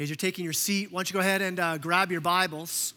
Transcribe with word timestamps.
As 0.00 0.08
you're 0.08 0.16
taking 0.16 0.44
your 0.44 0.52
seat, 0.52 0.92
why 0.92 0.98
don't 0.98 1.10
you 1.10 1.14
go 1.14 1.18
ahead 1.18 1.42
and 1.42 1.58
uh, 1.58 1.76
grab 1.76 2.12
your 2.12 2.20
Bibles? 2.20 2.94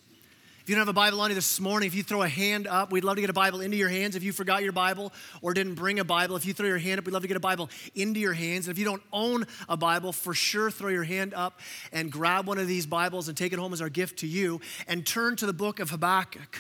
If 0.62 0.70
you 0.70 0.76
don't 0.76 0.82
have 0.82 0.88
a 0.88 0.94
Bible 0.94 1.20
on 1.22 1.32
you 1.32 1.36
this 1.36 1.60
morning, 1.60 1.88
if 1.88 1.96
you 1.96 2.04
throw 2.04 2.22
a 2.22 2.28
hand 2.28 2.68
up, 2.68 2.92
we'd 2.92 3.04
love 3.04 3.16
to 3.16 3.22
get 3.22 3.32
a 3.32 3.34
Bible 3.34 3.62
into 3.62 3.76
your 3.76 3.90
hands. 3.90 4.16
If 4.16 4.22
you 4.22 4.32
forgot 4.32 4.62
your 4.62 4.72
Bible 4.72 5.12
or 5.42 5.56
didn't 5.56 5.74
bring 5.74 5.98
a 5.98 6.04
Bible, 6.04 6.36
if 6.36 6.46
you 6.46 6.54
throw 6.54 6.68
your 6.68 6.78
hand 6.78 7.00
up, 7.00 7.06
we'd 7.08 7.12
love 7.14 7.24
to 7.24 7.28
get 7.28 7.38
a 7.38 7.40
Bible 7.40 7.72
into 7.96 8.20
your 8.20 8.34
hands. 8.34 8.68
And 8.68 8.76
if 8.76 8.78
you 8.78 8.86
don't 8.86 9.02
own 9.12 9.48
a 9.68 9.76
Bible, 9.76 10.14
for 10.14 10.36
sure 10.36 10.70
throw 10.70 10.90
your 10.90 11.04
hand 11.04 11.34
up 11.34 11.60
and 11.92 12.12
grab 12.12 12.46
one 12.46 12.60
of 12.60 12.68
these 12.68 12.86
Bibles 12.86 13.30
and 13.30 13.36
take 13.36 13.52
it 13.52 13.58
home 13.58 13.74
as 13.74 13.82
our 13.82 13.90
gift 13.90 14.20
to 14.20 14.28
you 14.28 14.62
and 14.88 15.04
turn 15.04 15.36
to 15.38 15.48
the 15.48 15.54
book 15.54 15.80
of 15.80 15.90
Habakkuk. 15.90 16.60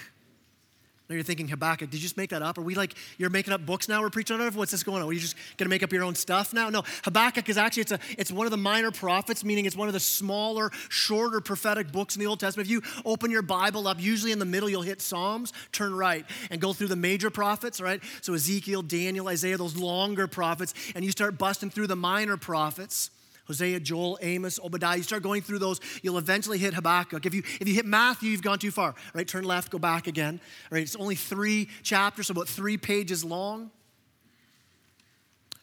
Now 1.11 1.15
you're 1.15 1.25
thinking, 1.25 1.49
Habakkuk, 1.49 1.89
did 1.89 1.97
you 1.97 2.03
just 2.03 2.15
make 2.15 2.29
that 2.29 2.41
up? 2.41 2.57
Are 2.57 2.61
we 2.61 2.73
like, 2.73 2.95
you're 3.17 3.29
making 3.29 3.51
up 3.51 3.65
books 3.65 3.89
now 3.89 4.01
we're 4.01 4.09
preaching 4.09 4.39
out 4.39 4.47
of? 4.47 4.55
What's 4.55 4.71
this 4.71 4.81
going 4.81 5.01
on? 5.01 5.09
Are 5.09 5.11
you 5.11 5.19
just 5.19 5.35
going 5.57 5.65
to 5.65 5.69
make 5.69 5.83
up 5.83 5.91
your 5.91 6.05
own 6.05 6.15
stuff 6.15 6.53
now? 6.53 6.69
No, 6.69 6.83
Habakkuk 7.03 7.49
is 7.49 7.57
actually, 7.57 7.81
it's, 7.81 7.91
a, 7.91 7.99
it's 8.17 8.31
one 8.31 8.47
of 8.47 8.51
the 8.51 8.57
minor 8.57 8.91
prophets, 8.91 9.43
meaning 9.43 9.65
it's 9.65 9.75
one 9.75 9.89
of 9.89 9.93
the 9.93 9.99
smaller, 9.99 10.71
shorter 10.87 11.41
prophetic 11.41 11.91
books 11.91 12.15
in 12.15 12.21
the 12.21 12.27
Old 12.27 12.39
Testament. 12.39 12.65
If 12.65 12.71
you 12.71 12.81
open 13.03 13.29
your 13.29 13.41
Bible 13.41 13.89
up, 13.89 13.99
usually 13.99 14.31
in 14.31 14.39
the 14.39 14.45
middle 14.45 14.69
you'll 14.69 14.83
hit 14.83 15.01
Psalms, 15.01 15.51
turn 15.73 15.93
right, 15.93 16.25
and 16.49 16.61
go 16.61 16.71
through 16.71 16.87
the 16.87 16.95
major 16.95 17.29
prophets, 17.29 17.81
right? 17.81 18.01
So 18.21 18.33
Ezekiel, 18.33 18.81
Daniel, 18.81 19.27
Isaiah, 19.27 19.57
those 19.57 19.75
longer 19.75 20.27
prophets, 20.27 20.73
and 20.95 21.03
you 21.03 21.11
start 21.11 21.37
busting 21.37 21.71
through 21.71 21.87
the 21.87 21.97
minor 21.97 22.37
prophets. 22.37 23.11
Hosea, 23.47 23.79
Joel, 23.79 24.17
Amos, 24.21 24.59
Obadiah. 24.63 24.97
You 24.97 25.03
start 25.03 25.23
going 25.23 25.41
through 25.41 25.59
those, 25.59 25.79
you'll 26.01 26.17
eventually 26.17 26.57
hit 26.57 26.73
Habakkuk. 26.73 27.25
If 27.25 27.33
you, 27.33 27.43
if 27.59 27.67
you 27.67 27.73
hit 27.73 27.85
Matthew, 27.85 28.31
you've 28.31 28.41
gone 28.41 28.59
too 28.59 28.71
far, 28.71 28.95
right? 29.13 29.27
Turn 29.27 29.43
left, 29.43 29.71
go 29.71 29.79
back 29.79 30.07
again, 30.07 30.39
right? 30.69 30.81
It's 30.81 30.95
only 30.95 31.15
three 31.15 31.69
chapters, 31.83 32.27
so 32.27 32.33
about 32.33 32.47
three 32.47 32.77
pages 32.77 33.23
long. 33.23 33.71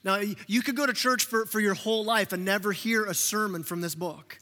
Now, 0.04 0.20
you 0.46 0.62
could 0.62 0.76
go 0.76 0.86
to 0.86 0.92
church 0.92 1.24
for, 1.24 1.44
for 1.46 1.60
your 1.60 1.74
whole 1.74 2.04
life 2.04 2.32
and 2.32 2.44
never 2.44 2.72
hear 2.72 3.04
a 3.04 3.14
sermon 3.14 3.62
from 3.62 3.80
this 3.80 3.94
book. 3.94 4.38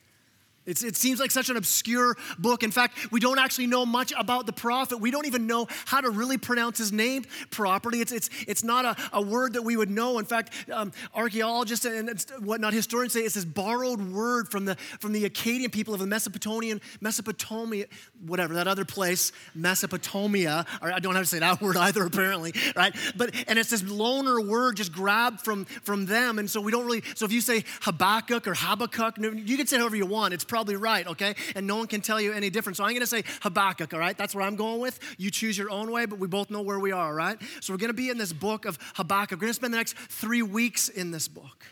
It's, 0.66 0.82
it 0.82 0.96
seems 0.96 1.20
like 1.20 1.30
such 1.30 1.48
an 1.48 1.56
obscure 1.56 2.16
book. 2.38 2.62
In 2.62 2.70
fact, 2.70 3.12
we 3.12 3.20
don't 3.20 3.38
actually 3.38 3.68
know 3.68 3.86
much 3.86 4.12
about 4.18 4.46
the 4.46 4.52
prophet. 4.52 4.98
We 4.98 5.10
don't 5.10 5.26
even 5.26 5.46
know 5.46 5.66
how 5.86 6.00
to 6.00 6.10
really 6.10 6.38
pronounce 6.38 6.78
his 6.78 6.92
name 6.92 7.24
properly. 7.50 8.00
It's, 8.00 8.12
it's, 8.12 8.28
it's 8.48 8.64
not 8.64 8.84
a, 8.84 8.96
a 9.12 9.22
word 9.22 9.52
that 9.54 9.62
we 9.62 9.76
would 9.76 9.90
know. 9.90 10.18
In 10.18 10.24
fact, 10.24 10.52
um, 10.72 10.92
archaeologists 11.14 11.84
and 11.84 12.10
whatnot, 12.40 12.72
historians 12.72 13.12
say 13.12 13.20
it's 13.20 13.34
this 13.34 13.44
borrowed 13.44 14.00
word 14.12 14.48
from 14.48 14.64
the, 14.64 14.74
from 14.98 15.12
the 15.12 15.28
Akkadian 15.28 15.70
people 15.70 15.94
of 15.94 16.00
the 16.00 16.06
Mesopotamian, 16.06 16.80
Mesopotamia, 17.00 17.86
whatever, 18.26 18.54
that 18.54 18.66
other 18.66 18.84
place, 18.84 19.32
Mesopotamia. 19.54 20.66
I 20.82 20.98
don't 21.00 21.14
have 21.14 21.24
to 21.24 21.28
say 21.28 21.38
that 21.38 21.60
word 21.62 21.76
either, 21.76 22.04
apparently, 22.04 22.54
right? 22.74 22.94
But, 23.16 23.34
and 23.46 23.58
it's 23.58 23.70
this 23.70 23.84
loner 23.84 24.40
word 24.40 24.76
just 24.76 24.92
grabbed 24.92 25.40
from, 25.40 25.64
from 25.64 26.06
them. 26.06 26.38
And 26.38 26.50
so 26.50 26.60
we 26.60 26.72
don't 26.72 26.86
really, 26.86 27.02
so 27.14 27.24
if 27.24 27.32
you 27.32 27.40
say 27.40 27.64
Habakkuk 27.82 28.46
or 28.46 28.54
Habakkuk, 28.54 29.18
you 29.18 29.56
can 29.56 29.66
say 29.66 29.78
however 29.78 29.96
you 29.96 30.06
want. 30.06 30.34
It's 30.34 30.44
probably 30.56 30.76
right, 30.76 31.06
okay? 31.06 31.34
And 31.54 31.66
no 31.66 31.76
one 31.76 31.86
can 31.86 32.00
tell 32.00 32.18
you 32.18 32.32
any 32.32 32.48
different. 32.48 32.78
So 32.78 32.84
I'm 32.84 32.94
gonna 32.94 33.06
say 33.06 33.24
Habakkuk, 33.42 33.92
all 33.92 34.00
right? 34.00 34.16
That's 34.16 34.34
where 34.34 34.42
I'm 34.42 34.56
going 34.56 34.80
with. 34.80 34.98
You 35.18 35.30
choose 35.30 35.58
your 35.58 35.68
own 35.68 35.90
way, 35.90 36.06
but 36.06 36.18
we 36.18 36.28
both 36.28 36.48
know 36.48 36.62
where 36.62 36.78
we 36.78 36.92
are, 36.92 37.14
right? 37.14 37.36
So 37.60 37.74
we're 37.74 37.78
gonna 37.78 37.92
be 37.92 38.08
in 38.08 38.16
this 38.16 38.32
book 38.32 38.64
of 38.64 38.78
Habakkuk. 38.94 39.38
We're 39.38 39.48
gonna 39.48 39.52
spend 39.52 39.74
the 39.74 39.76
next 39.76 39.98
three 39.98 40.40
weeks 40.40 40.88
in 40.88 41.10
this 41.10 41.28
book. 41.28 41.66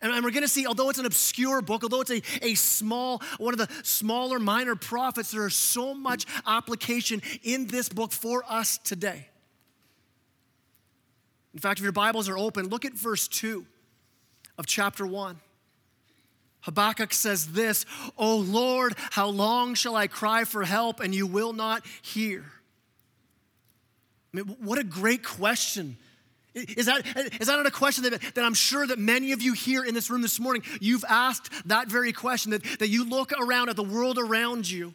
And 0.00 0.24
we're 0.24 0.32
going 0.32 0.42
to 0.42 0.48
see, 0.48 0.66
although 0.66 0.90
it's 0.90 0.98
an 0.98 1.06
obscure 1.06 1.62
book, 1.62 1.84
although 1.84 2.00
it's 2.00 2.10
a, 2.10 2.22
a 2.42 2.54
small, 2.56 3.22
one 3.38 3.54
of 3.54 3.58
the 3.58 3.68
smaller 3.84 4.40
minor 4.40 4.74
prophets, 4.74 5.30
there 5.30 5.46
is 5.46 5.54
so 5.54 5.94
much 5.94 6.26
application 6.44 7.22
in 7.44 7.68
this 7.68 7.88
book 7.88 8.10
for 8.10 8.42
us 8.48 8.78
today. 8.78 9.28
In 11.54 11.60
fact, 11.60 11.78
if 11.78 11.84
your 11.84 11.92
Bibles 11.92 12.28
are 12.28 12.36
open, 12.36 12.66
look 12.66 12.84
at 12.84 12.94
verse 12.94 13.28
2 13.28 13.64
of 14.58 14.66
chapter 14.66 15.06
1. 15.06 15.38
Habakkuk 16.62 17.12
says 17.12 17.52
this, 17.52 17.84
O 18.16 18.36
Lord, 18.36 18.94
how 19.10 19.28
long 19.28 19.74
shall 19.74 19.96
I 19.96 20.06
cry 20.06 20.44
for 20.44 20.64
help 20.64 21.00
and 21.00 21.14
you 21.14 21.26
will 21.26 21.52
not 21.52 21.84
hear? 22.02 22.44
I 24.32 24.38
mean, 24.38 24.56
what 24.60 24.78
a 24.78 24.84
great 24.84 25.22
question. 25.22 25.96
Is 26.54 26.86
that, 26.86 27.06
is 27.40 27.46
that 27.46 27.56
not 27.56 27.66
a 27.66 27.70
question 27.70 28.04
that, 28.04 28.20
that 28.34 28.44
I'm 28.44 28.54
sure 28.54 28.86
that 28.86 28.98
many 28.98 29.32
of 29.32 29.42
you 29.42 29.54
here 29.54 29.84
in 29.84 29.94
this 29.94 30.10
room 30.10 30.22
this 30.22 30.38
morning, 30.38 30.62
you've 30.80 31.04
asked 31.08 31.50
that 31.66 31.88
very 31.88 32.12
question, 32.12 32.52
that, 32.52 32.62
that 32.78 32.88
you 32.88 33.08
look 33.08 33.32
around 33.32 33.68
at 33.68 33.76
the 33.76 33.82
world 33.82 34.18
around 34.18 34.70
you 34.70 34.94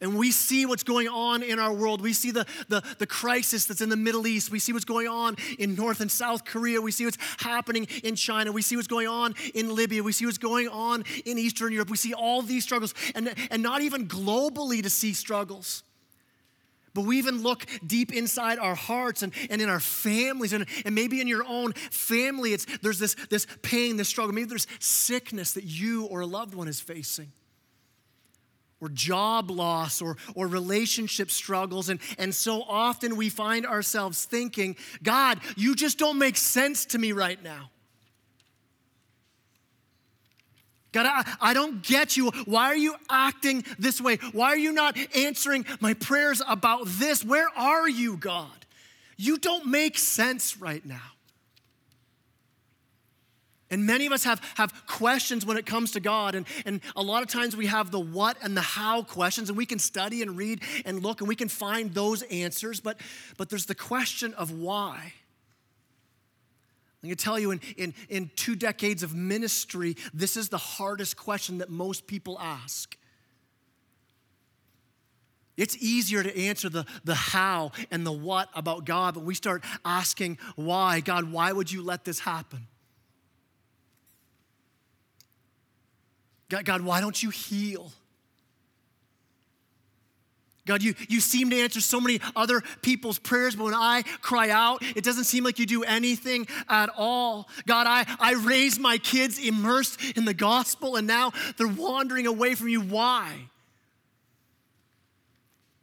and 0.00 0.18
we 0.18 0.30
see 0.30 0.66
what's 0.66 0.82
going 0.82 1.08
on 1.08 1.42
in 1.42 1.58
our 1.58 1.72
world. 1.72 2.02
We 2.02 2.12
see 2.12 2.30
the, 2.30 2.46
the, 2.68 2.82
the, 2.98 3.06
crisis 3.06 3.64
that's 3.64 3.80
in 3.80 3.88
the 3.88 3.96
Middle 3.96 4.26
East. 4.26 4.50
We 4.50 4.58
see 4.58 4.72
what's 4.72 4.84
going 4.84 5.08
on 5.08 5.36
in 5.58 5.74
North 5.74 6.00
and 6.00 6.10
South 6.10 6.44
Korea. 6.44 6.80
We 6.82 6.90
see 6.90 7.06
what's 7.06 7.18
happening 7.38 7.86
in 8.04 8.14
China. 8.14 8.52
We 8.52 8.60
see 8.60 8.76
what's 8.76 8.88
going 8.88 9.08
on 9.08 9.34
in 9.54 9.74
Libya. 9.74 10.02
We 10.02 10.12
see 10.12 10.26
what's 10.26 10.38
going 10.38 10.68
on 10.68 11.04
in 11.24 11.38
Eastern 11.38 11.72
Europe. 11.72 11.88
We 11.88 11.96
see 11.96 12.12
all 12.12 12.42
these 12.42 12.62
struggles, 12.62 12.94
and, 13.14 13.32
and 13.50 13.62
not 13.62 13.80
even 13.80 14.06
globally 14.06 14.82
to 14.82 14.90
see 14.90 15.14
struggles. 15.14 15.82
But 16.92 17.02
we 17.04 17.18
even 17.18 17.42
look 17.42 17.66
deep 17.86 18.12
inside 18.12 18.58
our 18.58 18.74
hearts 18.74 19.22
and, 19.22 19.32
and 19.50 19.62
in 19.62 19.68
our 19.68 19.80
families, 19.80 20.52
and, 20.52 20.66
and 20.84 20.94
maybe 20.94 21.20
in 21.22 21.28
your 21.28 21.44
own 21.46 21.72
family, 21.72 22.52
it's, 22.52 22.66
there's 22.82 22.98
this, 22.98 23.14
this 23.30 23.46
pain, 23.62 23.96
this 23.96 24.08
struggle. 24.08 24.34
Maybe 24.34 24.48
there's 24.48 24.66
sickness 24.78 25.52
that 25.52 25.64
you 25.64 26.04
or 26.06 26.20
a 26.20 26.26
loved 26.26 26.54
one 26.54 26.68
is 26.68 26.80
facing 26.80 27.32
or 28.80 28.88
job 28.88 29.50
loss 29.50 30.02
or, 30.02 30.16
or 30.34 30.46
relationship 30.46 31.30
struggles. 31.30 31.88
And, 31.88 32.00
and 32.18 32.34
so 32.34 32.62
often 32.62 33.16
we 33.16 33.28
find 33.28 33.66
ourselves 33.66 34.24
thinking, 34.24 34.76
God, 35.02 35.40
you 35.56 35.74
just 35.74 35.98
don't 35.98 36.18
make 36.18 36.36
sense 36.36 36.84
to 36.86 36.98
me 36.98 37.12
right 37.12 37.42
now. 37.42 37.70
God, 40.92 41.06
I, 41.06 41.50
I 41.50 41.54
don't 41.54 41.82
get 41.82 42.16
you. 42.16 42.30
Why 42.46 42.66
are 42.66 42.76
you 42.76 42.94
acting 43.10 43.64
this 43.78 44.00
way? 44.00 44.16
Why 44.32 44.48
are 44.48 44.58
you 44.58 44.72
not 44.72 44.96
answering 45.14 45.66
my 45.80 45.92
prayers 45.94 46.40
about 46.46 46.86
this? 46.86 47.24
Where 47.24 47.48
are 47.54 47.88
you, 47.88 48.16
God? 48.16 48.48
You 49.18 49.38
don't 49.38 49.66
make 49.66 49.98
sense 49.98 50.56
right 50.58 50.84
now. 50.84 51.15
And 53.70 53.84
many 53.84 54.06
of 54.06 54.12
us 54.12 54.24
have, 54.24 54.40
have 54.54 54.86
questions 54.86 55.44
when 55.44 55.56
it 55.56 55.66
comes 55.66 55.92
to 55.92 56.00
God. 56.00 56.34
And, 56.34 56.46
and 56.64 56.80
a 56.94 57.02
lot 57.02 57.22
of 57.22 57.28
times 57.28 57.56
we 57.56 57.66
have 57.66 57.90
the 57.90 58.00
what 58.00 58.36
and 58.42 58.56
the 58.56 58.62
how 58.62 59.02
questions, 59.02 59.48
and 59.48 59.58
we 59.58 59.66
can 59.66 59.78
study 59.78 60.22
and 60.22 60.36
read 60.36 60.62
and 60.84 61.02
look 61.02 61.20
and 61.20 61.28
we 61.28 61.34
can 61.34 61.48
find 61.48 61.92
those 61.92 62.22
answers. 62.22 62.80
But, 62.80 63.00
but 63.36 63.50
there's 63.50 63.66
the 63.66 63.74
question 63.74 64.34
of 64.34 64.52
why. 64.52 65.14
Going 67.06 67.16
to 67.16 67.24
tell 67.24 67.38
you, 67.38 67.52
in, 67.52 67.60
in, 67.76 67.94
in 68.08 68.30
two 68.34 68.56
decades 68.56 69.02
of 69.02 69.14
ministry, 69.14 69.96
this 70.12 70.36
is 70.36 70.48
the 70.48 70.58
hardest 70.58 71.16
question 71.16 71.58
that 71.58 71.70
most 71.70 72.06
people 72.06 72.36
ask. 72.40 72.96
It's 75.56 75.76
easier 75.76 76.22
to 76.22 76.36
answer 76.36 76.68
the, 76.68 76.84
the 77.04 77.14
how 77.14 77.72
and 77.90 78.04
the 78.04 78.12
what 78.12 78.48
about 78.54 78.84
God, 78.84 79.14
but 79.14 79.22
we 79.22 79.34
start 79.34 79.62
asking 79.84 80.38
why. 80.56 81.00
God, 81.00 81.30
why 81.30 81.52
would 81.52 81.70
you 81.70 81.82
let 81.82 82.04
this 82.04 82.18
happen? 82.18 82.66
God, 86.48 86.64
God, 86.64 86.80
why 86.82 87.00
don't 87.00 87.20
you 87.20 87.30
heal? 87.30 87.90
God, 90.66 90.82
you, 90.82 90.94
you 91.08 91.20
seem 91.20 91.50
to 91.50 91.60
answer 91.60 91.80
so 91.80 92.00
many 92.00 92.20
other 92.34 92.60
people's 92.82 93.20
prayers, 93.20 93.54
but 93.54 93.64
when 93.64 93.74
I 93.74 94.02
cry 94.20 94.50
out, 94.50 94.82
it 94.96 95.04
doesn't 95.04 95.24
seem 95.24 95.44
like 95.44 95.60
you 95.60 95.66
do 95.66 95.84
anything 95.84 96.48
at 96.68 96.90
all. 96.96 97.48
God, 97.66 97.86
I, 97.86 98.04
I 98.18 98.34
raised 98.34 98.80
my 98.80 98.98
kids 98.98 99.38
immersed 99.38 100.00
in 100.16 100.24
the 100.24 100.34
gospel, 100.34 100.96
and 100.96 101.06
now 101.06 101.32
they're 101.56 101.68
wandering 101.68 102.26
away 102.26 102.56
from 102.56 102.68
you. 102.68 102.80
Why? 102.80 103.48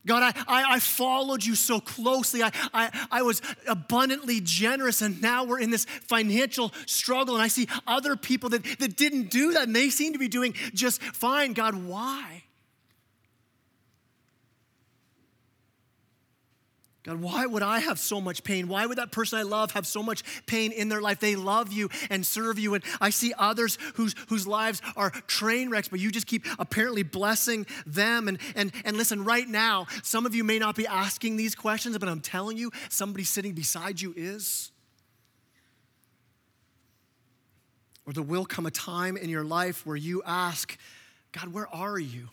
God, 0.06 0.36
I, 0.36 0.44
I, 0.48 0.74
I, 0.76 0.80
followed 0.80 1.46
you 1.46 1.56
so 1.56 1.80
closely. 1.80 2.44
I, 2.44 2.52
I, 2.74 3.08
I 3.10 3.22
was 3.22 3.42
abundantly 3.68 4.42
generous, 4.42 5.02
and 5.02 5.22
now 5.22 5.46
we're 5.46 5.60
in 5.60 5.70
this 5.70 5.86
financial 5.86 6.74
struggle. 6.86 7.36
And 7.36 7.44
I 7.44 7.48
see 7.48 7.68
other 7.88 8.18
people 8.18 8.50
that, 8.50 8.64
that 8.80 8.98
didn't 8.98 9.30
do 9.30 9.54
that, 9.54 9.68
and 9.68 9.76
they 9.76 9.90
seem 9.90 10.14
to 10.14 10.20
be 10.20 10.28
doing 10.28 10.54
just 10.74 11.02
fine. 11.02 11.54
God, 11.54 11.76
why? 11.76 12.44
God, 17.04 17.22
why 17.22 17.46
would 17.46 17.64
I 17.64 17.80
have 17.80 18.00
so 18.00 18.22
much 18.22 18.46
pain? 18.46 18.70
Why 18.70 18.86
would 18.86 18.98
that 18.98 19.12
person 19.12 19.38
I 19.38 19.42
love 19.42 19.72
have 19.72 19.86
so 19.86 20.02
much 20.02 20.24
pain 20.46 20.72
in 20.72 20.88
their 20.88 21.02
life? 21.02 21.20
They 21.20 21.36
love 21.36 21.74
you 21.74 21.90
and 22.10 22.26
serve 22.26 22.58
you. 22.58 22.76
And 22.76 22.84
I 23.02 23.10
see 23.10 23.34
others 23.38 23.78
whose, 23.96 24.16
whose 24.30 24.48
lives 24.48 24.82
are 24.96 25.10
train 25.28 25.70
wrecks, 25.70 25.90
but 25.90 26.00
you 26.00 26.12
just 26.12 26.28
keep 26.28 26.46
apparently 26.58 27.04
blessing 27.04 27.66
them. 27.86 28.30
And, 28.30 28.40
and, 28.56 28.72
and 28.86 28.96
listen, 28.96 29.26
right 29.26 29.48
now, 29.48 29.88
some 30.02 30.26
of 30.26 30.34
you 30.34 30.46
may 30.46 30.60
not 30.60 30.78
be 30.78 30.88
asking 30.88 31.36
these 31.36 31.56
questions, 31.56 31.98
but 31.98 32.08
I'm 32.08 32.22
telling 32.22 32.58
you, 32.58 32.72
somebody 32.88 33.26
sitting 33.26 33.52
beside 33.52 34.00
you 34.00 34.14
is. 34.16 34.72
Or 38.08 38.14
there 38.14 38.24
will 38.24 38.46
come 38.46 38.66
a 38.66 38.72
time 38.72 39.18
in 39.18 39.30
your 39.30 39.44
life 39.44 39.86
where 39.86 39.98
you 39.98 40.24
ask, 40.26 40.78
God, 41.34 41.50
where 41.50 41.68
are 41.68 42.00
you? 42.00 42.30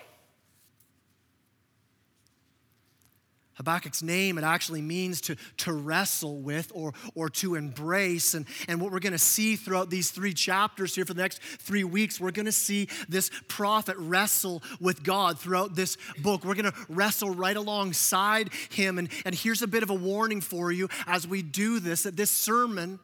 Habakkuk's 3.61 4.03
name, 4.03 4.39
it 4.39 4.45
actually 4.45 4.81
means 4.81 5.21
to, 5.21 5.37
to 5.59 5.73
wrestle 5.75 6.39
with 6.39 6.73
or, 6.75 6.95
or 7.15 7.29
to 7.29 7.57
embrace. 7.57 8.33
And, 8.33 8.47
and 8.69 8.81
what 8.81 8.91
we're 8.91 9.01
going 9.01 9.13
to 9.13 9.19
see 9.19 9.55
throughout 9.57 9.91
these 9.91 10.11
three 10.11 10.33
chapters 10.33 10.95
here 10.95 11.05
for 11.05 11.13
the 11.13 11.21
next 11.21 11.43
three 11.43 11.85
weeks, 11.85 12.19
we're 12.19 12.31
going 12.31 12.47
to 12.47 12.53
see 12.53 12.89
this 13.07 13.31
prophet 13.49 13.97
wrestle 13.99 14.63
with 14.81 15.03
God 15.03 15.39
throughout 15.39 15.75
this 15.75 15.99
book. 16.23 16.43
We're 16.43 16.55
going 16.55 16.73
to 16.73 16.75
wrestle 16.89 17.35
right 17.35 17.57
alongside 17.57 18.51
him. 18.71 18.99
And, 18.99 19.11
and 19.27 19.35
here's 19.35 19.61
a 19.61 19.67
bit 19.67 19.83
of 19.83 19.91
a 19.91 19.95
warning 19.95 20.41
for 20.41 20.73
you 20.73 20.89
as 21.07 21.29
we 21.29 21.43
do 21.43 21.81
this 21.81 22.05
that 22.05 22.17
this 22.17 22.31
sermon, 22.31 22.99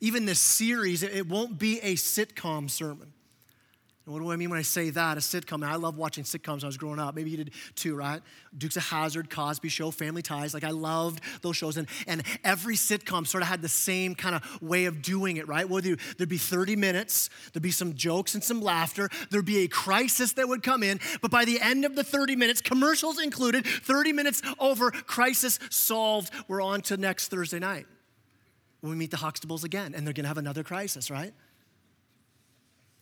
even 0.00 0.26
this 0.26 0.38
series, 0.38 1.02
it, 1.02 1.14
it 1.14 1.26
won't 1.26 1.58
be 1.58 1.80
a 1.80 1.94
sitcom 1.94 2.68
sermon. 2.68 3.14
And 4.08 4.14
what 4.14 4.22
do 4.22 4.32
I 4.32 4.36
mean 4.36 4.48
when 4.48 4.58
I 4.58 4.62
say 4.62 4.88
that? 4.88 5.18
A 5.18 5.20
sitcom. 5.20 5.62
I 5.62 5.74
love 5.74 5.98
watching 5.98 6.24
sitcoms 6.24 6.54
when 6.54 6.64
I 6.64 6.66
was 6.68 6.78
growing 6.78 6.98
up. 6.98 7.14
Maybe 7.14 7.28
you 7.28 7.36
did 7.36 7.50
too, 7.74 7.94
right? 7.94 8.22
Dukes 8.56 8.78
of 8.78 8.84
Hazzard, 8.84 9.28
Cosby 9.28 9.68
Show, 9.68 9.90
Family 9.90 10.22
Ties. 10.22 10.54
Like 10.54 10.64
I 10.64 10.70
loved 10.70 11.20
those 11.42 11.58
shows. 11.58 11.76
And, 11.76 11.86
and 12.06 12.22
every 12.42 12.74
sitcom 12.74 13.26
sort 13.26 13.42
of 13.42 13.50
had 13.50 13.60
the 13.60 13.68
same 13.68 14.14
kind 14.14 14.34
of 14.34 14.62
way 14.62 14.86
of 14.86 15.02
doing 15.02 15.36
it, 15.36 15.46
right? 15.46 15.68
Well, 15.68 15.82
there'd 15.82 16.26
be 16.26 16.38
30 16.38 16.74
minutes, 16.74 17.28
there'd 17.52 17.62
be 17.62 17.70
some 17.70 17.92
jokes 17.92 18.32
and 18.34 18.42
some 18.42 18.62
laughter, 18.62 19.10
there'd 19.28 19.44
be 19.44 19.64
a 19.64 19.68
crisis 19.68 20.32
that 20.32 20.48
would 20.48 20.62
come 20.62 20.82
in. 20.82 21.00
But 21.20 21.30
by 21.30 21.44
the 21.44 21.60
end 21.60 21.84
of 21.84 21.94
the 21.94 22.02
30 22.02 22.34
minutes, 22.34 22.62
commercials 22.62 23.20
included, 23.20 23.66
30 23.66 24.14
minutes 24.14 24.40
over, 24.58 24.90
crisis 24.90 25.58
solved. 25.68 26.32
We're 26.48 26.62
on 26.62 26.80
to 26.82 26.96
next 26.96 27.28
Thursday 27.28 27.58
night 27.58 27.84
when 28.80 28.88
we 28.90 28.96
meet 28.96 29.10
the 29.10 29.18
Huxtables 29.18 29.64
again, 29.64 29.94
and 29.94 30.06
they're 30.06 30.14
gonna 30.14 30.28
have 30.28 30.38
another 30.38 30.64
crisis, 30.64 31.10
right? 31.10 31.34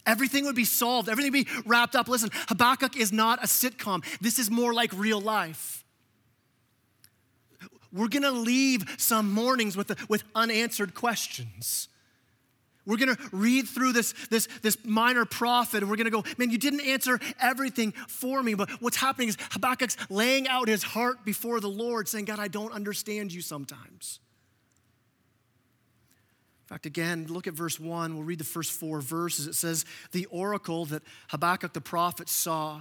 Everything 0.06 0.44
would 0.44 0.56
be 0.56 0.64
solved, 0.64 1.08
everything 1.08 1.32
would 1.32 1.46
be 1.46 1.52
wrapped 1.66 1.96
up. 1.96 2.08
Listen, 2.08 2.30
Habakkuk 2.48 2.96
is 2.96 3.12
not 3.12 3.42
a 3.42 3.46
sitcom, 3.46 4.04
this 4.20 4.38
is 4.38 4.50
more 4.50 4.72
like 4.72 4.92
real 4.94 5.20
life. 5.20 5.84
We're 7.92 8.08
gonna 8.08 8.30
leave 8.30 8.84
some 8.98 9.32
mornings 9.32 9.76
with, 9.76 10.08
with 10.08 10.22
unanswered 10.34 10.94
questions. 10.94 11.88
We're 12.84 12.98
gonna 12.98 13.16
read 13.32 13.68
through 13.68 13.92
this, 13.92 14.14
this, 14.30 14.48
this 14.62 14.78
minor 14.84 15.24
prophet 15.24 15.82
and 15.82 15.90
we're 15.90 15.96
gonna 15.96 16.10
go, 16.10 16.22
man, 16.38 16.50
you 16.50 16.58
didn't 16.58 16.82
answer 16.82 17.18
everything 17.40 17.92
for 18.06 18.42
me. 18.42 18.54
But 18.54 18.70
what's 18.80 18.96
happening 18.96 19.28
is 19.28 19.36
Habakkuk's 19.50 19.96
laying 20.08 20.46
out 20.46 20.68
his 20.68 20.82
heart 20.82 21.24
before 21.24 21.58
the 21.58 21.68
Lord, 21.68 22.06
saying, 22.06 22.26
God, 22.26 22.38
I 22.38 22.48
don't 22.48 22.72
understand 22.72 23.32
you 23.32 23.40
sometimes. 23.40 24.20
In 26.66 26.74
fact, 26.74 26.86
again, 26.86 27.26
look 27.28 27.46
at 27.46 27.54
verse 27.54 27.78
1. 27.78 28.14
We'll 28.14 28.24
read 28.24 28.40
the 28.40 28.44
first 28.44 28.72
four 28.72 29.00
verses. 29.00 29.46
It 29.46 29.54
says, 29.54 29.84
The 30.10 30.26
oracle 30.26 30.84
that 30.86 31.04
Habakkuk 31.28 31.72
the 31.72 31.80
prophet 31.80 32.28
saw. 32.28 32.80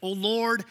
O 0.00 0.10
Lord, 0.10 0.64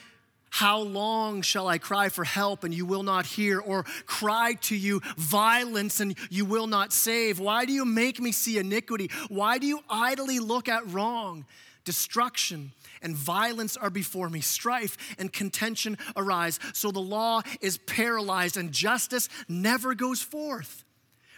how 0.50 0.80
long 0.80 1.42
shall 1.42 1.68
I 1.68 1.80
cry 1.80 2.08
for 2.08 2.24
help 2.24 2.64
and 2.64 2.74
you 2.74 2.86
will 2.86 3.04
not 3.04 3.26
hear, 3.26 3.60
or 3.60 3.84
cry 4.06 4.54
to 4.62 4.76
you 4.76 5.02
violence 5.18 6.00
and 6.00 6.16
you 6.30 6.46
will 6.46 6.68
not 6.68 6.94
save? 6.94 7.40
Why 7.40 7.66
do 7.66 7.74
you 7.74 7.84
make 7.84 8.22
me 8.22 8.32
see 8.32 8.58
iniquity? 8.58 9.12
Why 9.28 9.58
do 9.58 9.68
you 9.68 9.82
idly 9.90 10.40
look 10.40 10.70
at 10.70 10.88
wrong? 10.88 11.46
Destruction 11.84 12.72
and 13.02 13.18
violence 13.18 13.76
are 13.76 13.90
before 13.90 14.30
me. 14.30 14.40
Strife 14.40 15.16
and 15.18 15.34
contention 15.34 15.98
arise. 16.16 16.58
So 16.72 16.90
the 16.92 17.02
law 17.02 17.42
is 17.60 17.80
paralyzed 17.80 18.56
and 18.56 18.72
justice 18.72 19.28
never 19.50 19.94
goes 19.94 20.22
forth. 20.22 20.86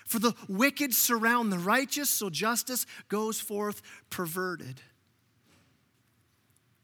For 0.05 0.19
the 0.19 0.33
wicked 0.47 0.93
surround 0.93 1.51
the 1.51 1.57
righteous, 1.57 2.09
so 2.09 2.29
justice 2.29 2.85
goes 3.09 3.39
forth 3.39 3.81
perverted. 4.09 4.79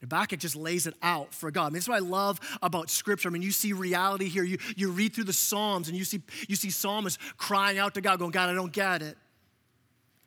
Habakkuk 0.02 0.40
just 0.40 0.56
lays 0.56 0.88
it 0.88 0.96
out 1.04 1.32
for 1.32 1.52
God. 1.52 1.68
I 1.68 1.70
mean, 1.70 1.74
that's 1.76 1.88
what 1.88 1.98
I 1.98 2.00
love 2.00 2.40
about 2.64 2.90
Scripture. 2.90 3.30
I 3.30 3.32
mean, 3.32 3.44
you 3.44 3.52
see 3.52 3.72
reality 3.72 4.28
here. 4.28 4.44
You, 4.44 4.58
you 4.76 4.90
read 4.90 5.14
through 5.14 5.26
the 5.26 5.34
Psalms 5.34 5.88
and 5.88 5.96
you 5.96 6.04
see, 6.04 6.22
you 6.48 6.56
see 6.56 6.72
psalmists 6.72 7.20
crying 7.38 7.78
out 7.78 7.94
to 7.94 8.02
God, 8.02 8.18
going, 8.18 8.32
God, 8.32 8.50
I 8.50 8.54
don't 8.54 8.74
get 8.74 9.04
it. 9.04 9.16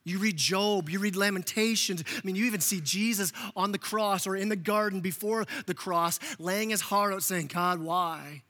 You 0.04 0.18
read 0.18 0.36
Job, 0.36 0.90
you 0.90 1.00
read 1.00 1.16
Lamentations. 1.16 2.04
I 2.06 2.20
mean, 2.24 2.36
you 2.36 2.44
even 2.44 2.60
see 2.60 2.80
Jesus 2.80 3.32
on 3.56 3.72
the 3.72 3.78
cross 3.78 4.26
or 4.26 4.36
in 4.36 4.48
the 4.48 4.56
garden 4.56 5.00
before 5.00 5.46
the 5.66 5.74
cross, 5.74 6.20
laying 6.38 6.70
his 6.70 6.82
heart 6.82 7.12
out, 7.12 7.22
saying, 7.22 7.48
God, 7.48 7.80
why? 7.80 8.42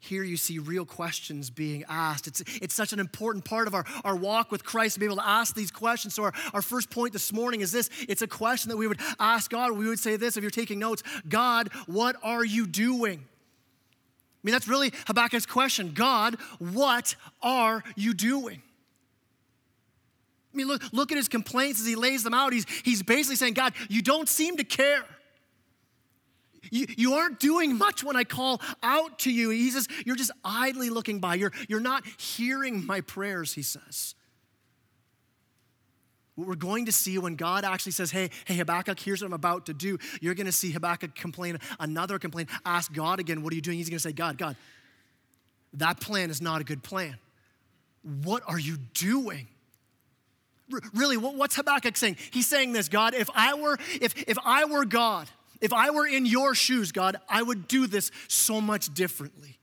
Here 0.00 0.22
you 0.22 0.36
see 0.36 0.58
real 0.60 0.84
questions 0.84 1.50
being 1.50 1.84
asked. 1.88 2.28
It's, 2.28 2.40
it's 2.62 2.74
such 2.74 2.92
an 2.92 3.00
important 3.00 3.44
part 3.44 3.66
of 3.66 3.74
our, 3.74 3.84
our 4.04 4.14
walk 4.14 4.52
with 4.52 4.64
Christ 4.64 4.94
to 4.94 5.00
be 5.00 5.06
able 5.06 5.16
to 5.16 5.28
ask 5.28 5.56
these 5.56 5.72
questions. 5.72 6.14
So, 6.14 6.22
our, 6.24 6.32
our 6.54 6.62
first 6.62 6.88
point 6.88 7.12
this 7.12 7.32
morning 7.32 7.62
is 7.62 7.72
this 7.72 7.90
it's 8.08 8.22
a 8.22 8.28
question 8.28 8.68
that 8.70 8.76
we 8.76 8.86
would 8.86 9.00
ask 9.18 9.50
God. 9.50 9.72
We 9.72 9.88
would 9.88 9.98
say 9.98 10.16
this 10.16 10.36
if 10.36 10.42
you're 10.42 10.50
taking 10.50 10.78
notes 10.78 11.02
God, 11.28 11.70
what 11.86 12.16
are 12.22 12.44
you 12.44 12.66
doing? 12.66 13.18
I 13.18 14.40
mean, 14.44 14.52
that's 14.52 14.68
really 14.68 14.90
Habakkuk's 15.06 15.46
question 15.46 15.92
God, 15.94 16.36
what 16.58 17.16
are 17.42 17.82
you 17.96 18.14
doing? 18.14 18.62
I 20.54 20.56
mean, 20.56 20.68
look, 20.68 20.82
look 20.92 21.10
at 21.10 21.16
his 21.16 21.28
complaints 21.28 21.80
as 21.80 21.86
he 21.86 21.96
lays 21.96 22.22
them 22.22 22.34
out. 22.34 22.52
He's, 22.52 22.66
he's 22.84 23.02
basically 23.02 23.36
saying, 23.36 23.54
God, 23.54 23.74
you 23.88 24.00
don't 24.00 24.28
seem 24.28 24.56
to 24.56 24.64
care. 24.64 25.04
You, 26.70 26.86
you 26.96 27.14
aren't 27.14 27.40
doing 27.40 27.76
much 27.76 28.04
when 28.04 28.16
I 28.16 28.24
call 28.24 28.60
out 28.82 29.20
to 29.20 29.32
you. 29.32 29.50
He 29.50 29.70
says, 29.70 29.88
You're 30.04 30.16
just 30.16 30.30
idly 30.44 30.90
looking 30.90 31.20
by. 31.20 31.34
You're, 31.36 31.52
you're 31.68 31.80
not 31.80 32.04
hearing 32.18 32.86
my 32.86 33.00
prayers, 33.00 33.54
he 33.54 33.62
says. 33.62 34.14
What 36.34 36.46
we're 36.46 36.54
going 36.54 36.86
to 36.86 36.92
see 36.92 37.18
when 37.18 37.34
God 37.34 37.64
actually 37.64 37.92
says, 37.92 38.10
Hey, 38.10 38.30
hey, 38.44 38.56
Habakkuk, 38.56 38.98
here's 39.00 39.22
what 39.22 39.26
I'm 39.26 39.32
about 39.32 39.66
to 39.66 39.74
do, 39.74 39.98
you're 40.20 40.34
going 40.34 40.46
to 40.46 40.52
see 40.52 40.70
Habakkuk 40.70 41.14
complain, 41.14 41.58
another 41.80 42.18
complaint, 42.18 42.48
ask 42.64 42.92
God 42.92 43.20
again, 43.20 43.42
What 43.42 43.52
are 43.52 43.56
you 43.56 43.62
doing? 43.62 43.78
He's 43.78 43.90
going 43.90 43.98
to 43.98 44.02
say, 44.02 44.12
God, 44.12 44.38
God, 44.38 44.56
that 45.74 46.00
plan 46.00 46.30
is 46.30 46.40
not 46.40 46.60
a 46.60 46.64
good 46.64 46.82
plan. 46.82 47.16
What 48.22 48.42
are 48.46 48.58
you 48.58 48.76
doing? 48.94 49.48
really 50.94 51.16
what's 51.16 51.56
habakkuk 51.56 51.96
saying 51.96 52.16
he's 52.30 52.46
saying 52.46 52.72
this 52.72 52.88
god 52.88 53.14
if 53.14 53.28
i 53.34 53.54
were 53.54 53.78
if 54.00 54.14
if 54.28 54.36
i 54.44 54.64
were 54.64 54.84
god 54.84 55.28
if 55.60 55.72
I 55.72 55.90
were 55.90 56.06
in 56.06 56.26
your 56.26 56.54
shoes, 56.54 56.92
God, 56.92 57.16
I 57.28 57.42
would 57.42 57.68
do 57.68 57.86
this 57.86 58.10
so 58.28 58.60
much 58.60 58.92
differently. 58.94 59.58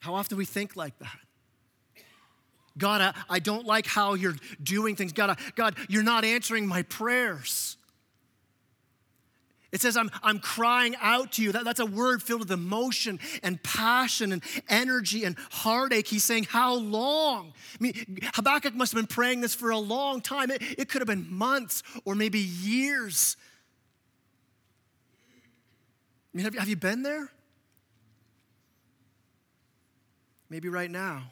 How 0.00 0.14
often 0.14 0.38
we 0.38 0.44
think 0.44 0.76
like 0.76 0.98
that? 0.98 1.18
God, 2.78 3.00
I, 3.00 3.14
I 3.28 3.38
don't 3.38 3.66
like 3.66 3.86
how 3.86 4.14
you're 4.14 4.36
doing 4.62 4.96
things. 4.96 5.12
God, 5.12 5.30
I, 5.30 5.36
God, 5.54 5.76
you're 5.88 6.02
not 6.02 6.24
answering 6.24 6.66
my 6.66 6.82
prayers. 6.82 7.76
It 9.72 9.80
says, 9.80 9.96
I'm, 9.96 10.10
I'm 10.22 10.38
crying 10.38 10.94
out 11.00 11.32
to 11.32 11.42
you. 11.42 11.52
That, 11.52 11.64
that's 11.64 11.80
a 11.80 11.86
word 11.86 12.22
filled 12.22 12.40
with 12.40 12.50
emotion 12.50 13.18
and 13.42 13.62
passion 13.62 14.32
and 14.32 14.42
energy 14.68 15.24
and 15.24 15.36
heartache. 15.50 16.06
He's 16.06 16.24
saying, 16.24 16.44
How 16.44 16.74
long? 16.74 17.52
I 17.74 17.82
mean, 17.82 18.18
Habakkuk 18.34 18.74
must 18.74 18.92
have 18.92 18.98
been 18.98 19.14
praying 19.14 19.40
this 19.40 19.54
for 19.54 19.70
a 19.70 19.78
long 19.78 20.20
time. 20.20 20.50
It, 20.50 20.62
it 20.78 20.88
could 20.88 21.02
have 21.02 21.08
been 21.08 21.30
months 21.30 21.82
or 22.04 22.14
maybe 22.14 22.38
years. 22.38 23.36
I 26.36 26.38
mean, 26.38 26.44
have, 26.44 26.54
have 26.56 26.68
you 26.68 26.76
been 26.76 27.02
there? 27.02 27.30
Maybe 30.50 30.68
right 30.68 30.90
now. 30.90 31.22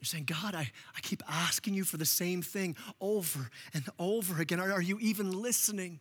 You're 0.00 0.06
saying, 0.06 0.24
God, 0.24 0.56
I, 0.56 0.68
I 0.96 1.00
keep 1.02 1.22
asking 1.28 1.74
you 1.74 1.84
for 1.84 1.98
the 1.98 2.04
same 2.04 2.42
thing 2.42 2.74
over 3.00 3.48
and 3.74 3.84
over 3.96 4.42
again. 4.42 4.58
Are, 4.58 4.72
are 4.72 4.82
you 4.82 4.98
even 5.00 5.40
listening? 5.40 6.00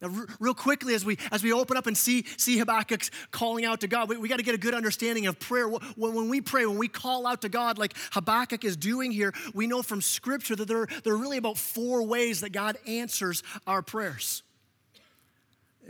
Now, 0.00 0.08
r- 0.08 0.26
real 0.38 0.54
quickly, 0.54 0.94
as 0.94 1.04
we 1.04 1.18
as 1.30 1.44
we 1.44 1.52
open 1.52 1.76
up 1.76 1.86
and 1.86 1.94
see 1.94 2.24
see 2.38 2.56
Habakkuk's 2.56 3.10
calling 3.30 3.66
out 3.66 3.82
to 3.82 3.88
God, 3.88 4.08
we, 4.08 4.16
we 4.16 4.26
got 4.26 4.38
to 4.38 4.42
get 4.42 4.54
a 4.54 4.58
good 4.58 4.72
understanding 4.72 5.26
of 5.26 5.38
prayer. 5.38 5.68
When, 5.68 5.82
when 5.96 6.30
we 6.30 6.40
pray, 6.40 6.64
when 6.64 6.78
we 6.78 6.88
call 6.88 7.26
out 7.26 7.42
to 7.42 7.50
God, 7.50 7.76
like 7.76 7.92
Habakkuk 8.12 8.64
is 8.64 8.74
doing 8.74 9.12
here, 9.12 9.34
we 9.52 9.66
know 9.66 9.82
from 9.82 10.00
Scripture 10.00 10.56
that 10.56 10.66
there, 10.66 10.86
there 11.04 11.12
are 11.12 11.18
really 11.18 11.36
about 11.36 11.58
four 11.58 12.04
ways 12.04 12.40
that 12.40 12.52
God 12.52 12.78
answers 12.86 13.42
our 13.66 13.82
prayers. 13.82 14.42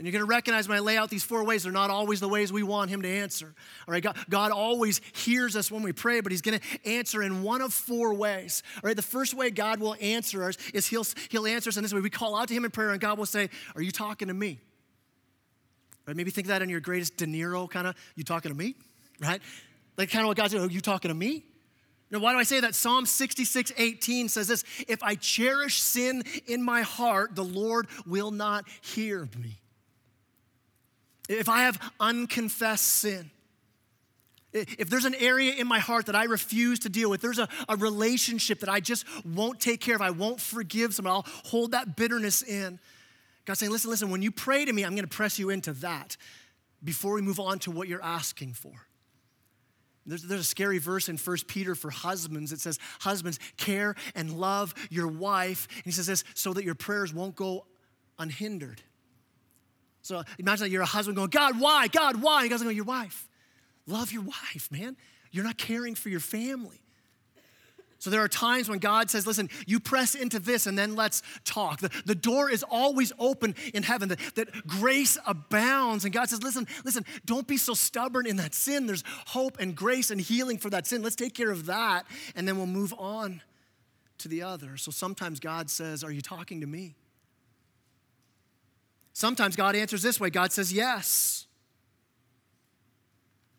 And 0.00 0.07
you're 0.07 0.12
going 0.12 0.25
to 0.25 0.30
recognize 0.30 0.66
when 0.66 0.78
I 0.78 0.80
lay 0.80 0.97
out 0.97 1.11
these 1.11 1.25
four 1.25 1.45
ways, 1.45 1.64
they're 1.64 1.73
not 1.73 1.90
always 1.90 2.21
the 2.21 2.28
ways 2.28 2.50
we 2.50 2.62
want 2.62 2.88
Him 2.88 3.02
to 3.02 3.09
answer. 3.09 3.52
All 3.87 3.92
right, 3.92 4.02
God, 4.02 4.16
God 4.30 4.50
always 4.50 5.02
hears 5.12 5.57
us 5.57 5.71
when 5.71 5.83
we 5.83 5.92
pray, 5.92 6.23
but 6.23 6.33
He's 6.33 6.40
going 6.40 6.59
to 6.59 6.90
answer 6.90 7.23
in 7.23 7.42
one 7.42 7.61
of 7.61 7.75
four 7.75 8.14
ways. 8.14 8.62
All 8.76 8.88
right, 8.88 8.97
the 8.97 9.02
first 9.02 9.35
way 9.35 9.50
God 9.50 9.78
will 9.78 9.95
answer 10.00 10.42
us 10.45 10.57
is 10.73 10.87
He'll, 10.87 11.04
he'll 11.28 11.47
answer 11.47 11.69
us 11.69 11.76
in 11.76 11.83
this 11.83 11.92
way. 11.92 12.00
We 12.00 12.09
call 12.09 12.35
out 12.35 12.49
to 12.49 12.54
Him 12.54 12.64
in 12.64 12.71
prayer, 12.71 12.92
and 12.92 12.99
God 12.99 13.19
will 13.19 13.26
say, 13.26 13.50
Are 13.76 13.83
you 13.83 13.90
talking 13.90 14.28
to 14.28 14.33
me? 14.33 14.59
Right, 16.07 16.16
maybe 16.16 16.30
think 16.30 16.47
that 16.47 16.62
in 16.62 16.71
your 16.71 16.80
greatest 16.80 17.19
De 17.19 17.26
Niro 17.26 17.69
kind 17.69 17.87
of, 17.87 17.95
You 18.14 18.25
talking 18.25 18.50
to 18.50 18.57
me? 18.57 18.76
Right? 19.21 19.42
Like 19.99 20.11
kind 20.11 20.23
of 20.25 20.28
what 20.28 20.38
God's 20.38 20.52
said, 20.52 20.62
Are 20.62 20.64
oh, 20.64 20.69
you 20.69 20.80
talking 20.80 21.11
to 21.11 21.14
me? 21.14 21.45
Now, 22.11 22.21
why 22.21 22.33
do 22.33 22.38
I 22.38 22.45
say 22.45 22.61
that? 22.61 22.75
Psalm 22.75 23.04
66, 23.04 23.75
18 23.76 24.30
says 24.30 24.49
this 24.49 24.64
If 24.88 25.02
I 25.02 25.14
cherish 25.16 25.83
sin 25.83 26.23
in 26.47 26.62
my 26.62 26.80
heart, 26.80 27.37
the 27.37 27.45
Lord 27.45 27.87
will 28.07 28.30
not 28.30 28.64
hear 28.80 29.28
me 29.38 29.60
if 31.39 31.49
I 31.49 31.63
have 31.63 31.93
unconfessed 32.01 32.87
sin, 32.87 33.31
if 34.53 34.91
there's 34.91 35.05
an 35.05 35.15
area 35.15 35.55
in 35.55 35.69
my 35.69 35.79
heart 35.79 36.07
that 36.07 36.17
I 36.17 36.25
refuse 36.25 36.81
to 36.81 36.89
deal 36.89 37.09
with, 37.09 37.21
there's 37.21 37.39
a, 37.39 37.49
a 37.69 37.77
relationship 37.77 38.61
that 38.61 38.69
I 38.69 38.81
just 38.81 39.05
won't 39.25 39.61
take 39.61 39.81
care 39.81 39.95
of, 39.95 40.03
I 40.03 40.11
won't 40.11 40.41
forgive 40.41 40.95
someone, 40.95 41.15
I'll 41.15 41.27
hold 41.45 41.71
that 41.71 41.97
bitterness 41.97 42.43
in. 42.43 42.81
God's 43.45 43.61
saying, 43.61 43.71
listen, 43.71 43.91
listen, 43.91 44.11
when 44.11 44.23
you 44.23 44.33
pray 44.33 44.65
to 44.65 44.73
me, 44.73 44.85
I'm 44.85 44.95
going 44.97 45.09
to 45.09 45.17
press 45.17 45.39
you 45.39 45.51
into 45.51 45.73
that 45.75 46.17
before 46.83 47.15
we 47.15 47.23
move 47.23 47.39
on 47.39 47.61
to 47.61 47.71
what 47.71 47.87
you're 47.87 48.03
asking 48.03 48.55
for. 48.55 48.73
There's, 50.07 50.23
there's 50.23 50.41
a 50.41 50.45
scary 50.45 50.79
verse 50.79 51.09
in 51.09 51.17
1 51.17 51.37
Peter 51.47 51.77
for 51.77 51.91
husbands. 51.91 52.53
It 52.53 52.61
says, 52.61 52.79
Husbands, 53.01 53.39
care 53.57 53.95
and 54.17 54.33
love 54.33 54.75
your 54.91 55.07
wife. 55.07 55.69
And 55.77 55.85
he 55.85 55.93
says 55.93 56.07
this, 56.07 56.25
so 56.35 56.53
that 56.55 56.65
your 56.65 56.75
prayers 56.75 57.15
won't 57.15 57.37
go 57.37 57.67
unhindered. 58.19 58.83
So 60.11 60.25
imagine 60.40 60.64
that 60.64 60.71
you're 60.71 60.83
a 60.83 60.87
husband 60.87 61.14
going, 61.14 61.31
God, 61.31 61.61
why? 61.61 61.87
God, 61.87 62.21
why? 62.21 62.40
And 62.40 62.50
God's 62.50 62.64
going, 62.64 62.75
Your 62.75 62.85
wife. 62.85 63.29
Love 63.87 64.11
your 64.11 64.23
wife, 64.23 64.69
man. 64.73 64.97
You're 65.31 65.45
not 65.45 65.57
caring 65.57 65.95
for 65.95 66.09
your 66.09 66.19
family. 66.19 66.81
So 68.00 68.11
there 68.11 68.21
are 68.21 68.29
times 68.29 68.69
when 68.69 68.81
God 68.81 69.09
says, 69.11 69.26
listen, 69.26 69.50
you 69.67 69.79
press 69.79 70.14
into 70.14 70.38
this 70.38 70.67
and 70.67 70.76
then 70.76 70.97
let's 70.97 71.23
talk. 71.45 71.81
The, 71.81 71.90
the 72.07 72.14
door 72.14 72.50
is 72.50 72.62
always 72.62 73.12
open 73.19 73.55
in 73.75 73.83
heaven, 73.83 74.09
that, 74.09 74.19
that 74.37 74.67
grace 74.67 75.19
abounds. 75.26 76.05
And 76.05 76.12
God 76.12 76.29
says, 76.31 76.43
listen, 76.43 76.67
listen, 76.83 77.05
don't 77.26 77.47
be 77.47 77.59
so 77.59 77.75
stubborn 77.75 78.26
in 78.26 78.37
that 78.37 78.55
sin. 78.55 78.87
There's 78.87 79.05
hope 79.26 79.59
and 79.61 79.76
grace 79.76 80.11
and 80.11 80.21
healing 80.21 80.57
for 80.57 80.71
that 80.71 80.87
sin. 80.87 81.02
Let's 81.02 81.14
take 81.14 81.35
care 81.35 81.50
of 81.50 81.67
that 81.67 82.07
and 82.35 82.49
then 82.49 82.57
we'll 82.57 82.67
move 82.67 82.95
on 82.99 83.43
to 84.19 84.29
the 84.29 84.43
other. 84.43 84.76
So 84.76 84.90
sometimes 84.90 85.38
God 85.38 85.69
says, 85.69 86.02
Are 86.02 86.11
you 86.11 86.23
talking 86.23 86.62
to 86.62 86.67
me? 86.67 86.95
Sometimes 89.12 89.57
God 89.57 89.76
answers 89.76 90.02
this 90.02 90.21
way 90.21 90.31
God 90.31 90.52
says, 90.52 90.73
Yes. 90.73 91.47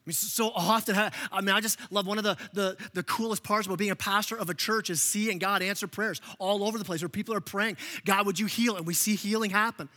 I 0.04 0.10
mean, 0.10 0.14
so 0.14 0.50
often, 0.50 0.96
I 1.32 1.42
mean, 1.42 1.54
I 1.54 1.62
just 1.62 1.80
love 1.92 2.08
one 2.08 2.18
of 2.18 2.24
the, 2.24 2.36
the, 2.54 2.78
the 2.94 3.04
coolest 3.04 3.44
parts 3.44 3.68
about 3.68 3.78
being 3.78 3.92
a 3.92 3.96
pastor 3.96 4.36
of 4.36 4.50
a 4.50 4.54
church 4.54 4.90
is 4.90 5.02
seeing 5.02 5.38
God 5.38 5.62
answer 5.62 5.88
prayers 5.88 6.22
all 6.40 6.64
over 6.64 6.80
the 6.80 6.86
place 6.86 7.02
where 7.02 7.10
people 7.10 7.36
are 7.36 7.42
praying, 7.42 7.78
God, 8.04 8.26
would 8.26 8.40
you 8.40 8.48
heal? 8.48 8.78
And 8.78 8.88
we 8.88 8.96
see 8.96 9.16
healing 9.16 9.52
happen. 9.52 9.90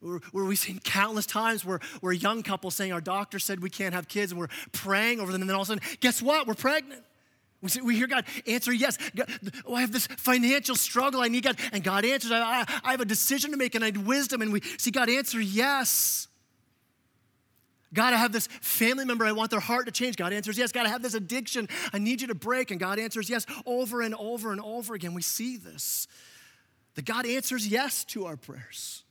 Where, 0.00 0.20
we've 0.32 0.58
seen 0.58 0.78
countless 0.78 1.26
times 1.26 1.64
where, 1.64 1.80
where 2.00 2.12
young 2.12 2.42
couples 2.42 2.74
saying, 2.74 2.92
Our 2.92 3.00
doctor 3.00 3.38
said 3.38 3.60
we 3.60 3.70
can't 3.70 3.94
have 3.94 4.08
kids, 4.08 4.32
and 4.32 4.40
we're 4.40 4.48
praying 4.72 5.20
over 5.20 5.32
them, 5.32 5.42
and 5.42 5.50
then 5.50 5.56
all 5.56 5.62
of 5.62 5.68
a 5.68 5.72
sudden, 5.72 5.98
guess 6.00 6.22
what? 6.22 6.46
We're 6.46 6.54
pregnant. 6.54 7.02
We, 7.60 7.68
see, 7.68 7.80
we 7.80 7.96
hear 7.96 8.06
God 8.06 8.24
answer 8.46 8.72
yes. 8.72 8.98
God, 9.16 9.28
oh, 9.66 9.74
I 9.74 9.80
have 9.80 9.90
this 9.90 10.06
financial 10.06 10.76
struggle. 10.76 11.20
I 11.20 11.28
need 11.28 11.42
God. 11.42 11.58
And 11.72 11.82
God 11.82 12.04
answers. 12.04 12.30
I, 12.30 12.40
I, 12.40 12.80
I 12.84 12.90
have 12.92 13.00
a 13.00 13.04
decision 13.04 13.50
to 13.50 13.56
make 13.56 13.74
and 13.74 13.84
I 13.84 13.90
need 13.90 14.06
wisdom. 14.06 14.42
And 14.42 14.52
we 14.52 14.60
see 14.78 14.90
God 14.90 15.10
answer 15.10 15.40
yes. 15.40 16.28
God, 17.92 18.12
I 18.12 18.16
have 18.18 18.32
this 18.32 18.46
family 18.60 19.04
member. 19.04 19.24
I 19.24 19.32
want 19.32 19.50
their 19.50 19.60
heart 19.60 19.86
to 19.86 19.92
change. 19.92 20.16
God 20.16 20.32
answers 20.32 20.58
yes. 20.58 20.72
God, 20.72 20.86
I 20.86 20.90
have 20.90 21.02
this 21.02 21.14
addiction. 21.14 21.68
I 21.92 21.98
need 21.98 22.20
you 22.20 22.28
to 22.28 22.34
break. 22.34 22.70
And 22.70 22.78
God 22.78 22.98
answers 22.98 23.28
yes 23.28 23.44
over 23.66 24.02
and 24.02 24.14
over 24.14 24.52
and 24.52 24.60
over 24.60 24.94
again. 24.94 25.14
We 25.14 25.22
see 25.22 25.56
this. 25.56 26.06
That 26.94 27.06
God 27.06 27.26
answers 27.26 27.66
yes 27.66 28.04
to 28.06 28.26
our 28.26 28.36
prayers. 28.36 29.04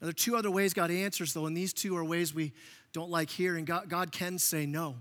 Now, 0.00 0.06
there 0.06 0.10
are 0.10 0.12
two 0.12 0.36
other 0.36 0.50
ways 0.50 0.74
God 0.74 0.90
answers, 0.90 1.32
though, 1.32 1.46
and 1.46 1.56
these 1.56 1.72
two 1.72 1.96
are 1.96 2.04
ways 2.04 2.34
we 2.34 2.52
don't 2.92 3.10
like 3.10 3.30
hearing. 3.30 3.64
God, 3.64 3.88
God 3.88 4.12
can 4.12 4.38
say 4.38 4.66
no. 4.66 4.96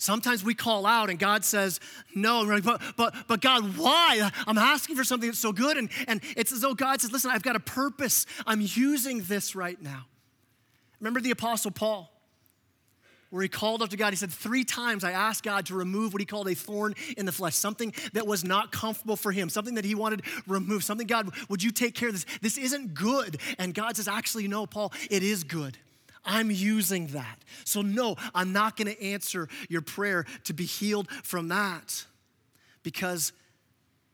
Sometimes 0.00 0.42
we 0.42 0.54
call 0.54 0.86
out 0.86 1.10
and 1.10 1.18
God 1.18 1.44
says 1.44 1.78
no. 2.14 2.40
Like, 2.40 2.64
but, 2.64 2.80
but, 2.96 3.14
but 3.28 3.42
God, 3.42 3.76
why? 3.76 4.30
I'm 4.46 4.56
asking 4.56 4.96
for 4.96 5.04
something 5.04 5.28
that's 5.28 5.38
so 5.38 5.52
good. 5.52 5.76
And, 5.76 5.90
and 6.08 6.22
it's 6.38 6.52
as 6.52 6.62
though 6.62 6.72
God 6.72 7.02
says, 7.02 7.12
listen, 7.12 7.30
I've 7.30 7.42
got 7.42 7.54
a 7.54 7.60
purpose. 7.60 8.24
I'm 8.46 8.62
using 8.62 9.20
this 9.24 9.54
right 9.54 9.80
now. 9.80 10.06
Remember 11.00 11.20
the 11.20 11.32
Apostle 11.32 11.70
Paul, 11.70 12.10
where 13.28 13.42
he 13.42 13.48
called 13.50 13.82
up 13.82 13.90
to 13.90 13.98
God. 13.98 14.14
He 14.14 14.16
said, 14.16 14.30
Three 14.30 14.64
times 14.64 15.04
I 15.04 15.12
asked 15.12 15.44
God 15.44 15.66
to 15.66 15.74
remove 15.74 16.14
what 16.14 16.20
he 16.20 16.26
called 16.26 16.48
a 16.48 16.54
thorn 16.54 16.94
in 17.18 17.26
the 17.26 17.32
flesh, 17.32 17.54
something 17.54 17.92
that 18.14 18.26
was 18.26 18.42
not 18.42 18.72
comfortable 18.72 19.16
for 19.16 19.32
him, 19.32 19.50
something 19.50 19.74
that 19.74 19.84
he 19.84 19.94
wanted 19.94 20.22
removed, 20.46 20.84
something, 20.84 21.06
God, 21.06 21.30
would 21.50 21.62
you 21.62 21.70
take 21.70 21.94
care 21.94 22.08
of 22.08 22.14
this? 22.14 22.24
This 22.40 22.56
isn't 22.56 22.94
good. 22.94 23.38
And 23.58 23.74
God 23.74 23.96
says, 23.96 24.08
Actually, 24.08 24.48
no, 24.48 24.64
Paul, 24.64 24.92
it 25.10 25.22
is 25.22 25.44
good. 25.44 25.76
I'm 26.24 26.50
using 26.50 27.08
that. 27.08 27.38
So, 27.64 27.82
no, 27.82 28.16
I'm 28.34 28.52
not 28.52 28.76
going 28.76 28.94
to 28.94 29.02
answer 29.02 29.48
your 29.68 29.82
prayer 29.82 30.24
to 30.44 30.52
be 30.52 30.64
healed 30.64 31.10
from 31.10 31.48
that 31.48 32.04
because 32.82 33.32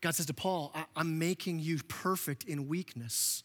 God 0.01 0.15
says 0.15 0.27
to 0.27 0.33
Paul, 0.33 0.73
I'm 0.95 1.19
making 1.19 1.59
you 1.59 1.79
perfect 1.87 2.43
in 2.45 2.67
weakness. 2.67 3.43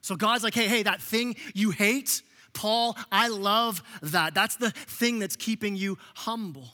So, 0.00 0.16
God's 0.16 0.44
like, 0.44 0.54
hey, 0.54 0.68
hey, 0.68 0.82
that 0.84 1.00
thing 1.00 1.36
you 1.54 1.70
hate, 1.70 2.22
Paul, 2.52 2.96
I 3.10 3.28
love 3.28 3.82
that. 4.02 4.34
That's 4.34 4.56
the 4.56 4.70
thing 4.70 5.18
that's 5.18 5.36
keeping 5.36 5.76
you 5.76 5.98
humble. 6.14 6.68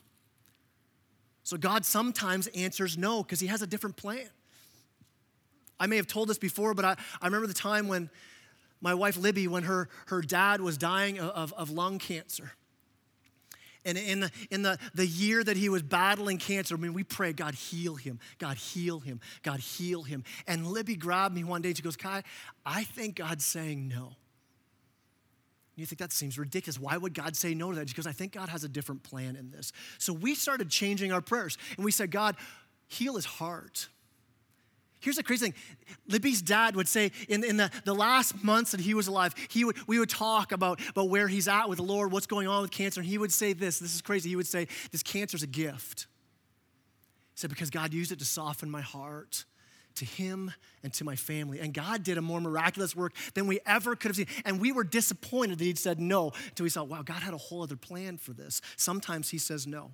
So, 1.43 1.57
God 1.57 1.85
sometimes 1.85 2.47
answers 2.49 2.99
no 2.99 3.23
because 3.23 3.41
he 3.41 3.47
has 3.47 3.63
a 3.63 3.67
different 3.67 3.97
plan. 3.97 4.29
I 5.79 5.87
may 5.87 5.97
have 5.97 6.07
told 6.07 6.29
this 6.29 6.39
before, 6.39 6.75
but 6.75 6.85
I, 6.85 6.97
I 7.21 7.27
remember 7.27 7.47
the 7.47 7.55
time 7.55 7.89
when 7.89 8.09
my 8.85 8.93
wife 8.93 9.17
Libby 9.17 9.49
when 9.49 9.63
her, 9.63 9.89
her 10.09 10.21
dad 10.21 10.61
was 10.61 10.77
dying 10.77 11.19
of, 11.19 11.55
of 11.55 11.71
lung 11.71 11.99
cancer. 11.99 12.53
And 13.87 13.97
in, 13.97 14.21
the, 14.21 14.31
in 14.51 14.63
the, 14.63 14.79
the 14.95 15.07
year 15.07 15.43
that 15.43 15.57
he 15.57 15.71
was 15.71 15.83
battling 15.83 16.37
cancer, 16.37 16.75
I 16.75 16.79
mean, 16.79 16.93
we 16.93 17.03
prayed, 17.03 17.37
God, 17.37 17.55
heal 17.55 17.95
him. 17.95 18.21
God, 18.39 18.59
heal 18.59 19.01
him. 19.01 19.21
God, 19.43 19.61
heal 19.61 20.03
him. 20.03 20.23
And 20.47 20.67
Libby 20.67 20.97
grabbed 20.97 21.35
me 21.35 21.45
one 21.45 21.63
day 21.63 21.71
and 21.71 21.77
she 21.77 21.83
goes, 21.83 21.97
Kai, 21.97 22.23
I 22.65 22.85
think 22.85 23.17
God's 23.17 23.45
saying 23.45 23.89
no. 23.89 24.13
You 25.77 25.87
think 25.87 25.99
that 25.99 26.13
seems 26.13 26.39
ridiculous. 26.39 26.79
Why 26.79 26.99
would 26.99 27.15
God 27.15 27.37
say 27.37 27.55
no 27.55 27.71
to 27.71 27.79
that? 27.79 27.89
Because 27.89 28.07
I 28.07 28.13
think 28.13 28.33
God 28.33 28.51
has 28.51 28.65
a 28.65 28.69
different 28.69 29.03
plan 29.03 29.35
in 29.35 29.51
this. 29.51 29.73
So 29.99 30.13
we 30.13 30.35
started 30.35 30.69
changing 30.69 31.11
our 31.11 31.23
prayers 31.23 31.57
and 31.77 31.85
we 31.85 31.91
said, 31.91 32.11
God, 32.11 32.37
heal 32.87 33.17
his 33.17 33.25
heart. 33.25 33.89
Here's 35.05 35.17
the 35.17 35.23
crazy 35.23 35.51
thing 35.51 35.55
Libby's 36.09 36.41
dad 36.41 36.77
would 36.77 36.89
say 36.89 37.13
in, 37.29 37.45
in 37.45 37.59
the, 37.59 37.71
the 37.85 37.95
last 37.95 38.43
months 38.43 38.71
that 38.71 38.81
he 38.81 38.95
was 38.95 39.07
alive, 39.07 39.35
he 39.51 39.67
would, 39.67 39.77
we 39.87 39.99
would 39.99 40.09
talk 40.09 40.51
about, 40.51 40.81
about 40.89 41.11
where 41.11 41.29
he's 41.29 41.47
at 41.47 41.69
with 41.69 41.77
the 41.77 41.85
Lord, 41.85 42.11
what's 42.11 42.27
going 42.27 42.49
on 42.49 42.63
with 42.63 42.71
cancer, 42.71 43.01
and 43.01 43.09
he 43.09 43.19
would 43.19 43.31
say 43.31 43.53
this 43.53 43.79
this 43.79 43.95
is 43.95 44.01
crazy. 44.01 44.31
He 44.31 44.37
would 44.37 44.47
say, 44.47 44.67
This 44.93 45.03
cancer's 45.03 45.43
a 45.43 45.47
gift. 45.47 46.07
He 47.35 47.41
said, 47.41 47.51
Because 47.51 47.69
God 47.69 47.93
used 47.93 48.13
it 48.13 48.19
to 48.21 48.25
soften 48.25 48.71
my 48.71 48.81
heart 48.81 49.45
to 49.97 50.07
him 50.07 50.51
and 50.83 50.93
to 50.95 51.05
my 51.05 51.17
family. 51.17 51.61
And 51.61 51.75
God 51.75 52.03
did 52.03 52.17
a 52.17 52.23
more 52.23 52.41
miraculous 52.41 52.97
work 52.97 53.13
than 53.35 53.47
we 53.47 53.61
ever 53.67 53.95
could 53.95 54.09
have 54.09 54.17
seen. 54.17 54.27
And 54.47 54.59
we 54.59 54.73
were 54.73 54.85
disappointed 54.85 55.59
that 55.59 55.65
he'd 55.65 55.79
said 55.79 56.01
no 56.01 56.33
until 56.49 56.65
we 56.65 56.71
saw, 56.71 56.83
wow, 56.83 57.03
God 57.03 57.23
had 57.23 57.35
a 57.35 57.39
whole 57.39 57.63
other 57.63 57.77
plan 57.77 58.17
for 58.17 58.33
this. 58.33 58.61
Sometimes 58.77 59.31
he 59.31 59.39
says 59.39 59.67
no. 59.67 59.93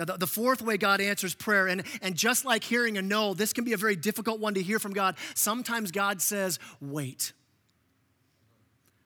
Now, 0.00 0.06
the, 0.06 0.16
the, 0.16 0.26
fourth 0.26 0.62
way 0.62 0.78
God 0.78 1.02
answers 1.02 1.34
prayer, 1.34 1.66
and, 1.66 1.82
and 2.00 2.16
just 2.16 2.46
like 2.46 2.64
hearing 2.64 2.96
a 2.96 3.02
no, 3.02 3.34
this 3.34 3.52
can 3.52 3.64
be 3.64 3.74
a 3.74 3.76
very 3.76 3.96
difficult 3.96 4.40
one 4.40 4.54
to 4.54 4.62
hear 4.62 4.78
from 4.78 4.94
God. 4.94 5.14
Sometimes 5.34 5.90
God 5.90 6.22
says, 6.22 6.58
wait. 6.80 7.34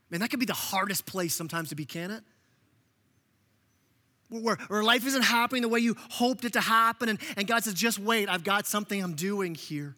Man, 0.09 0.21
that 0.21 0.31
can 0.31 0.39
be 0.39 0.47
the 0.47 0.53
hardest 0.53 1.05
place 1.05 1.35
sometimes 1.35 1.71
to 1.71 1.75
be, 1.75 1.85
can 1.85 2.13
it? 2.13 2.23
Where, 4.29 4.57
where 4.69 4.85
life 4.85 5.05
isn't 5.05 5.23
happening 5.23 5.63
the 5.63 5.69
way 5.69 5.81
you 5.81 5.97
hoped 6.11 6.45
it 6.45 6.53
to 6.53 6.61
happen, 6.61 7.09
and, 7.09 7.19
and 7.37 7.49
God 7.49 7.65
says, 7.65 7.75
just 7.75 7.99
wait, 7.99 8.29
I've 8.29 8.45
got 8.45 8.65
something 8.65 9.03
I'm 9.03 9.15
doing 9.15 9.57
here. 9.57 9.97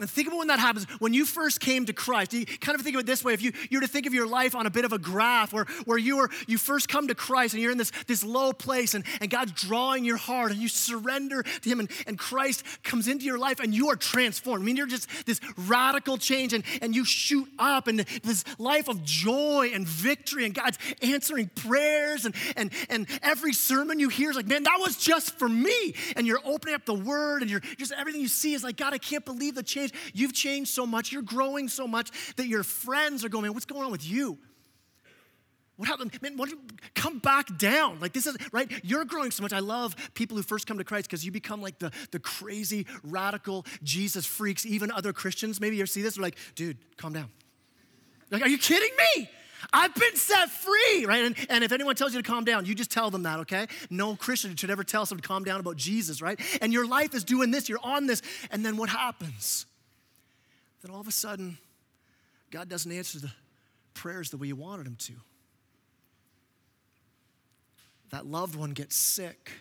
And 0.00 0.08
think 0.08 0.26
about 0.26 0.38
when 0.38 0.48
that 0.48 0.58
happens. 0.58 0.86
When 1.00 1.12
you 1.12 1.26
first 1.26 1.60
came 1.60 1.84
to 1.84 1.92
Christ, 1.92 2.32
you 2.32 2.46
kind 2.46 2.74
of 2.74 2.82
think 2.82 2.96
of 2.96 3.00
it 3.00 3.06
this 3.06 3.22
way. 3.22 3.34
If 3.34 3.42
you, 3.42 3.52
you 3.68 3.76
were 3.76 3.82
to 3.82 3.92
think 3.92 4.06
of 4.06 4.14
your 4.14 4.26
life 4.26 4.54
on 4.54 4.64
a 4.64 4.70
bit 4.70 4.86
of 4.86 4.92
a 4.94 4.98
graph 4.98 5.52
where, 5.52 5.66
where 5.84 5.98
you 5.98 6.16
were 6.16 6.30
you 6.46 6.56
first 6.56 6.88
come 6.88 7.08
to 7.08 7.14
Christ 7.14 7.52
and 7.52 7.62
you're 7.62 7.72
in 7.72 7.76
this, 7.78 7.92
this 8.06 8.24
low 8.24 8.54
place 8.54 8.94
and, 8.94 9.04
and 9.20 9.30
God's 9.30 9.52
drawing 9.52 10.06
your 10.06 10.16
heart 10.16 10.50
and 10.50 10.58
you 10.60 10.68
surrender 10.68 11.42
to 11.42 11.68
Him 11.68 11.78
and, 11.78 11.90
and 12.06 12.18
Christ 12.18 12.64
comes 12.82 13.06
into 13.06 13.26
your 13.26 13.38
life 13.38 13.60
and 13.60 13.74
you 13.74 13.90
are 13.90 13.96
transformed. 13.96 14.62
I 14.62 14.64
mean, 14.64 14.76
you're 14.76 14.86
just 14.86 15.26
this 15.26 15.40
radical 15.58 16.16
change 16.16 16.54
and, 16.54 16.64
and 16.80 16.96
you 16.96 17.04
shoot 17.04 17.48
up 17.58 17.86
and 17.86 17.98
this 17.98 18.44
life 18.58 18.88
of 18.88 19.04
joy 19.04 19.72
and 19.74 19.86
victory 19.86 20.46
and 20.46 20.54
God's 20.54 20.78
answering 21.02 21.50
prayers 21.54 22.24
and, 22.24 22.34
and, 22.56 22.72
and 22.88 23.06
every 23.22 23.52
sermon 23.52 23.98
you 23.98 24.08
hear 24.08 24.30
is 24.30 24.36
like, 24.36 24.46
man, 24.46 24.62
that 24.62 24.78
was 24.80 24.96
just 24.96 25.38
for 25.38 25.50
me. 25.50 25.94
And 26.16 26.26
you're 26.26 26.40
opening 26.46 26.74
up 26.74 26.86
the 26.86 26.94
word 26.94 27.42
and 27.42 27.50
you're 27.50 27.60
just 27.76 27.92
everything 27.92 28.22
you 28.22 28.28
see 28.28 28.54
is 28.54 28.64
like, 28.64 28.78
God, 28.78 28.94
I 28.94 28.98
can't 28.98 29.24
believe 29.26 29.54
the 29.54 29.62
change 29.62 29.81
You've 30.12 30.32
changed 30.32 30.70
so 30.70 30.86
much. 30.86 31.10
You're 31.10 31.22
growing 31.22 31.68
so 31.68 31.88
much 31.88 32.10
that 32.36 32.46
your 32.46 32.62
friends 32.62 33.24
are 33.24 33.28
going, 33.28 33.42
man, 33.42 33.54
what's 33.54 33.66
going 33.66 33.84
on 33.84 33.90
with 33.90 34.06
you? 34.06 34.38
What 35.76 35.88
happened? 35.88 36.16
Man, 36.22 36.36
what, 36.36 36.50
come 36.94 37.18
back 37.18 37.58
down. 37.58 37.98
Like 37.98 38.12
this 38.12 38.26
is, 38.26 38.36
right? 38.52 38.70
You're 38.84 39.04
growing 39.04 39.30
so 39.30 39.42
much. 39.42 39.52
I 39.52 39.58
love 39.58 39.96
people 40.14 40.36
who 40.36 40.42
first 40.42 40.66
come 40.66 40.78
to 40.78 40.84
Christ 40.84 41.06
because 41.06 41.24
you 41.24 41.32
become 41.32 41.60
like 41.62 41.78
the, 41.78 41.90
the 42.10 42.18
crazy, 42.18 42.86
radical 43.02 43.66
Jesus 43.82 44.26
freaks. 44.26 44.64
Even 44.66 44.92
other 44.92 45.12
Christians, 45.12 45.60
maybe 45.60 45.76
you 45.76 45.86
see 45.86 46.02
this, 46.02 46.14
they're 46.14 46.22
like, 46.22 46.36
dude, 46.54 46.76
calm 46.98 47.12
down. 47.12 47.30
Like, 48.30 48.42
are 48.42 48.48
you 48.48 48.58
kidding 48.58 48.92
me? 49.16 49.28
I've 49.72 49.94
been 49.94 50.16
set 50.16 50.50
free, 50.50 51.04
right? 51.06 51.24
And, 51.24 51.36
and 51.48 51.64
if 51.64 51.72
anyone 51.72 51.94
tells 51.94 52.14
you 52.14 52.22
to 52.22 52.28
calm 52.28 52.44
down, 52.44 52.64
you 52.64 52.74
just 52.74 52.90
tell 52.90 53.10
them 53.10 53.22
that, 53.24 53.40
okay? 53.40 53.66
No 53.90 54.16
Christian 54.16 54.56
should 54.56 54.70
ever 54.70 54.84
tell 54.84 55.06
someone 55.06 55.22
to 55.22 55.28
calm 55.28 55.44
down 55.44 55.60
about 55.60 55.76
Jesus, 55.76 56.20
right? 56.20 56.40
And 56.60 56.72
your 56.72 56.86
life 56.86 57.14
is 57.14 57.24
doing 57.24 57.50
this, 57.50 57.68
you're 57.68 57.78
on 57.82 58.06
this, 58.06 58.22
and 58.50 58.64
then 58.64 58.76
what 58.76 58.88
happens? 58.88 59.66
Then 60.82 60.90
all 60.90 61.00
of 61.00 61.08
a 61.08 61.12
sudden, 61.12 61.58
God 62.50 62.68
doesn't 62.68 62.90
answer 62.90 63.18
the 63.18 63.30
prayers 63.94 64.30
the 64.30 64.36
way 64.36 64.48
you 64.48 64.56
wanted 64.56 64.86
Him 64.86 64.96
to. 64.96 65.14
That 68.10 68.26
loved 68.26 68.56
one 68.56 68.72
gets 68.72 68.94
sick. 68.94 69.52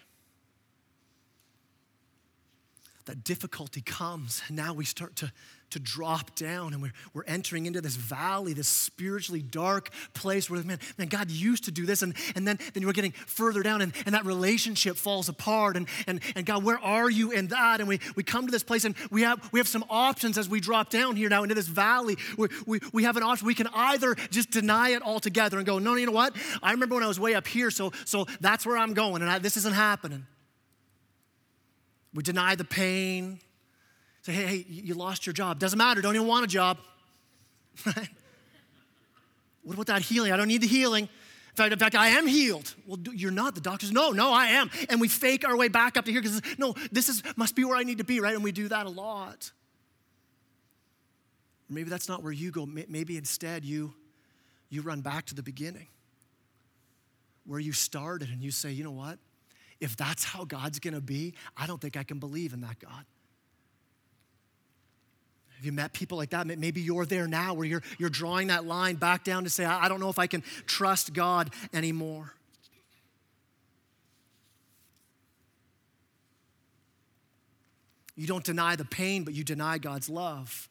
that 3.05 3.23
difficulty 3.23 3.81
comes. 3.81 4.41
And 4.47 4.55
now 4.55 4.73
we 4.73 4.85
start 4.85 5.15
to, 5.17 5.31
to 5.71 5.79
drop 5.79 6.35
down 6.35 6.73
and 6.73 6.81
we're, 6.81 6.93
we're 7.13 7.25
entering 7.25 7.65
into 7.65 7.81
this 7.81 7.95
valley, 7.95 8.53
this 8.53 8.67
spiritually 8.67 9.41
dark 9.41 9.89
place 10.13 10.49
where, 10.49 10.61
man, 10.63 10.79
man 10.97 11.07
God 11.07 11.29
used 11.29 11.65
to 11.65 11.71
do 11.71 11.85
this. 11.85 12.01
And, 12.01 12.13
and 12.35 12.47
then, 12.47 12.59
then 12.73 12.85
we're 12.85 12.93
getting 12.93 13.11
further 13.11 13.63
down 13.63 13.81
and, 13.81 13.93
and 14.05 14.13
that 14.15 14.25
relationship 14.25 14.97
falls 14.97 15.29
apart. 15.29 15.77
And, 15.77 15.87
and, 16.07 16.21
and 16.35 16.45
God, 16.45 16.63
where 16.63 16.79
are 16.79 17.09
you 17.09 17.31
in 17.31 17.47
that? 17.47 17.79
And 17.79 17.89
we, 17.89 17.99
we 18.15 18.23
come 18.23 18.45
to 18.45 18.51
this 18.51 18.63
place 18.63 18.85
and 18.85 18.95
we 19.09 19.23
have, 19.23 19.49
we 19.51 19.59
have 19.59 19.67
some 19.67 19.85
options 19.89 20.37
as 20.37 20.47
we 20.47 20.59
drop 20.59 20.89
down 20.89 21.15
here 21.15 21.29
now 21.29 21.43
into 21.43 21.55
this 21.55 21.67
valley. 21.67 22.17
We, 22.37 22.47
we, 22.65 22.79
we 22.93 23.03
have 23.03 23.17
an 23.17 23.23
option. 23.23 23.47
We 23.47 23.55
can 23.55 23.67
either 23.73 24.15
just 24.29 24.51
deny 24.51 24.89
it 24.89 25.01
altogether 25.01 25.57
and 25.57 25.65
go, 25.65 25.79
no, 25.79 25.95
you 25.95 26.05
know 26.05 26.11
what? 26.11 26.35
I 26.61 26.71
remember 26.71 26.95
when 26.95 27.03
I 27.03 27.07
was 27.07 27.19
way 27.19 27.33
up 27.33 27.47
here, 27.47 27.71
so, 27.71 27.91
so 28.05 28.25
that's 28.39 28.65
where 28.65 28.77
I'm 28.77 28.93
going 28.93 29.21
and 29.21 29.31
I, 29.31 29.39
this 29.39 29.57
isn't 29.57 29.73
happening. 29.73 30.25
We 32.13 32.23
deny 32.23 32.55
the 32.55 32.65
pain. 32.65 33.39
Say, 34.23 34.33
hey, 34.33 34.45
hey, 34.45 34.65
you 34.69 34.93
lost 34.93 35.25
your 35.25 35.33
job. 35.33 35.59
Doesn't 35.59 35.77
matter. 35.77 36.01
Don't 36.01 36.15
even 36.15 36.27
want 36.27 36.45
a 36.45 36.47
job. 36.47 36.77
what 37.83 37.95
about 39.65 39.87
that 39.87 40.01
healing? 40.01 40.31
I 40.31 40.37
don't 40.37 40.47
need 40.47 40.61
the 40.61 40.67
healing. 40.67 41.05
In 41.05 41.55
fact, 41.55 41.73
in 41.73 41.79
fact, 41.79 41.95
I 41.95 42.09
am 42.09 42.27
healed. 42.27 42.73
Well, 42.85 42.99
you're 43.13 43.31
not. 43.31 43.55
The 43.55 43.61
doctors, 43.61 43.91
no, 43.91 44.11
no, 44.11 44.31
I 44.31 44.47
am. 44.47 44.69
And 44.89 45.01
we 45.01 45.07
fake 45.07 45.45
our 45.47 45.57
way 45.57 45.67
back 45.67 45.97
up 45.97 46.05
to 46.05 46.11
here 46.11 46.21
because 46.21 46.41
no, 46.57 46.75
this 46.91 47.09
is 47.09 47.23
must 47.35 47.55
be 47.55 47.65
where 47.65 47.75
I 47.75 47.83
need 47.83 47.97
to 47.97 48.03
be, 48.03 48.19
right? 48.19 48.35
And 48.35 48.43
we 48.43 48.51
do 48.51 48.67
that 48.67 48.85
a 48.85 48.89
lot. 48.89 49.51
Maybe 51.69 51.89
that's 51.89 52.07
not 52.07 52.21
where 52.21 52.31
you 52.31 52.51
go. 52.51 52.65
Maybe 52.65 53.17
instead 53.17 53.65
you 53.65 53.93
you 54.69 54.81
run 54.81 55.01
back 55.01 55.25
to 55.27 55.35
the 55.35 55.43
beginning 55.43 55.87
where 57.45 57.59
you 57.59 57.73
started 57.73 58.29
and 58.29 58.41
you 58.41 58.51
say, 58.51 58.71
you 58.71 58.83
know 58.83 58.91
what? 58.91 59.17
if 59.81 59.97
that's 59.97 60.23
how 60.23 60.45
God's 60.45 60.79
gonna 60.79 61.01
be, 61.01 61.33
I 61.57 61.65
don't 61.65 61.81
think 61.81 61.97
I 61.97 62.03
can 62.03 62.19
believe 62.19 62.53
in 62.53 62.61
that 62.61 62.79
God. 62.79 63.03
Have 65.61 65.65
you 65.67 65.73
met 65.73 65.93
people 65.93 66.17
like 66.17 66.31
that? 66.31 66.47
Maybe 66.47 66.81
you're 66.81 67.05
there 67.05 67.27
now 67.27 67.53
where 67.53 67.67
you're, 67.67 67.83
you're 67.99 68.09
drawing 68.09 68.47
that 68.47 68.65
line 68.65 68.95
back 68.95 69.23
down 69.23 69.43
to 69.43 69.49
say, 69.51 69.63
I 69.63 69.89
don't 69.89 69.99
know 69.99 70.09
if 70.09 70.17
I 70.17 70.25
can 70.25 70.41
trust 70.65 71.13
God 71.13 71.53
anymore. 71.71 72.33
You 78.15 78.25
don't 78.25 78.43
deny 78.43 78.75
the 78.75 78.85
pain, 78.85 79.23
but 79.23 79.35
you 79.35 79.43
deny 79.43 79.77
God's 79.77 80.09
love 80.09 80.67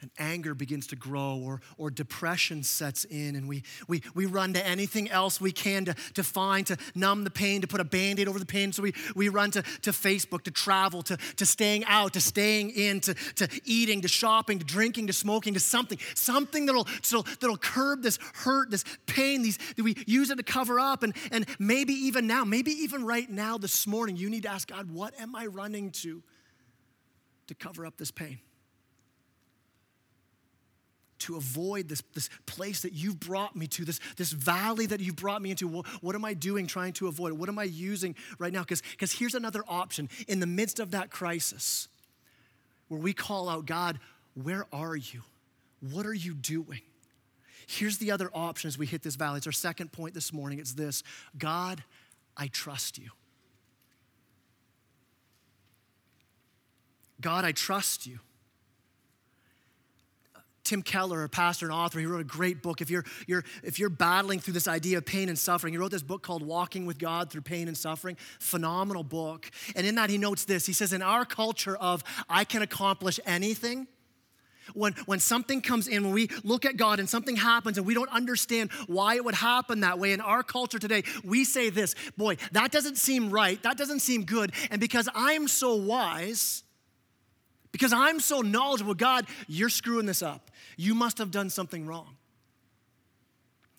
and 0.00 0.10
anger 0.18 0.54
begins 0.54 0.86
to 0.88 0.96
grow 0.96 1.36
or, 1.36 1.60
or 1.76 1.90
depression 1.90 2.62
sets 2.62 3.04
in 3.04 3.36
and 3.36 3.48
we, 3.48 3.62
we, 3.86 4.02
we 4.14 4.26
run 4.26 4.52
to 4.52 4.66
anything 4.66 5.10
else 5.10 5.40
we 5.40 5.52
can 5.52 5.84
to, 5.84 5.94
to 6.14 6.22
find 6.22 6.66
to 6.66 6.76
numb 6.94 7.24
the 7.24 7.30
pain 7.30 7.60
to 7.60 7.66
put 7.66 7.80
a 7.80 7.84
band-aid 7.84 8.28
over 8.28 8.38
the 8.38 8.46
pain. 8.46 8.72
So 8.72 8.82
we, 8.82 8.94
we 9.14 9.28
run 9.28 9.50
to, 9.52 9.62
to 9.62 9.90
facebook 9.90 10.42
to 10.44 10.50
travel 10.50 11.02
to, 11.02 11.16
to 11.36 11.46
staying 11.46 11.84
out 11.86 12.12
to 12.14 12.20
staying 12.20 12.70
in 12.70 13.00
to, 13.00 13.14
to 13.14 13.48
eating 13.64 14.02
to 14.02 14.08
shopping 14.08 14.58
to 14.58 14.64
drinking 14.64 15.08
to 15.08 15.12
smoking 15.12 15.54
to 15.54 15.60
something 15.60 15.98
something 16.14 16.66
that'll, 16.66 16.86
so, 17.02 17.22
that'll 17.40 17.56
curb 17.56 18.02
this 18.02 18.18
hurt 18.34 18.70
this 18.70 18.84
pain 19.06 19.42
these 19.42 19.58
that 19.76 19.82
we 19.82 19.96
use 20.06 20.30
it 20.30 20.36
to 20.36 20.42
cover 20.42 20.78
up. 20.80 21.02
And, 21.02 21.14
and 21.30 21.46
maybe 21.58 21.92
even 21.92 22.26
now 22.26 22.44
maybe 22.44 22.70
even 22.72 23.04
right 23.04 23.28
now 23.28 23.58
this 23.58 23.86
morning 23.86 24.16
you 24.16 24.30
need 24.30 24.44
to 24.44 24.50
ask 24.50 24.68
god 24.68 24.90
what 24.90 25.18
am 25.20 25.34
i 25.34 25.46
running 25.46 25.90
to 25.90 26.22
to 27.46 27.54
cover 27.54 27.86
up 27.86 27.96
this 27.96 28.10
pain 28.10 28.38
to 31.20 31.36
avoid 31.36 31.88
this, 31.88 32.02
this 32.14 32.28
place 32.46 32.82
that 32.82 32.92
you've 32.92 33.20
brought 33.20 33.56
me 33.56 33.66
to, 33.68 33.84
this, 33.84 34.00
this 34.16 34.32
valley 34.32 34.86
that 34.86 35.00
you've 35.00 35.16
brought 35.16 35.42
me 35.42 35.50
into? 35.50 35.68
What, 35.68 35.86
what 36.02 36.14
am 36.14 36.24
I 36.24 36.34
doing 36.34 36.66
trying 36.66 36.92
to 36.94 37.08
avoid? 37.08 37.32
What 37.32 37.48
am 37.48 37.58
I 37.58 37.64
using 37.64 38.14
right 38.38 38.52
now? 38.52 38.62
Because 38.62 39.12
here's 39.12 39.34
another 39.34 39.62
option 39.68 40.08
in 40.26 40.40
the 40.40 40.46
midst 40.46 40.80
of 40.80 40.92
that 40.92 41.10
crisis 41.10 41.88
where 42.88 43.00
we 43.00 43.12
call 43.12 43.48
out, 43.48 43.66
God, 43.66 43.98
where 44.34 44.66
are 44.72 44.96
you? 44.96 45.22
What 45.80 46.06
are 46.06 46.14
you 46.14 46.34
doing? 46.34 46.80
Here's 47.66 47.98
the 47.98 48.10
other 48.10 48.30
option 48.32 48.68
as 48.68 48.78
we 48.78 48.86
hit 48.86 49.02
this 49.02 49.16
valley. 49.16 49.38
It's 49.38 49.46
our 49.46 49.52
second 49.52 49.92
point 49.92 50.14
this 50.14 50.32
morning. 50.32 50.58
It's 50.58 50.72
this 50.72 51.02
God, 51.36 51.84
I 52.36 52.46
trust 52.46 52.98
you. 52.98 53.10
God, 57.20 57.44
I 57.44 57.52
trust 57.52 58.06
you. 58.06 58.20
Tim 60.68 60.82
Keller, 60.82 61.24
a 61.24 61.30
pastor 61.30 61.64
and 61.64 61.74
author, 61.74 61.98
he 61.98 62.04
wrote 62.04 62.20
a 62.20 62.24
great 62.24 62.62
book. 62.62 62.82
If 62.82 62.90
you're, 62.90 63.06
you're, 63.26 63.42
if 63.62 63.78
you're 63.78 63.88
battling 63.88 64.38
through 64.38 64.52
this 64.52 64.68
idea 64.68 64.98
of 64.98 65.06
pain 65.06 65.30
and 65.30 65.38
suffering, 65.38 65.72
he 65.72 65.78
wrote 65.78 65.90
this 65.90 66.02
book 66.02 66.22
called 66.22 66.42
Walking 66.42 66.84
with 66.84 66.98
God 66.98 67.30
Through 67.30 67.40
Pain 67.40 67.68
and 67.68 67.76
Suffering. 67.76 68.18
Phenomenal 68.38 69.02
book. 69.02 69.50
And 69.74 69.86
in 69.86 69.94
that, 69.94 70.10
he 70.10 70.18
notes 70.18 70.44
this 70.44 70.66
He 70.66 70.74
says, 70.74 70.92
In 70.92 71.00
our 71.00 71.24
culture 71.24 71.74
of 71.76 72.04
I 72.28 72.44
can 72.44 72.60
accomplish 72.60 73.18
anything, 73.24 73.88
when, 74.74 74.92
when 75.06 75.20
something 75.20 75.62
comes 75.62 75.88
in, 75.88 76.04
when 76.04 76.12
we 76.12 76.28
look 76.44 76.66
at 76.66 76.76
God 76.76 77.00
and 77.00 77.08
something 77.08 77.36
happens 77.36 77.78
and 77.78 77.86
we 77.86 77.94
don't 77.94 78.12
understand 78.12 78.70
why 78.86 79.14
it 79.14 79.24
would 79.24 79.36
happen 79.36 79.80
that 79.80 79.98
way, 79.98 80.12
in 80.12 80.20
our 80.20 80.42
culture 80.42 80.78
today, 80.78 81.02
we 81.24 81.44
say 81.44 81.70
this 81.70 81.94
boy, 82.18 82.36
that 82.52 82.70
doesn't 82.72 82.98
seem 82.98 83.30
right, 83.30 83.62
that 83.62 83.78
doesn't 83.78 84.00
seem 84.00 84.24
good. 84.24 84.52
And 84.70 84.82
because 84.82 85.08
I'm 85.14 85.48
so 85.48 85.76
wise, 85.76 86.62
because 87.72 87.92
I'm 87.92 88.20
so 88.20 88.40
knowledgeable, 88.40 88.94
God, 88.94 89.26
you're 89.46 89.68
screwing 89.68 90.06
this 90.06 90.22
up. 90.22 90.50
You 90.76 90.94
must 90.94 91.18
have 91.18 91.30
done 91.30 91.50
something 91.50 91.86
wrong. 91.86 92.16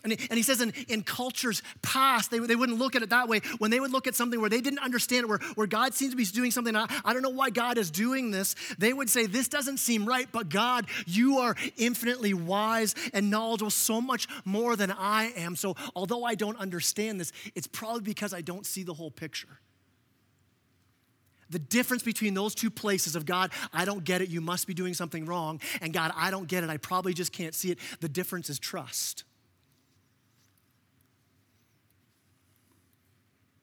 And 0.04 0.14
he, 0.14 0.28
and 0.30 0.38
he 0.38 0.44
says 0.44 0.62
in, 0.62 0.74
in 0.88 1.04
cultures 1.04 1.62
past, 1.82 2.32
they, 2.32 2.40
they 2.40 2.56
wouldn't 2.56 2.80
look 2.80 2.96
at 2.96 3.02
it 3.02 3.10
that 3.10 3.28
way. 3.28 3.42
When 3.58 3.70
they 3.70 3.82
would 3.82 3.92
look 3.92 4.08
at 4.08 4.16
something 4.16 4.40
where 4.40 4.50
they 4.50 4.62
didn't 4.62 4.80
understand 4.80 5.26
it, 5.26 5.28
where, 5.28 5.40
where 5.56 5.68
God 5.68 5.94
seems 5.94 6.12
to 6.12 6.18
be 6.18 6.24
doing 6.24 6.52
something, 6.52 6.74
I, 6.74 6.86
I 7.04 7.12
don't 7.12 7.22
know 7.22 7.30
why 7.30 7.50
God 7.50 7.78
is 7.78 7.92
doing 7.92 8.32
this, 8.32 8.56
they 8.78 8.94
would 8.94 9.10
say, 9.10 9.26
This 9.26 9.50
doesn't 9.50 9.78
seem 9.78 10.06
right, 10.06 10.28
but 10.32 10.48
God, 10.48 10.86
you 11.06 11.40
are 11.40 11.56
infinitely 11.76 12.34
wise 12.34 12.96
and 13.14 13.30
knowledgeable, 13.30 13.72
so 13.72 14.00
much 14.00 14.28
more 14.46 14.78
than 14.78 14.92
I 14.92 15.34
am. 15.36 15.58
So 15.58 15.76
although 15.96 16.24
I 16.24 16.36
don't 16.36 16.58
understand 16.58 17.20
this, 17.20 17.34
it's 17.54 17.68
probably 17.68 18.04
because 18.04 18.34
I 18.34 18.40
don't 18.40 18.66
see 18.66 18.84
the 18.84 18.94
whole 18.94 19.12
picture. 19.12 19.60
The 21.50 21.60
difference 21.60 22.04
between 22.04 22.34
those 22.34 22.54
two 22.54 22.70
places 22.70 23.16
of 23.16 23.26
God, 23.26 23.52
I 23.74 23.86
don't 23.86 24.04
get 24.04 24.22
it, 24.22 24.30
you 24.30 24.42
must 24.42 24.68
be 24.68 24.74
doing 24.74 24.94
something 24.94 25.26
wrong, 25.26 25.60
and 25.82 25.92
God, 25.94 26.12
I 26.16 26.30
don't 26.30 26.48
get 26.48 26.64
it, 26.64 26.70
I 26.70 26.78
probably 26.78 27.14
just 27.14 27.32
can't 27.32 27.56
see 27.56 27.72
it. 27.72 27.80
The 28.02 28.10
difference 28.10 28.50
is 28.50 28.60
trust. 28.60 29.24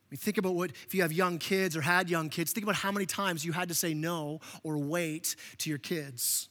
I 0.07 0.13
mean, 0.13 0.19
think 0.19 0.39
about 0.39 0.55
what, 0.55 0.71
if 0.71 0.95
you 0.95 1.03
have 1.03 1.13
young 1.13 1.39
kids 1.39 1.77
or 1.77 1.81
had 1.81 2.09
young 2.09 2.29
kids, 2.29 2.53
think 2.53 2.65
about 2.65 2.77
how 2.77 2.93
many 2.93 3.07
times 3.07 3.45
you 3.45 3.53
had 3.53 3.69
to 3.69 3.75
say 3.75 3.95
no 3.95 4.41
or 4.63 4.79
wait 4.79 5.35
to 5.59 5.69
your 5.69 5.79
kids. 5.79 6.49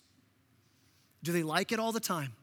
Do 1.23 1.31
they 1.31 1.43
like 1.43 1.71
it 1.71 1.79
all 1.79 1.91
the 1.91 2.01
time? 2.01 2.33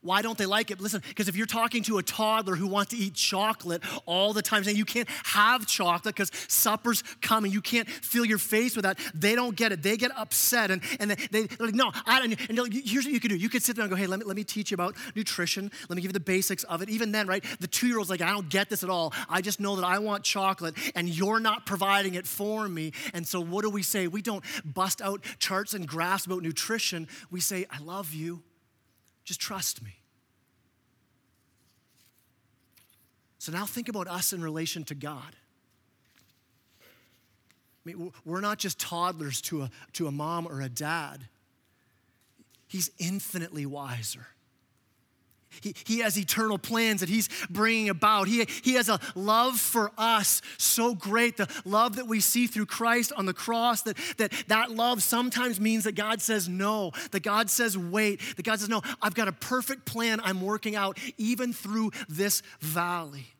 Why 0.00 0.22
don't 0.22 0.36
they 0.36 0.46
like 0.46 0.72
it? 0.72 0.80
Listen, 0.80 1.02
because 1.08 1.28
if 1.28 1.36
you're 1.36 1.46
talking 1.46 1.84
to 1.84 1.98
a 1.98 2.02
toddler 2.02 2.56
who 2.56 2.66
wants 2.66 2.90
to 2.90 2.96
eat 2.96 3.14
chocolate 3.14 3.82
all 4.06 4.32
the 4.32 4.42
time, 4.42 4.64
saying 4.64 4.76
you 4.76 4.84
can't 4.84 5.08
have 5.24 5.66
chocolate 5.66 6.16
because 6.16 6.32
supper's 6.48 7.02
coming, 7.20 7.52
you 7.52 7.60
can't 7.60 7.88
fill 7.88 8.24
your 8.24 8.38
face 8.38 8.74
with 8.74 8.84
that, 8.84 8.98
they 9.14 9.36
don't 9.36 9.54
get 9.54 9.70
it. 9.70 9.82
They 9.82 9.96
get 9.96 10.10
upset 10.18 10.72
and, 10.72 10.82
and 10.98 11.12
they, 11.12 11.14
they, 11.30 11.54
are 11.60 11.66
like, 11.66 11.74
no, 11.74 11.92
I 12.06 12.18
don't. 12.18 12.48
And 12.48 12.58
like, 12.58 12.72
here's 12.72 13.04
what 13.04 13.14
you 13.14 13.20
can 13.20 13.30
do. 13.30 13.36
You 13.36 13.48
could 13.48 13.62
sit 13.62 13.76
there 13.76 13.84
and 13.84 13.90
go, 13.90 13.96
hey, 13.96 14.08
let 14.08 14.18
me, 14.18 14.24
let 14.24 14.36
me 14.36 14.42
teach 14.42 14.72
you 14.72 14.74
about 14.74 14.96
nutrition. 15.14 15.70
Let 15.88 15.96
me 15.96 16.02
give 16.02 16.08
you 16.08 16.14
the 16.14 16.20
basics 16.20 16.64
of 16.64 16.82
it. 16.82 16.90
Even 16.90 17.12
then, 17.12 17.28
right, 17.28 17.44
the 17.60 17.68
two 17.68 17.86
year 17.86 17.98
old's 17.98 18.10
like, 18.10 18.20
I 18.22 18.30
don't 18.30 18.48
get 18.48 18.68
this 18.68 18.82
at 18.82 18.90
all. 18.90 19.12
I 19.28 19.40
just 19.42 19.60
know 19.60 19.76
that 19.76 19.84
I 19.84 20.00
want 20.00 20.24
chocolate 20.24 20.74
and 20.96 21.08
you're 21.08 21.40
not 21.40 21.66
providing 21.66 22.14
it 22.14 22.26
for 22.26 22.68
me. 22.68 22.92
And 23.14 23.26
so 23.26 23.40
what 23.40 23.62
do 23.62 23.70
we 23.70 23.82
say? 23.82 24.08
We 24.08 24.22
don't 24.22 24.44
bust 24.64 25.00
out 25.00 25.22
charts 25.38 25.72
and 25.74 25.86
graphs 25.86 26.26
about 26.26 26.42
nutrition. 26.42 27.06
We 27.30 27.40
say, 27.40 27.66
I 27.70 27.78
love 27.78 28.12
you. 28.12 28.42
Just 29.24 29.40
trust 29.40 29.82
me. 29.82 29.96
So 33.38 33.50
now 33.50 33.66
think 33.66 33.88
about 33.88 34.06
us 34.06 34.32
in 34.32 34.42
relation 34.42 34.84
to 34.84 34.94
God. 34.94 35.36
I 36.80 36.84
mean, 37.84 38.12
we're 38.24 38.40
not 38.40 38.58
just 38.58 38.78
toddlers 38.78 39.40
to 39.42 39.62
a, 39.62 39.70
to 39.94 40.06
a 40.06 40.12
mom 40.12 40.46
or 40.46 40.60
a 40.60 40.68
dad. 40.68 41.26
He's 42.68 42.90
infinitely 42.98 43.66
wiser. 43.66 44.28
He, 45.60 45.74
he 45.84 45.98
has 46.00 46.18
eternal 46.18 46.58
plans 46.58 47.00
that 47.00 47.08
he's 47.08 47.28
bringing 47.50 47.88
about. 47.88 48.28
He, 48.28 48.46
he 48.62 48.74
has 48.74 48.88
a 48.88 49.00
love 49.14 49.58
for 49.58 49.90
us 49.98 50.42
so 50.58 50.94
great, 50.94 51.36
the 51.36 51.48
love 51.64 51.96
that 51.96 52.06
we 52.06 52.20
see 52.20 52.46
through 52.46 52.66
Christ 52.66 53.12
on 53.16 53.26
the 53.26 53.34
cross, 53.34 53.82
that, 53.82 53.96
that 54.18 54.32
that 54.48 54.70
love 54.70 55.02
sometimes 55.02 55.60
means 55.60 55.84
that 55.84 55.94
God 55.94 56.20
says 56.20 56.48
no, 56.48 56.92
that 57.10 57.22
God 57.22 57.50
says 57.50 57.76
wait, 57.76 58.20
that 58.36 58.44
God 58.44 58.60
says 58.60 58.68
no, 58.68 58.82
I've 59.00 59.14
got 59.14 59.28
a 59.28 59.32
perfect 59.32 59.84
plan 59.84 60.20
I'm 60.22 60.40
working 60.40 60.76
out 60.76 60.98
even 61.18 61.52
through 61.52 61.92
this 62.08 62.42
valley. 62.60 63.31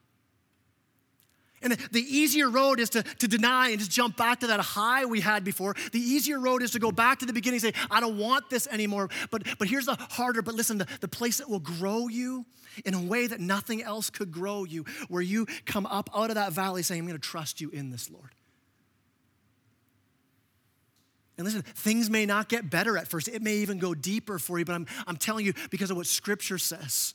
And 1.63 1.73
the 1.93 2.01
easier 2.01 2.51
road 2.51 2.81
is 2.81 2.91
to, 2.91 3.03
to 3.03 3.29
deny 3.29 3.69
and 3.69 3.79
just 3.79 3.91
jump 3.91 4.17
back 4.17 4.41
to 4.41 4.49
that 4.49 4.61
high 4.61 5.05
we 5.05 5.21
had 5.21 5.45
before. 5.45 5.75
The 5.93 6.01
easier 6.01 6.41
road 6.41 6.63
is 6.63 6.73
to 6.73 6.79
go 6.79 6.91
back 6.91 7.21
to 7.21 7.27
the 7.27 7.33
beginning 7.33 7.61
and 7.65 7.75
say, 7.75 7.81
I 7.91 8.01
don't 8.01 8.19
want 8.19 8.51
this 8.51 8.67
anymore. 8.67 9.09
But, 9.31 9.45
but 9.59 9.69
here's 9.69 9.87
the 9.87 9.97
harder, 10.11 10.43
but 10.43 10.55
listen, 10.55 10.79
the, 10.79 10.87
the 11.01 11.09
place 11.09 11.39
that 11.39 11.49
will 11.49 11.61
grow 11.61 12.09
you 12.09 12.45
in 12.85 12.95
a 12.95 13.03
way 13.03 13.27
that 13.27 13.41
nothing 13.41 13.83
else 13.83 14.11
could 14.11 14.33
grow 14.33 14.65
you, 14.65 14.85
where 15.09 15.23
you 15.23 15.47
come 15.67 15.87
up 15.87 16.11
out 16.15 16.31
of 16.31 16.37
that 16.37 16.53
valley 16.53 16.83
saying, 16.83 17.01
I'm 17.01 17.07
going 17.07 17.21
to 17.21 17.29
trust 17.29 17.61
you 17.61 17.71
in 17.71 17.91
this, 17.91 18.11
Lord. 18.11 18.35
And 21.39 21.47
listen, 21.47 21.63
things 21.63 22.11
may 22.11 22.27
not 22.27 22.49
get 22.49 22.71
better 22.71 22.97
at 22.97 23.09
first. 23.09 23.29
It 23.29 23.43
may 23.43 23.57
even 23.57 23.79
go 23.79 23.95
deeper 23.95 24.39
for 24.39 24.59
you, 24.59 24.65
but 24.65 24.75
I'm, 24.75 24.87
I'm 25.07 25.17
telling 25.17 25.47
you 25.47 25.55
because 25.71 25.91
of 25.91 25.97
what 25.97 26.07
Scripture 26.07 26.59
says 26.59 27.15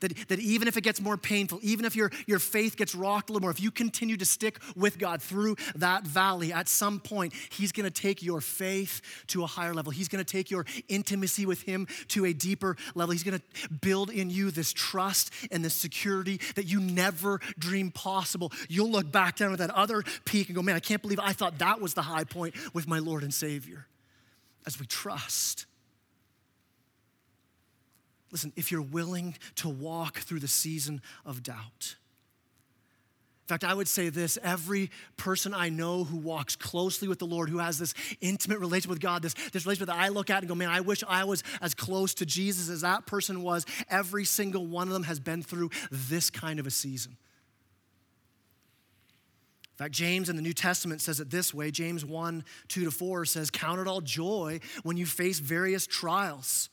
that, 0.00 0.28
that 0.28 0.38
even 0.38 0.68
if 0.68 0.76
it 0.76 0.82
gets 0.82 1.00
more 1.00 1.16
painful, 1.16 1.58
even 1.62 1.84
if 1.84 1.96
your, 1.96 2.10
your 2.26 2.38
faith 2.38 2.76
gets 2.76 2.94
rocked 2.94 3.30
a 3.30 3.32
little 3.32 3.42
more, 3.42 3.50
if 3.50 3.60
you 3.60 3.70
continue 3.70 4.16
to 4.16 4.24
stick 4.24 4.58
with 4.76 4.98
God 4.98 5.22
through 5.22 5.56
that 5.76 6.04
valley, 6.04 6.52
at 6.52 6.68
some 6.68 7.00
point, 7.00 7.32
He's 7.50 7.72
gonna 7.72 7.90
take 7.90 8.22
your 8.22 8.40
faith 8.40 9.00
to 9.28 9.42
a 9.42 9.46
higher 9.46 9.74
level. 9.74 9.92
He's 9.92 10.08
gonna 10.08 10.24
take 10.24 10.50
your 10.50 10.66
intimacy 10.88 11.46
with 11.46 11.62
Him 11.62 11.86
to 12.08 12.24
a 12.24 12.32
deeper 12.32 12.76
level. 12.94 13.12
He's 13.12 13.24
gonna 13.24 13.42
build 13.80 14.10
in 14.10 14.30
you 14.30 14.50
this 14.50 14.72
trust 14.72 15.30
and 15.50 15.64
this 15.64 15.74
security 15.74 16.40
that 16.54 16.66
you 16.66 16.80
never 16.80 17.40
dreamed 17.58 17.94
possible. 17.94 18.52
You'll 18.68 18.90
look 18.90 19.10
back 19.10 19.36
down 19.36 19.52
at 19.52 19.58
that 19.58 19.70
other 19.70 20.02
peak 20.24 20.48
and 20.48 20.56
go, 20.56 20.62
man, 20.62 20.76
I 20.76 20.80
can't 20.80 21.02
believe 21.02 21.20
I 21.20 21.32
thought 21.32 21.58
that 21.58 21.80
was 21.80 21.94
the 21.94 22.02
high 22.02 22.24
point 22.24 22.54
with 22.74 22.86
my 22.86 22.98
Lord 22.98 23.22
and 23.22 23.32
Savior. 23.32 23.86
As 24.66 24.80
we 24.80 24.86
trust 24.86 25.66
Listen, 28.34 28.52
if 28.56 28.72
you're 28.72 28.82
willing 28.82 29.36
to 29.54 29.68
walk 29.68 30.18
through 30.18 30.40
the 30.40 30.48
season 30.48 31.00
of 31.24 31.44
doubt. 31.44 31.94
In 33.44 33.46
fact, 33.46 33.62
I 33.62 33.72
would 33.72 33.86
say 33.86 34.08
this 34.08 34.36
every 34.42 34.90
person 35.16 35.54
I 35.54 35.68
know 35.68 36.02
who 36.02 36.16
walks 36.16 36.56
closely 36.56 37.06
with 37.06 37.20
the 37.20 37.26
Lord, 37.26 37.48
who 37.48 37.58
has 37.58 37.78
this 37.78 37.94
intimate 38.20 38.58
relationship 38.58 38.90
with 38.90 39.00
God, 39.00 39.22
this, 39.22 39.34
this 39.52 39.64
relationship 39.64 39.86
that 39.86 40.02
I 40.02 40.08
look 40.08 40.30
at 40.30 40.40
and 40.40 40.48
go, 40.48 40.56
man, 40.56 40.68
I 40.68 40.80
wish 40.80 41.04
I 41.08 41.22
was 41.22 41.44
as 41.60 41.74
close 41.74 42.12
to 42.14 42.26
Jesus 42.26 42.68
as 42.68 42.80
that 42.80 43.06
person 43.06 43.44
was. 43.44 43.66
Every 43.88 44.24
single 44.24 44.66
one 44.66 44.88
of 44.88 44.94
them 44.94 45.04
has 45.04 45.20
been 45.20 45.44
through 45.44 45.70
this 45.92 46.28
kind 46.28 46.58
of 46.58 46.66
a 46.66 46.72
season. 46.72 47.16
In 49.74 49.76
fact, 49.76 49.92
James 49.92 50.28
in 50.28 50.34
the 50.34 50.42
New 50.42 50.54
Testament 50.54 51.00
says 51.00 51.20
it 51.20 51.30
this 51.30 51.54
way 51.54 51.70
James 51.70 52.04
1 52.04 52.44
2 52.66 52.84
to 52.84 52.90
4 52.90 53.26
says, 53.26 53.50
Count 53.50 53.78
it 53.78 53.86
all 53.86 54.00
joy 54.00 54.58
when 54.82 54.96
you 54.96 55.06
face 55.06 55.38
various 55.38 55.86
trials 55.86 56.68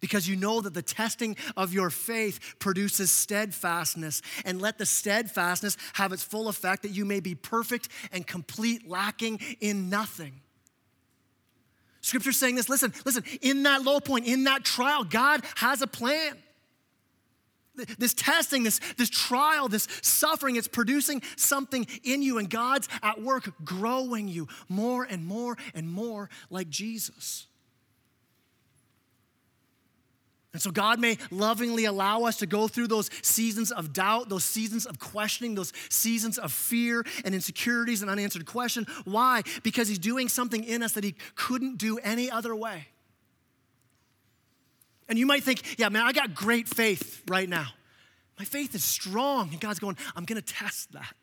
because 0.00 0.28
you 0.28 0.36
know 0.36 0.60
that 0.60 0.74
the 0.74 0.82
testing 0.82 1.36
of 1.56 1.72
your 1.72 1.90
faith 1.90 2.56
produces 2.58 3.10
steadfastness. 3.10 4.22
And 4.44 4.60
let 4.60 4.78
the 4.78 4.86
steadfastness 4.86 5.76
have 5.94 6.12
its 6.12 6.22
full 6.22 6.48
effect 6.48 6.82
that 6.82 6.90
you 6.90 7.04
may 7.04 7.20
be 7.20 7.34
perfect 7.34 7.88
and 8.12 8.26
complete, 8.26 8.88
lacking 8.88 9.40
in 9.60 9.90
nothing. 9.90 10.40
Scripture's 12.00 12.36
saying 12.36 12.56
this 12.56 12.68
listen, 12.68 12.92
listen, 13.06 13.24
in 13.40 13.62
that 13.62 13.82
low 13.82 13.98
point, 13.98 14.26
in 14.26 14.44
that 14.44 14.62
trial, 14.62 15.04
God 15.04 15.42
has 15.56 15.80
a 15.80 15.86
plan. 15.86 16.36
This 17.98 18.14
testing, 18.14 18.62
this, 18.62 18.78
this 18.98 19.10
trial, 19.10 19.68
this 19.68 19.88
suffering, 20.00 20.56
it's 20.56 20.68
producing 20.68 21.22
something 21.36 21.86
in 22.04 22.22
you, 22.22 22.38
and 22.38 22.48
God's 22.48 22.88
at 23.02 23.20
work 23.20 23.52
growing 23.64 24.28
you 24.28 24.48
more 24.68 25.04
and 25.04 25.26
more 25.26 25.56
and 25.74 25.88
more 25.88 26.28
like 26.50 26.68
Jesus. 26.68 27.46
And 30.54 30.62
so, 30.62 30.70
God 30.70 31.00
may 31.00 31.18
lovingly 31.32 31.84
allow 31.84 32.22
us 32.22 32.36
to 32.36 32.46
go 32.46 32.68
through 32.68 32.86
those 32.86 33.10
seasons 33.22 33.72
of 33.72 33.92
doubt, 33.92 34.28
those 34.28 34.44
seasons 34.44 34.86
of 34.86 35.00
questioning, 35.00 35.56
those 35.56 35.72
seasons 35.90 36.38
of 36.38 36.52
fear 36.52 37.04
and 37.24 37.34
insecurities 37.34 38.02
and 38.02 38.10
unanswered 38.10 38.46
question. 38.46 38.86
Why? 39.04 39.42
Because 39.64 39.88
He's 39.88 39.98
doing 39.98 40.28
something 40.28 40.62
in 40.62 40.84
us 40.84 40.92
that 40.92 41.02
He 41.02 41.16
couldn't 41.34 41.78
do 41.78 41.98
any 41.98 42.30
other 42.30 42.54
way. 42.54 42.86
And 45.08 45.18
you 45.18 45.26
might 45.26 45.42
think, 45.42 45.76
yeah, 45.78 45.88
man, 45.88 46.06
I 46.06 46.12
got 46.12 46.34
great 46.34 46.68
faith 46.68 47.22
right 47.28 47.48
now. 47.48 47.66
My 48.38 48.44
faith 48.44 48.76
is 48.76 48.84
strong. 48.84 49.50
And 49.50 49.60
God's 49.60 49.80
going, 49.80 49.96
I'm 50.14 50.24
going 50.24 50.40
to 50.40 50.54
test 50.54 50.92
that. 50.92 51.14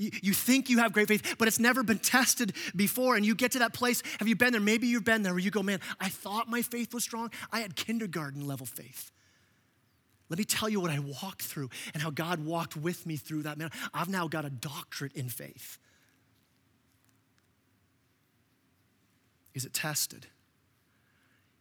You, 0.00 0.10
you 0.22 0.32
think 0.32 0.70
you 0.70 0.78
have 0.78 0.94
great 0.94 1.08
faith, 1.08 1.36
but 1.38 1.46
it's 1.46 1.58
never 1.58 1.82
been 1.82 1.98
tested 1.98 2.54
before. 2.74 3.16
And 3.16 3.26
you 3.26 3.34
get 3.34 3.52
to 3.52 3.58
that 3.58 3.74
place. 3.74 4.02
Have 4.18 4.28
you 4.28 4.34
been 4.34 4.52
there? 4.52 4.60
Maybe 4.60 4.86
you've 4.86 5.04
been 5.04 5.22
there 5.22 5.34
where 5.34 5.40
you 5.40 5.50
go, 5.50 5.62
man, 5.62 5.78
I 6.00 6.08
thought 6.08 6.48
my 6.48 6.62
faith 6.62 6.94
was 6.94 7.04
strong. 7.04 7.30
I 7.52 7.60
had 7.60 7.76
kindergarten 7.76 8.46
level 8.46 8.64
faith. 8.64 9.12
Let 10.30 10.38
me 10.38 10.44
tell 10.44 10.70
you 10.70 10.80
what 10.80 10.90
I 10.90 11.00
walked 11.00 11.42
through 11.42 11.68
and 11.92 12.02
how 12.02 12.08
God 12.08 12.42
walked 12.46 12.76
with 12.76 13.04
me 13.04 13.16
through 13.16 13.42
that. 13.42 13.58
Man, 13.58 13.70
I've 13.92 14.08
now 14.08 14.26
got 14.26 14.46
a 14.46 14.50
doctorate 14.50 15.12
in 15.12 15.28
faith. 15.28 15.76
Is 19.52 19.66
it 19.66 19.74
tested? 19.74 20.26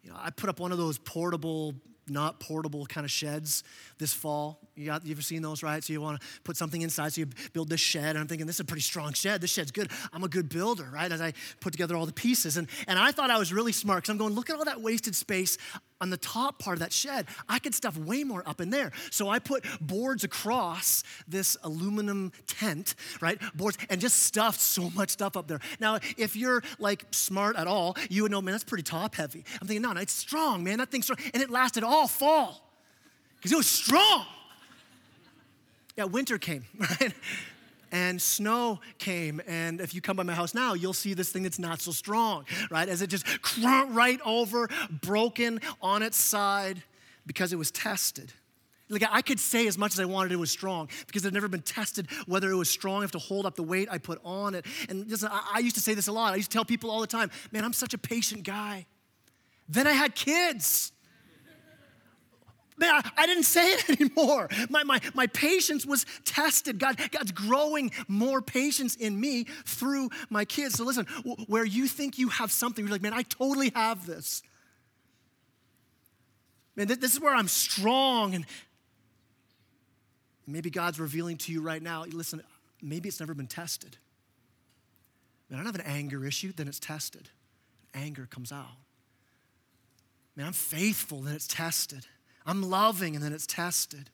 You 0.02 0.12
know, 0.12 0.18
I 0.18 0.30
put 0.30 0.50
up 0.50 0.62
one 0.62 0.72
of 0.72 0.78
those 0.78 0.98
portable 0.98 1.74
not 2.10 2.40
portable 2.40 2.86
kind 2.86 3.06
of 3.06 3.12
sheds 3.12 3.64
this 3.98 4.14
fall. 4.14 4.60
You, 4.76 4.88
got, 4.88 5.06
you 5.06 5.12
ever 5.12 5.22
seen 5.22 5.42
those, 5.42 5.64
right? 5.64 5.84
So 5.84 5.94
you 5.94 6.02
want 6.02 6.20
to 6.20 6.28
put 6.44 6.58
something 6.58 6.82
inside, 6.82 7.14
so 7.14 7.22
you 7.22 7.28
build 7.54 7.70
this 7.70 7.82
shed. 7.82 8.12
And 8.12 8.20
I'm 8.20 8.28
thinking, 8.28 8.48
this 8.48 8.58
is 8.58 8.62
a 8.62 8.66
pretty 8.66 8.82
strong 8.82 9.14
shed. 9.14 9.42
This 9.42 9.52
shed's 9.52 9.72
good. 9.72 9.92
I'm 10.14 10.24
a 10.24 10.30
good 10.30 10.50
builder, 10.50 10.90
right? 10.92 11.12
As 11.12 11.22
I 11.22 11.34
put 11.60 11.72
together 11.72 11.96
all 11.96 12.06
the 12.06 12.14
pieces. 12.14 12.58
And, 12.58 12.68
and 12.88 12.98
I 12.98 13.12
thought 13.12 13.30
I 13.30 13.38
was 13.38 13.52
really 13.52 13.72
smart 13.72 14.04
because 14.04 14.12
I'm 14.12 14.18
going, 14.18 14.34
look 14.34 14.50
at 14.50 14.56
all 14.56 14.66
that 14.66 14.82
wasted 14.82 15.16
space 15.16 15.58
on 16.02 16.10
the 16.10 16.18
top 16.18 16.60
part 16.60 16.76
of 16.76 16.80
that 16.80 16.94
shed. 16.94 17.28
I 17.48 17.60
could 17.60 17.76
stuff 17.76 17.98
way 17.98 18.24
more 18.24 18.44
up 18.46 18.62
in 18.62 18.70
there. 18.70 18.92
So 19.12 19.30
I 19.30 19.40
put 19.40 19.66
boards 19.82 20.24
across 20.24 21.04
this 21.28 21.58
aluminum 21.64 22.32
tent, 22.48 22.96
right? 23.22 23.40
Boards, 23.56 23.78
and 23.90 24.00
just 24.00 24.24
stuffed 24.24 24.62
so 24.62 24.90
much 24.92 25.10
stuff 25.10 25.36
up 25.36 25.48
there. 25.48 25.60
Now, 25.80 26.00
if 26.18 26.36
you're 26.36 26.64
like 26.80 27.06
smart 27.12 27.56
at 27.56 27.68
all, 27.68 27.96
you 28.10 28.24
would 28.24 28.32
know, 28.32 28.42
man, 28.42 28.54
that's 28.54 28.64
pretty 28.64 28.84
top 28.84 29.16
heavy. 29.16 29.44
I'm 29.62 29.68
thinking, 29.68 29.82
no, 29.82 29.92
no, 29.94 30.02
it's 30.02 30.14
strong, 30.14 30.64
man. 30.64 30.78
That 30.78 30.92
thing's 30.92 31.06
strong. 31.06 31.20
And 31.34 31.44
it 31.44 31.50
lasted 31.50 31.84
all 31.84 32.08
fall 32.08 32.62
because 33.38 33.52
it 33.52 33.58
was 33.58 33.68
strong. 33.68 34.26
Yeah, 35.98 36.06
winter 36.06 36.38
came, 36.38 36.66
right? 36.78 37.14
And 37.92 38.22
snow 38.22 38.80
came. 38.98 39.42
And 39.48 39.82
if 39.82 39.94
you 39.94 40.02
come 40.02 40.16
by 40.16 40.24
my 40.24 40.34
house 40.34 40.54
now, 40.54 40.74
you'll 40.74 40.94
see 40.94 41.14
this 41.14 41.32
thing 41.32 41.44
that's 41.44 41.60
not 41.60 41.82
so 41.82 41.92
strong, 41.92 42.46
right? 42.70 42.88
As 42.88 43.02
it 43.02 43.08
just 43.08 43.26
right 43.58 44.20
over, 44.26 44.70
broken 45.02 45.60
on 45.82 46.04
its 46.04 46.18
side 46.18 46.84
because 47.26 47.54
it 47.54 47.58
was 47.58 47.72
tested. 47.72 48.34
Like 48.90 49.04
I 49.10 49.22
could 49.22 49.40
say 49.40 49.68
as 49.68 49.78
much 49.78 49.94
as 49.94 50.00
I 50.00 50.06
wanted 50.06 50.32
it 50.32 50.38
was 50.38 50.50
strong 50.50 50.90
because 51.06 51.26
I've 51.26 51.34
never 51.34 51.48
been 51.48 51.62
tested 51.62 52.08
whether 52.26 52.50
it 52.50 52.56
was 52.56 52.70
strong 52.70 53.02
enough 53.02 53.12
to 53.12 53.20
hold 53.20 53.46
up 53.46 53.56
the 53.56 53.64
weight 53.64 53.88
I 53.92 54.00
put 54.00 54.20
on 54.24 54.56
it. 54.56 54.66
And 54.90 55.08
listen, 55.08 55.30
I 55.32 55.60
used 55.60 55.76
to 55.76 55.82
say 55.82 55.94
this 55.94 56.08
a 56.08 56.12
lot. 56.12 56.34
I 56.34 56.38
used 56.38 56.50
to 56.50 56.56
tell 56.56 56.66
people 56.66 56.90
all 56.90 57.02
the 57.02 57.08
time, 57.08 57.30
man, 57.52 57.64
I'm 57.64 57.74
such 57.74 57.94
a 57.94 58.00
patient 58.00 58.44
guy. 58.44 58.88
Then 59.68 59.86
I 59.86 59.92
had 59.92 60.16
kids 60.16 60.92
man, 62.80 62.96
I, 62.96 63.12
I, 63.18 63.26
didn't 63.28 63.44
say 63.44 63.74
it 63.74 63.90
anymore. 64.02 64.50
My, 64.70 64.84
my, 64.84 65.00
my 65.14 65.28
patience 65.28 65.86
was 65.86 66.06
tested. 66.26 66.80
God, 66.80 67.00
God's 67.12 67.32
growing 67.32 67.92
more 68.08 68.42
patience 68.42 68.96
in 68.96 69.20
me 69.20 69.46
through 69.66 70.10
my 70.30 70.46
kids. 70.46 70.76
So 70.76 70.84
listen, 70.84 71.06
where 71.48 71.66
you 71.66 71.88
think 71.88 72.18
you 72.18 72.30
have 72.30 72.52
something, 72.52 72.86
you're 72.86 72.92
like, 72.92 73.02
man, 73.02 73.14
I 73.14 73.24
totally 73.24 73.72
have 73.76 74.06
this. 74.06 74.42
Man, 76.76 76.88
this 76.88 77.14
is 77.14 77.20
where 77.20 77.36
I'm 77.36 77.48
strong. 77.48 78.36
And 78.36 78.46
maybe 80.48 80.70
God's 80.70 81.00
revealing 81.00 81.38
to 81.38 81.52
you 81.52 81.62
right 81.62 81.82
now, 81.82 82.06
listen, 82.06 82.42
maybe 82.82 83.10
it's 83.10 83.20
never 83.20 83.34
been 83.34 83.48
tested. 83.48 83.98
Man, 85.50 85.60
I 85.60 85.64
don't 85.64 85.74
have 85.74 85.84
an 85.84 85.92
anger 85.94 86.26
issue, 86.26 86.54
then 86.56 86.68
it's 86.68 86.80
tested. 86.80 87.30
Anger 87.94 88.28
comes 88.30 88.52
out. 88.52 88.78
Man, 90.36 90.46
I'm 90.48 90.54
faithful, 90.54 91.22
then 91.22 91.36
it's 91.36 91.48
tested. 91.48 92.06
I'm 92.50 92.64
loving, 92.64 93.16
and 93.16 93.24
then 93.24 93.32
it's 93.32 93.46
tested. 93.46 94.10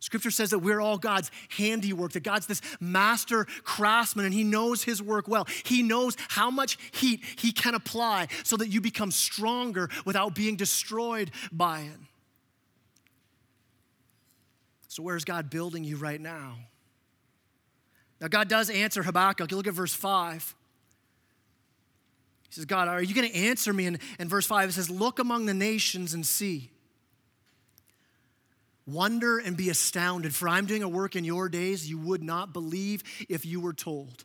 Scripture 0.00 0.30
says 0.30 0.50
that 0.50 0.60
we're 0.60 0.80
all 0.80 0.98
God's 0.98 1.30
handiwork, 1.48 2.12
that 2.12 2.24
God's 2.24 2.46
this 2.46 2.60
master 2.80 3.44
craftsman 3.62 4.24
and 4.24 4.34
He 4.34 4.42
knows 4.42 4.82
His 4.82 5.00
work 5.00 5.28
well. 5.28 5.46
He 5.64 5.82
knows 5.82 6.16
how 6.28 6.50
much 6.50 6.76
heat 6.92 7.22
He 7.36 7.52
can 7.52 7.74
apply 7.74 8.28
so 8.42 8.56
that 8.56 8.68
you 8.68 8.80
become 8.80 9.12
stronger 9.12 9.88
without 10.04 10.34
being 10.34 10.56
destroyed 10.56 11.30
by 11.52 11.80
it. 11.82 12.00
So, 14.88 15.02
where's 15.02 15.24
God 15.24 15.50
building 15.50 15.84
you 15.84 15.96
right 15.96 16.20
now? 16.20 16.56
Now, 18.20 18.26
God 18.26 18.48
does 18.48 18.70
answer 18.70 19.04
Habakkuk. 19.04 19.50
You 19.52 19.56
look 19.56 19.68
at 19.68 19.74
verse 19.74 19.94
5. 19.94 20.54
He 22.48 22.54
says, 22.54 22.64
God, 22.64 22.88
are 22.88 23.02
you 23.02 23.14
going 23.14 23.28
to 23.28 23.36
answer 23.36 23.72
me? 23.72 23.86
And 23.86 23.98
in 24.18 24.28
verse 24.28 24.46
5, 24.46 24.70
it 24.70 24.72
says, 24.72 24.90
Look 24.90 25.20
among 25.20 25.46
the 25.46 25.54
nations 25.54 26.14
and 26.14 26.26
see 26.26 26.70
Wonder 28.88 29.38
and 29.38 29.54
be 29.54 29.68
astounded, 29.68 30.34
for 30.34 30.48
I'm 30.48 30.64
doing 30.64 30.82
a 30.82 30.88
work 30.88 31.14
in 31.14 31.22
your 31.22 31.50
days 31.50 31.88
you 31.88 31.98
would 31.98 32.22
not 32.22 32.54
believe 32.54 33.02
if 33.28 33.44
you 33.44 33.60
were 33.60 33.74
told. 33.74 34.24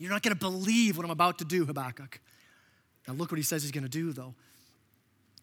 You're 0.00 0.10
not 0.10 0.22
going 0.22 0.34
to 0.34 0.40
believe 0.40 0.96
what 0.96 1.04
I'm 1.04 1.12
about 1.12 1.38
to 1.38 1.44
do, 1.44 1.64
Habakkuk. 1.64 2.20
Now, 3.06 3.14
look 3.14 3.30
what 3.30 3.38
he 3.38 3.44
says 3.44 3.62
he's 3.62 3.70
going 3.70 3.84
to 3.84 3.88
do, 3.88 4.12
though. 4.12 4.34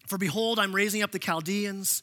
For 0.06 0.18
behold, 0.18 0.58
I'm 0.58 0.74
raising 0.74 1.02
up 1.02 1.12
the 1.12 1.18
Chaldeans, 1.18 2.02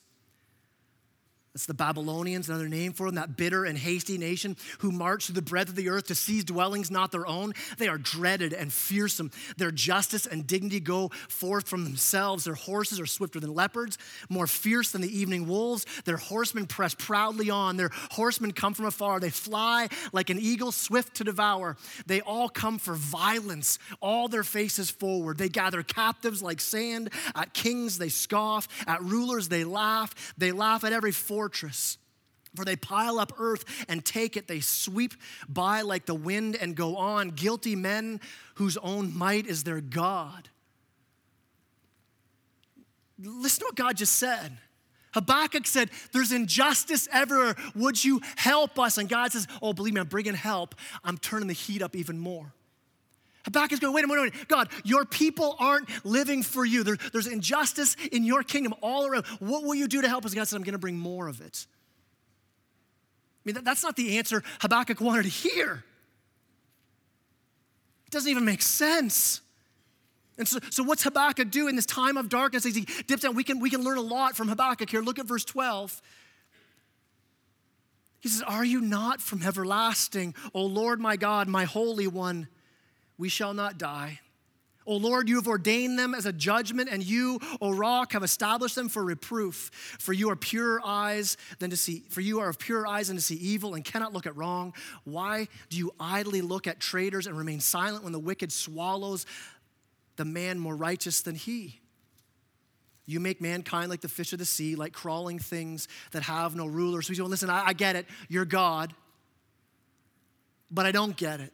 That's 1.53 1.67
the 1.67 1.75
Babylonians, 1.75 2.49
another 2.49 2.67
name 2.67 2.93
for 2.93 3.05
them, 3.05 3.13
that 3.15 3.37
bitter 3.37 3.63
and 3.63 3.77
hasty 3.77 4.17
nation 4.17 4.57
who 4.79 4.91
march 4.91 5.27
through 5.27 5.35
the 5.35 5.43
breadth 5.43 5.69
of 5.69 5.75
the 5.75 5.89
earth 5.89 6.07
to 6.07 6.15
seize 6.15 6.43
dwellings 6.43 6.89
not 6.89 7.11
their 7.11 7.27
own. 7.27 7.53
They 7.77 7.87
are 7.87 7.99
dreaded 7.99 8.53
and 8.53 8.73
fearsome. 8.73 9.29
Their 9.57 9.69
justice 9.69 10.25
and 10.25 10.47
dignity 10.47 10.79
go 10.79 11.09
forth 11.29 11.69
from 11.69 11.83
themselves. 11.83 12.45
Their 12.45 12.55
horses 12.55 12.99
are 12.99 13.05
swifter 13.05 13.39
than 13.39 13.53
leopards, 13.53 13.99
more 14.29 14.47
fierce 14.47 14.89
than 14.89 15.01
the 15.01 15.15
evening 15.15 15.47
wolves. 15.47 15.85
Their 16.05 16.17
horsemen 16.17 16.65
press 16.65 16.95
proudly 16.95 17.51
on. 17.51 17.77
Their 17.77 17.91
horsemen 17.93 18.51
come 18.53 18.73
from 18.73 18.85
afar. 18.85 19.19
They 19.19 19.29
fly 19.29 19.89
like 20.11 20.31
an 20.31 20.39
eagle, 20.39 20.71
swift 20.71 21.17
to 21.17 21.23
devour. 21.23 21.77
They 22.07 22.21
all 22.21 22.49
come 22.49 22.79
for 22.79 22.95
violence, 22.95 23.77
all 24.01 24.27
their 24.27 24.43
faces 24.43 24.89
forward. 24.89 25.37
They 25.37 25.49
gather 25.49 25.83
captives 25.83 26.41
like 26.41 26.59
sand. 26.59 27.11
At 27.35 27.53
kings 27.53 27.99
they 27.99 28.09
scoff. 28.09 28.67
At 28.87 29.03
rulers 29.03 29.49
they 29.49 29.65
laugh. 29.65 30.33
They 30.35 30.51
laugh 30.51 30.83
at 30.83 30.93
every 30.93 31.11
force 31.11 31.42
fortress. 31.43 31.97
For 32.55 32.63
they 32.63 32.77
pile 32.77 33.19
up 33.19 33.33
earth 33.37 33.65
and 33.89 34.05
take 34.05 34.37
it. 34.37 34.47
They 34.47 34.61
sweep 34.61 35.13
by 35.49 35.81
like 35.81 36.05
the 36.05 36.15
wind 36.15 36.55
and 36.55 36.73
go 36.73 36.95
on. 36.95 37.31
Guilty 37.31 37.75
men 37.75 38.21
whose 38.55 38.77
own 38.77 39.13
might 39.13 39.45
is 39.45 39.63
their 39.63 39.81
God. 39.81 40.47
Listen 43.19 43.61
to 43.61 43.65
what 43.65 43.75
God 43.75 43.97
just 43.97 44.15
said. 44.15 44.57
Habakkuk 45.13 45.67
said, 45.67 45.89
There's 46.13 46.31
injustice 46.31 47.09
everywhere. 47.11 47.55
Would 47.75 48.03
you 48.03 48.21
help 48.37 48.79
us? 48.79 48.97
And 48.97 49.09
God 49.09 49.33
says, 49.33 49.47
Oh, 49.61 49.73
believe 49.73 49.95
me, 49.95 49.99
I'm 49.99 50.07
bringing 50.07 50.33
help. 50.33 50.75
I'm 51.03 51.17
turning 51.17 51.47
the 51.47 51.53
heat 51.53 51.81
up 51.81 51.95
even 51.95 52.19
more. 52.19 52.53
Habakkuk's 53.45 53.79
going, 53.79 53.93
wait 53.93 54.05
a 54.05 54.07
minute, 54.07 54.21
wait 54.21 54.29
a 54.29 54.35
minute. 54.35 54.47
God, 54.47 54.69
your 54.83 55.05
people 55.05 55.55
aren't 55.59 55.89
living 56.05 56.43
for 56.43 56.65
you. 56.65 56.83
There, 56.83 56.97
there's 57.11 57.27
injustice 57.27 57.95
in 58.11 58.23
your 58.23 58.41
kingdom 58.43 58.73
all 58.81 59.05
around. 59.05 59.25
What 59.39 59.63
will 59.63 59.75
you 59.75 59.87
do 59.87 60.01
to 60.01 60.07
help 60.07 60.25
us? 60.25 60.33
God 60.33 60.47
said, 60.47 60.55
I'm 60.55 60.63
going 60.63 60.73
to 60.73 60.79
bring 60.79 60.97
more 60.97 61.27
of 61.27 61.41
it. 61.41 61.67
I 61.67 63.41
mean, 63.45 63.55
that, 63.55 63.65
that's 63.65 63.83
not 63.83 63.97
the 63.97 64.17
answer 64.17 64.43
Habakkuk 64.61 65.01
wanted 65.01 65.23
to 65.23 65.29
hear. 65.29 65.83
It 68.05 68.11
doesn't 68.11 68.31
even 68.31 68.45
make 68.45 68.61
sense. 68.61 69.41
And 70.37 70.47
so, 70.47 70.59
so 70.69 70.83
what's 70.83 71.03
Habakkuk 71.03 71.51
do 71.51 71.67
in 71.67 71.75
this 71.75 71.85
time 71.85 72.15
of 72.15 72.29
darkness 72.29 72.65
as 72.65 72.75
he 72.75 72.87
dips 73.07 73.23
down? 73.23 73.35
We 73.35 73.43
can, 73.43 73.59
we 73.59 73.69
can 73.69 73.83
learn 73.83 73.97
a 73.97 74.01
lot 74.01 74.37
from 74.37 74.47
Habakkuk 74.47 74.89
here. 74.89 75.01
Look 75.01 75.19
at 75.19 75.25
verse 75.25 75.43
12. 75.43 76.01
He 78.21 78.29
says, 78.29 78.41
Are 78.41 78.63
you 78.63 78.79
not 78.79 79.21
from 79.21 79.43
everlasting, 79.43 80.33
O 80.53 80.65
Lord 80.65 81.01
my 81.01 81.17
God, 81.17 81.49
my 81.49 81.65
Holy 81.65 82.07
One? 82.07 82.47
We 83.23 83.29
shall 83.29 83.53
not 83.53 83.77
die. 83.77 84.19
O 84.85 84.97
Lord, 84.97 85.29
you 85.29 85.37
have 85.37 85.47
ordained 85.47 85.97
them 85.97 86.13
as 86.13 86.25
a 86.25 86.33
judgment, 86.33 86.89
and 86.91 87.01
you, 87.01 87.39
O 87.61 87.71
rock, 87.71 88.11
have 88.11 88.21
established 88.21 88.75
them 88.75 88.89
for 88.89 89.01
reproof. 89.01 89.71
For 89.97 90.11
you 90.11 90.29
are 90.29 90.35
pure 90.35 90.81
eyes 90.83 91.37
than 91.59 91.69
to 91.69 91.77
see, 91.77 92.03
for 92.09 92.19
you 92.19 92.41
are 92.41 92.49
of 92.49 92.59
pure 92.59 92.85
eyes 92.85 93.07
than 93.07 93.15
to 93.15 93.21
see 93.21 93.35
evil 93.35 93.75
and 93.75 93.85
cannot 93.85 94.11
look 94.11 94.25
at 94.25 94.35
wrong. 94.35 94.73
Why 95.05 95.47
do 95.69 95.77
you 95.77 95.93
idly 96.01 96.41
look 96.41 96.67
at 96.67 96.81
traitors 96.81 97.25
and 97.25 97.37
remain 97.37 97.61
silent 97.61 98.03
when 98.03 98.11
the 98.11 98.19
wicked 98.19 98.51
swallows 98.51 99.25
the 100.17 100.25
man 100.25 100.59
more 100.59 100.75
righteous 100.75 101.21
than 101.21 101.35
he? 101.35 101.79
You 103.05 103.21
make 103.21 103.39
mankind 103.39 103.89
like 103.89 104.01
the 104.01 104.09
fish 104.09 104.33
of 104.33 104.39
the 104.39 104.45
sea, 104.45 104.75
like 104.75 104.91
crawling 104.91 105.39
things 105.39 105.87
that 106.11 106.23
have 106.23 106.57
no 106.57 106.65
ruler. 106.65 107.01
So 107.01 107.07
he's 107.07 107.19
going, 107.19 107.31
listen, 107.31 107.49
I, 107.49 107.67
I 107.67 107.73
get 107.73 107.95
it, 107.95 108.05
you're 108.27 108.43
God, 108.43 108.93
but 110.69 110.85
I 110.85 110.91
don't 110.91 111.15
get 111.15 111.39
it. 111.39 111.53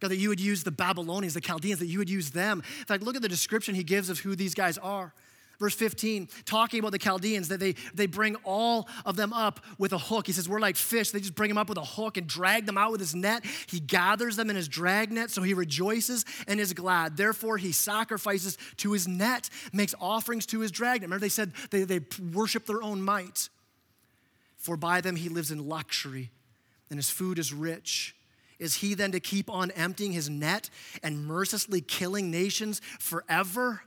God, 0.00 0.10
that 0.10 0.16
you 0.16 0.28
would 0.28 0.40
use 0.40 0.62
the 0.62 0.70
Babylonians, 0.70 1.34
the 1.34 1.40
Chaldeans, 1.40 1.80
that 1.80 1.86
you 1.86 1.98
would 1.98 2.10
use 2.10 2.30
them. 2.30 2.62
In 2.78 2.84
fact, 2.84 3.02
look 3.02 3.16
at 3.16 3.22
the 3.22 3.28
description 3.28 3.74
he 3.74 3.82
gives 3.82 4.10
of 4.10 4.20
who 4.20 4.36
these 4.36 4.54
guys 4.54 4.78
are. 4.78 5.12
Verse 5.58 5.74
15, 5.74 6.28
talking 6.44 6.78
about 6.78 6.92
the 6.92 7.00
Chaldeans, 7.00 7.48
that 7.48 7.58
they, 7.58 7.74
they 7.92 8.06
bring 8.06 8.36
all 8.44 8.88
of 9.04 9.16
them 9.16 9.32
up 9.32 9.58
with 9.76 9.92
a 9.92 9.98
hook. 9.98 10.28
He 10.28 10.32
says, 10.32 10.48
We're 10.48 10.60
like 10.60 10.76
fish. 10.76 11.10
They 11.10 11.18
just 11.18 11.34
bring 11.34 11.48
them 11.48 11.58
up 11.58 11.68
with 11.68 11.78
a 11.78 11.84
hook 11.84 12.16
and 12.16 12.28
drag 12.28 12.64
them 12.64 12.78
out 12.78 12.92
with 12.92 13.00
his 13.00 13.12
net. 13.12 13.44
He 13.66 13.80
gathers 13.80 14.36
them 14.36 14.50
in 14.50 14.56
his 14.56 14.68
drag 14.68 15.10
net, 15.10 15.30
so 15.30 15.42
he 15.42 15.54
rejoices 15.54 16.24
and 16.46 16.60
is 16.60 16.72
glad. 16.74 17.16
Therefore, 17.16 17.56
he 17.56 17.72
sacrifices 17.72 18.56
to 18.76 18.92
his 18.92 19.08
net, 19.08 19.50
makes 19.72 19.96
offerings 20.00 20.46
to 20.46 20.60
his 20.60 20.70
drag 20.70 21.00
net. 21.00 21.08
Remember, 21.08 21.24
they 21.24 21.28
said 21.28 21.52
they, 21.70 21.82
they 21.82 22.00
worship 22.32 22.64
their 22.64 22.82
own 22.82 23.02
might. 23.02 23.48
For 24.58 24.76
by 24.76 25.00
them 25.00 25.16
he 25.16 25.28
lives 25.28 25.50
in 25.50 25.68
luxury, 25.68 26.30
and 26.88 26.98
his 27.00 27.10
food 27.10 27.36
is 27.36 27.52
rich. 27.52 28.14
Is 28.58 28.76
he 28.76 28.94
then 28.94 29.12
to 29.12 29.20
keep 29.20 29.50
on 29.50 29.70
emptying 29.72 30.12
his 30.12 30.28
net 30.28 30.68
and 31.02 31.24
mercilessly 31.26 31.80
killing 31.80 32.30
nations 32.30 32.80
forever? 32.98 33.82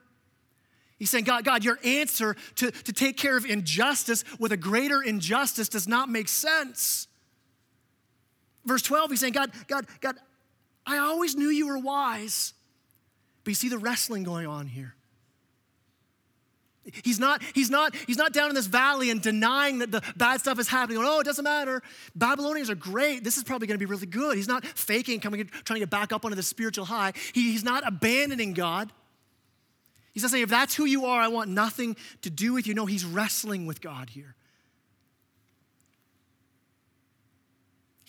He's 0.98 1.10
saying, 1.10 1.24
God, 1.24 1.44
God, 1.44 1.64
your 1.64 1.80
answer 1.84 2.36
to, 2.56 2.72
to 2.72 2.94
take 2.94 3.18
care 3.18 3.36
of 3.36 3.46
injustice 3.46 4.24
with 4.40 4.52
a 4.52 4.58
greater 4.58 5.02
injustice 5.02 5.68
does 5.68 5.88
not 5.88 6.10
make 6.10 6.28
sense. 6.28 7.08
Verse 8.66 8.84
12, 8.84 9.10
he's 9.10 9.20
saying, 9.20 9.34
God, 9.34 9.52
God, 9.68 9.88
God, 10.00 10.16
I 10.86 11.00
always 11.00 11.36
knew 11.36 11.50
you 11.50 11.68
were 11.68 11.80
wise. 11.80 12.54
But 13.44 13.52
you 13.52 13.56
see 13.56 13.70
the 13.70 13.80
wrestling 13.80 14.24
going 14.24 14.46
on 14.46 14.68
here. 14.68 14.96
He's 17.04 17.20
not, 17.20 17.44
he's, 17.54 17.70
not, 17.70 17.96
he's 18.08 18.18
not 18.18 18.34
down 18.34 18.50
in 18.50 18.56
this 18.56 18.66
valley 18.66 19.12
and 19.12 19.22
denying 19.22 19.80
that 19.80 19.92
the 19.92 20.02
bad 20.16 20.40
stuff 20.40 20.58
is 20.58 20.68
happening. 20.68 20.98
oh, 21.00 21.20
it 21.20 21.26
doesn't 21.26 21.44
matter. 21.44 21.84
Babylonians 22.16 22.72
are 22.72 22.76
great. 22.76 23.24
This 23.24 23.38
is 23.38 23.44
probably 23.44 23.68
going 23.68 23.76
to 23.76 23.86
be 23.86 23.90
really 23.90 24.08
good. 24.08 24.36
He's 24.36 24.48
not 24.48 24.66
faking, 24.66 25.20
coming, 25.20 25.46
trying 25.46 25.76
to 25.76 25.80
get 25.80 25.92
back 25.92 26.12
up 26.12 26.26
onto 26.26 26.36
the 26.36 26.44
spiritual 26.44 26.86
high. 26.86 27.14
He, 27.34 27.52
he's 27.52 27.64
not 27.64 27.88
abandoning 27.88 28.54
God. 28.54 28.92
He's 30.14 30.24
not 30.24 30.32
saying, 30.32 30.44
if 30.44 30.50
that's 30.50 30.76
who 30.76 30.86
you 30.86 31.06
are, 31.06 31.22
I 31.22 31.28
want 31.28 31.52
nothing 31.52 31.96
to 32.24 32.30
do 32.30 32.54
with 32.54 32.66
you. 32.66 32.74
No, 32.74 32.86
he's 32.88 33.06
wrestling 33.06 33.68
with 33.68 33.80
God 33.80 34.10
here. 34.10 34.36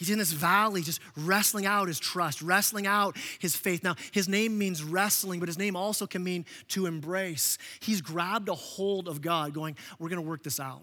He's 0.02 0.10
in 0.10 0.18
this 0.18 0.32
valley 0.32 0.82
just 0.82 1.00
wrestling 1.16 1.64
out 1.64 1.86
his 1.86 2.00
trust, 2.00 2.42
wrestling 2.42 2.88
out 2.88 3.16
his 3.38 3.54
faith. 3.54 3.84
Now, 3.84 3.94
his 4.10 4.28
name 4.28 4.58
means 4.58 4.82
wrestling, 4.82 5.38
but 5.38 5.48
his 5.48 5.56
name 5.56 5.76
also 5.76 6.08
can 6.08 6.24
mean 6.24 6.44
to 6.70 6.86
embrace. 6.86 7.56
He's 7.78 8.00
grabbed 8.00 8.48
a 8.48 8.54
hold 8.54 9.06
of 9.06 9.22
God, 9.22 9.54
going, 9.54 9.76
We're 10.00 10.08
going 10.08 10.20
to 10.20 10.28
work 10.28 10.42
this 10.42 10.58
out. 10.58 10.82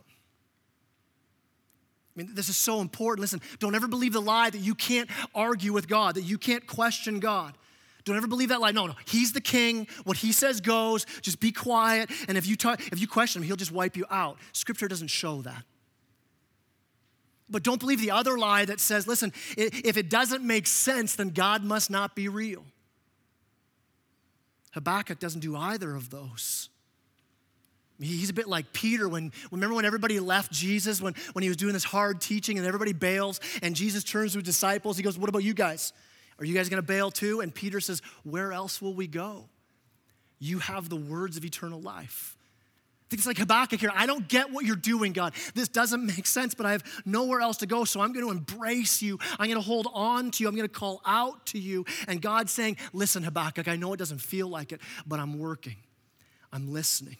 I 2.15 2.23
mean, 2.23 2.29
this 2.33 2.47
is 2.47 2.55
so 2.55 2.79
important. 2.79 3.19
Listen, 3.19 3.41
don't 3.59 3.75
ever 3.75 3.89
believe 3.89 4.13
the 4.13 4.21
lie 4.21 4.51
that 4.51 4.59
you 4.59 4.73
can't 4.73 5.09
argue 5.35 5.73
with 5.73 5.89
God, 5.89 6.15
that 6.15 6.21
you 6.21 6.37
can't 6.37 6.65
question 6.65 7.19
God. 7.19 7.57
Don't 8.05 8.15
ever 8.15 8.27
believe 8.27 8.47
that 8.49 8.61
lie. 8.61 8.71
No, 8.71 8.87
no. 8.87 8.93
He's 9.05 9.33
the 9.33 9.41
king. 9.41 9.85
What 10.05 10.15
he 10.15 10.31
says 10.31 10.61
goes. 10.61 11.05
Just 11.19 11.41
be 11.41 11.51
quiet. 11.51 12.09
And 12.29 12.37
if 12.37 12.47
you, 12.47 12.55
talk, 12.55 12.79
if 12.93 13.01
you 13.01 13.07
question 13.07 13.41
him, 13.41 13.47
he'll 13.47 13.57
just 13.57 13.73
wipe 13.73 13.97
you 13.97 14.05
out. 14.09 14.37
Scripture 14.53 14.87
doesn't 14.87 15.09
show 15.09 15.41
that. 15.41 15.65
But 17.49 17.63
don't 17.63 17.79
believe 17.79 17.99
the 17.99 18.11
other 18.11 18.37
lie 18.37 18.65
that 18.65 18.79
says, 18.79 19.07
listen, 19.07 19.33
if 19.57 19.97
it 19.97 20.09
doesn't 20.09 20.43
make 20.43 20.67
sense, 20.67 21.15
then 21.15 21.29
God 21.29 21.63
must 21.63 21.89
not 21.89 22.15
be 22.15 22.27
real. 22.27 22.63
Habakkuk 24.71 25.19
doesn't 25.19 25.41
do 25.41 25.55
either 25.55 25.95
of 25.95 26.09
those. 26.09 26.69
He's 27.99 28.29
a 28.29 28.33
bit 28.33 28.47
like 28.47 28.71
Peter 28.71 29.09
when, 29.09 29.33
remember 29.51 29.75
when 29.75 29.83
everybody 29.83 30.19
left 30.19 30.51
Jesus, 30.51 31.01
when, 31.01 31.15
when 31.33 31.43
he 31.43 31.49
was 31.49 31.57
doing 31.57 31.73
this 31.73 31.83
hard 31.83 32.21
teaching 32.21 32.57
and 32.57 32.65
everybody 32.65 32.93
bails, 32.93 33.41
and 33.61 33.75
Jesus 33.75 34.03
turns 34.03 34.33
to 34.33 34.37
his 34.37 34.45
disciples. 34.45 34.95
He 34.95 35.03
goes, 35.03 35.17
What 35.17 35.27
about 35.27 35.43
you 35.43 35.53
guys? 35.53 35.91
Are 36.37 36.45
you 36.45 36.53
guys 36.53 36.69
gonna 36.69 36.81
bail 36.81 37.11
too? 37.11 37.41
And 37.41 37.53
Peter 37.53 37.81
says, 37.81 38.01
Where 38.23 38.53
else 38.53 38.81
will 38.81 38.93
we 38.93 39.07
go? 39.07 39.49
You 40.39 40.59
have 40.59 40.87
the 40.87 40.95
words 40.95 41.35
of 41.35 41.43
eternal 41.43 41.81
life. 41.81 42.37
Things 43.09 43.25
like 43.25 43.39
Habakkuk 43.39 43.79
here, 43.79 43.91
I 43.95 44.05
don't 44.05 44.27
get 44.27 44.51
what 44.51 44.65
you're 44.65 44.75
doing, 44.75 45.13
God. 45.13 45.33
This 45.55 45.67
doesn't 45.67 46.05
make 46.05 46.27
sense, 46.27 46.53
but 46.53 46.67
I 46.67 46.73
have 46.73 46.83
nowhere 47.05 47.41
else 47.41 47.57
to 47.57 47.65
go. 47.65 47.83
So 47.83 48.01
I'm 48.01 48.13
going 48.13 48.25
to 48.25 48.31
embrace 48.31 49.01
you. 49.01 49.17
I'm 49.39 49.47
going 49.47 49.59
to 49.59 49.65
hold 49.65 49.87
on 49.93 50.29
to 50.31 50.43
you. 50.43 50.47
I'm 50.47 50.55
going 50.55 50.67
to 50.67 50.73
call 50.73 51.01
out 51.05 51.47
to 51.47 51.59
you. 51.59 51.85
And 52.07 52.21
God's 52.21 52.51
saying, 52.51 52.77
Listen, 52.93 53.23
Habakkuk, 53.23 53.67
I 53.67 53.77
know 53.77 53.93
it 53.93 53.97
doesn't 53.97 54.21
feel 54.21 54.47
like 54.47 54.71
it, 54.71 54.81
but 55.07 55.19
I'm 55.19 55.39
working. 55.39 55.77
I'm 56.53 56.71
listening. 56.71 57.17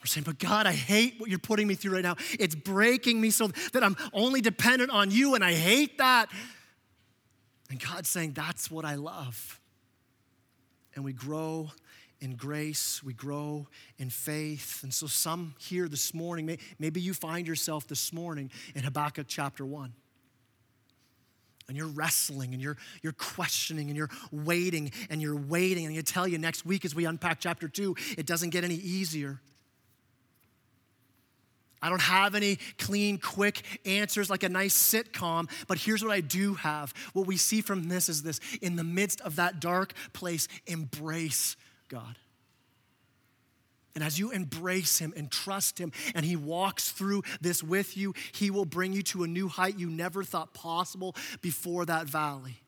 We're 0.00 0.06
saying, 0.06 0.24
but 0.24 0.38
God, 0.38 0.66
I 0.66 0.72
hate 0.72 1.16
what 1.18 1.28
you're 1.28 1.38
putting 1.38 1.66
me 1.66 1.74
through 1.74 1.94
right 1.94 2.02
now. 2.02 2.16
It's 2.38 2.54
breaking 2.54 3.20
me 3.20 3.28
so 3.28 3.48
that 3.72 3.84
I'm 3.84 3.96
only 4.14 4.40
dependent 4.40 4.90
on 4.90 5.10
you, 5.10 5.34
and 5.34 5.44
I 5.44 5.52
hate 5.52 5.98
that. 5.98 6.30
And 7.68 7.78
God's 7.78 8.08
saying, 8.08 8.32
That's 8.32 8.70
what 8.70 8.84
I 8.84 8.96
love. 8.96 9.60
And 10.96 11.04
we 11.04 11.12
grow 11.12 11.70
in 12.20 12.36
grace, 12.36 13.02
we 13.02 13.14
grow 13.14 13.66
in 13.98 14.10
faith. 14.10 14.82
And 14.82 14.92
so, 14.92 15.06
some 15.06 15.54
here 15.58 15.88
this 15.88 16.12
morning, 16.12 16.58
maybe 16.78 17.00
you 17.00 17.14
find 17.14 17.46
yourself 17.46 17.86
this 17.86 18.12
morning 18.12 18.50
in 18.74 18.82
Habakkuk 18.82 19.26
chapter 19.28 19.64
1. 19.64 19.92
And 21.68 21.76
you're 21.76 21.86
wrestling 21.86 22.52
and 22.52 22.60
you're, 22.60 22.76
you're 23.00 23.12
questioning 23.12 23.88
and 23.88 23.96
you're 23.96 24.10
waiting 24.32 24.90
and 25.08 25.22
you're 25.22 25.36
waiting. 25.36 25.86
And 25.86 25.96
I 25.96 26.00
tell 26.00 26.26
you 26.26 26.36
next 26.36 26.66
week 26.66 26.84
as 26.84 26.94
we 26.94 27.04
unpack 27.04 27.38
chapter 27.40 27.68
2, 27.68 27.94
it 28.18 28.26
doesn't 28.26 28.50
get 28.50 28.64
any 28.64 28.74
easier. 28.74 29.40
I 31.80 31.88
don't 31.88 32.02
have 32.02 32.34
any 32.34 32.58
clean, 32.76 33.18
quick 33.18 33.62
answers 33.86 34.28
like 34.28 34.42
a 34.42 34.48
nice 34.48 34.76
sitcom, 34.76 35.48
but 35.66 35.78
here's 35.78 36.04
what 36.04 36.12
I 36.12 36.20
do 36.20 36.54
have. 36.54 36.92
What 37.14 37.26
we 37.26 37.38
see 37.38 37.62
from 37.62 37.88
this 37.88 38.08
is 38.08 38.22
this 38.22 38.40
in 38.60 38.76
the 38.76 38.84
midst 38.84 39.22
of 39.22 39.36
that 39.36 39.60
dark 39.60 39.94
place, 40.12 40.46
embrace 40.66 41.56
God. 41.90 42.16
And 43.94 44.04
as 44.04 44.18
you 44.18 44.30
embrace 44.30 44.98
him 44.98 45.12
and 45.16 45.30
trust 45.30 45.78
him, 45.78 45.92
and 46.14 46.24
he 46.24 46.36
walks 46.36 46.90
through 46.90 47.22
this 47.40 47.62
with 47.62 47.96
you, 47.96 48.14
he 48.32 48.50
will 48.50 48.64
bring 48.64 48.92
you 48.92 49.02
to 49.02 49.24
a 49.24 49.26
new 49.26 49.48
height 49.48 49.78
you 49.78 49.90
never 49.90 50.22
thought 50.22 50.54
possible 50.54 51.16
before 51.42 51.84
that 51.86 52.06
valley. 52.06 52.62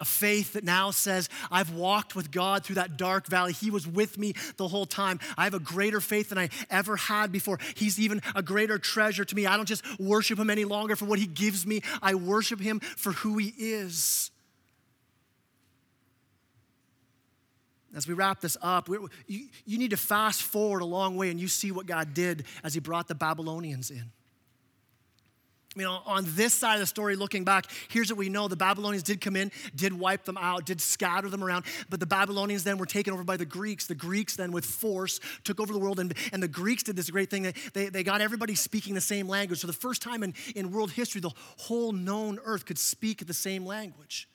A 0.00 0.04
faith 0.04 0.54
that 0.54 0.64
now 0.64 0.90
says, 0.90 1.28
I've 1.52 1.72
walked 1.72 2.16
with 2.16 2.32
God 2.32 2.64
through 2.64 2.74
that 2.76 2.96
dark 2.96 3.28
valley. 3.28 3.52
He 3.52 3.70
was 3.70 3.86
with 3.86 4.18
me 4.18 4.34
the 4.56 4.66
whole 4.66 4.86
time. 4.86 5.20
I 5.36 5.44
have 5.44 5.54
a 5.54 5.60
greater 5.60 6.00
faith 6.00 6.30
than 6.30 6.38
I 6.38 6.48
ever 6.68 6.96
had 6.96 7.30
before. 7.30 7.60
He's 7.76 8.00
even 8.00 8.20
a 8.34 8.42
greater 8.42 8.78
treasure 8.78 9.24
to 9.24 9.36
me. 9.36 9.46
I 9.46 9.56
don't 9.56 9.68
just 9.68 9.84
worship 10.00 10.38
Him 10.38 10.50
any 10.50 10.64
longer 10.64 10.96
for 10.96 11.04
what 11.04 11.20
He 11.20 11.26
gives 11.26 11.64
me, 11.64 11.82
I 12.02 12.16
worship 12.16 12.60
Him 12.60 12.80
for 12.80 13.12
who 13.12 13.38
He 13.38 13.54
is. 13.56 14.32
As 17.94 18.08
we 18.08 18.14
wrap 18.14 18.40
this 18.40 18.56
up, 18.60 18.88
you, 18.88 19.48
you 19.64 19.78
need 19.78 19.90
to 19.90 19.96
fast 19.96 20.42
forward 20.42 20.82
a 20.82 20.84
long 20.84 21.16
way 21.16 21.30
and 21.30 21.40
you 21.40 21.48
see 21.48 21.70
what 21.70 21.86
God 21.86 22.14
did 22.14 22.44
as 22.62 22.74
He 22.74 22.80
brought 22.80 23.08
the 23.08 23.14
Babylonians 23.14 23.90
in. 23.90 24.10
I 25.74 25.78
mean, 25.78 25.88
on 25.88 26.24
this 26.28 26.54
side 26.54 26.74
of 26.74 26.80
the 26.80 26.86
story, 26.86 27.16
looking 27.16 27.44
back, 27.44 27.66
here's 27.88 28.08
what 28.08 28.16
we 28.16 28.28
know 28.28 28.46
the 28.46 28.54
Babylonians 28.54 29.02
did 29.02 29.20
come 29.20 29.34
in, 29.34 29.50
did 29.74 29.92
wipe 29.92 30.24
them 30.24 30.38
out, 30.38 30.66
did 30.66 30.80
scatter 30.80 31.28
them 31.28 31.42
around, 31.42 31.64
but 31.90 31.98
the 31.98 32.06
Babylonians 32.06 32.62
then 32.62 32.78
were 32.78 32.86
taken 32.86 33.12
over 33.12 33.24
by 33.24 33.36
the 33.36 33.44
Greeks. 33.44 33.88
The 33.88 33.94
Greeks 33.94 34.36
then, 34.36 34.52
with 34.52 34.64
force, 34.64 35.18
took 35.42 35.58
over 35.58 35.72
the 35.72 35.78
world, 35.78 35.98
and, 35.98 36.14
and 36.32 36.40
the 36.40 36.48
Greeks 36.48 36.84
did 36.84 36.94
this 36.94 37.10
great 37.10 37.28
thing. 37.28 37.42
They, 37.42 37.54
they, 37.72 37.88
they 37.88 38.04
got 38.04 38.20
everybody 38.20 38.54
speaking 38.54 38.94
the 38.94 39.00
same 39.00 39.26
language. 39.26 39.60
So, 39.60 39.66
the 39.66 39.72
first 39.72 40.00
time 40.00 40.22
in, 40.22 40.34
in 40.54 40.70
world 40.70 40.92
history, 40.92 41.20
the 41.20 41.32
whole 41.58 41.90
known 41.90 42.38
earth 42.44 42.66
could 42.66 42.78
speak 42.78 43.26
the 43.26 43.34
same 43.34 43.66
language. 43.66 44.28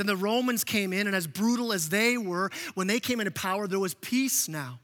Then 0.00 0.06
the 0.06 0.16
Romans 0.16 0.64
came 0.64 0.94
in, 0.94 1.06
and 1.06 1.14
as 1.14 1.26
brutal 1.26 1.74
as 1.74 1.90
they 1.90 2.16
were, 2.16 2.50
when 2.72 2.86
they 2.86 3.00
came 3.00 3.20
into 3.20 3.30
power, 3.30 3.68
there 3.68 3.78
was 3.78 3.92
peace 3.92 4.48
now. 4.48 4.80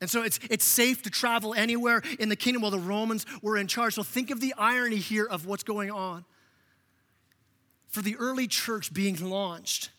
And 0.00 0.08
so 0.08 0.22
it's, 0.22 0.38
it's 0.48 0.64
safe 0.64 1.02
to 1.02 1.10
travel 1.10 1.52
anywhere 1.52 2.04
in 2.20 2.28
the 2.28 2.36
kingdom 2.36 2.62
while 2.62 2.70
the 2.70 2.78
Romans 2.78 3.26
were 3.42 3.56
in 3.56 3.66
charge. 3.66 3.94
So 3.94 4.04
think 4.04 4.30
of 4.30 4.40
the 4.40 4.54
irony 4.56 4.98
here 4.98 5.26
of 5.26 5.44
what's 5.44 5.64
going 5.64 5.90
on. 5.90 6.24
For 7.88 8.00
the 8.00 8.14
early 8.14 8.46
church 8.46 8.94
being 8.94 9.16
launched, 9.28 9.90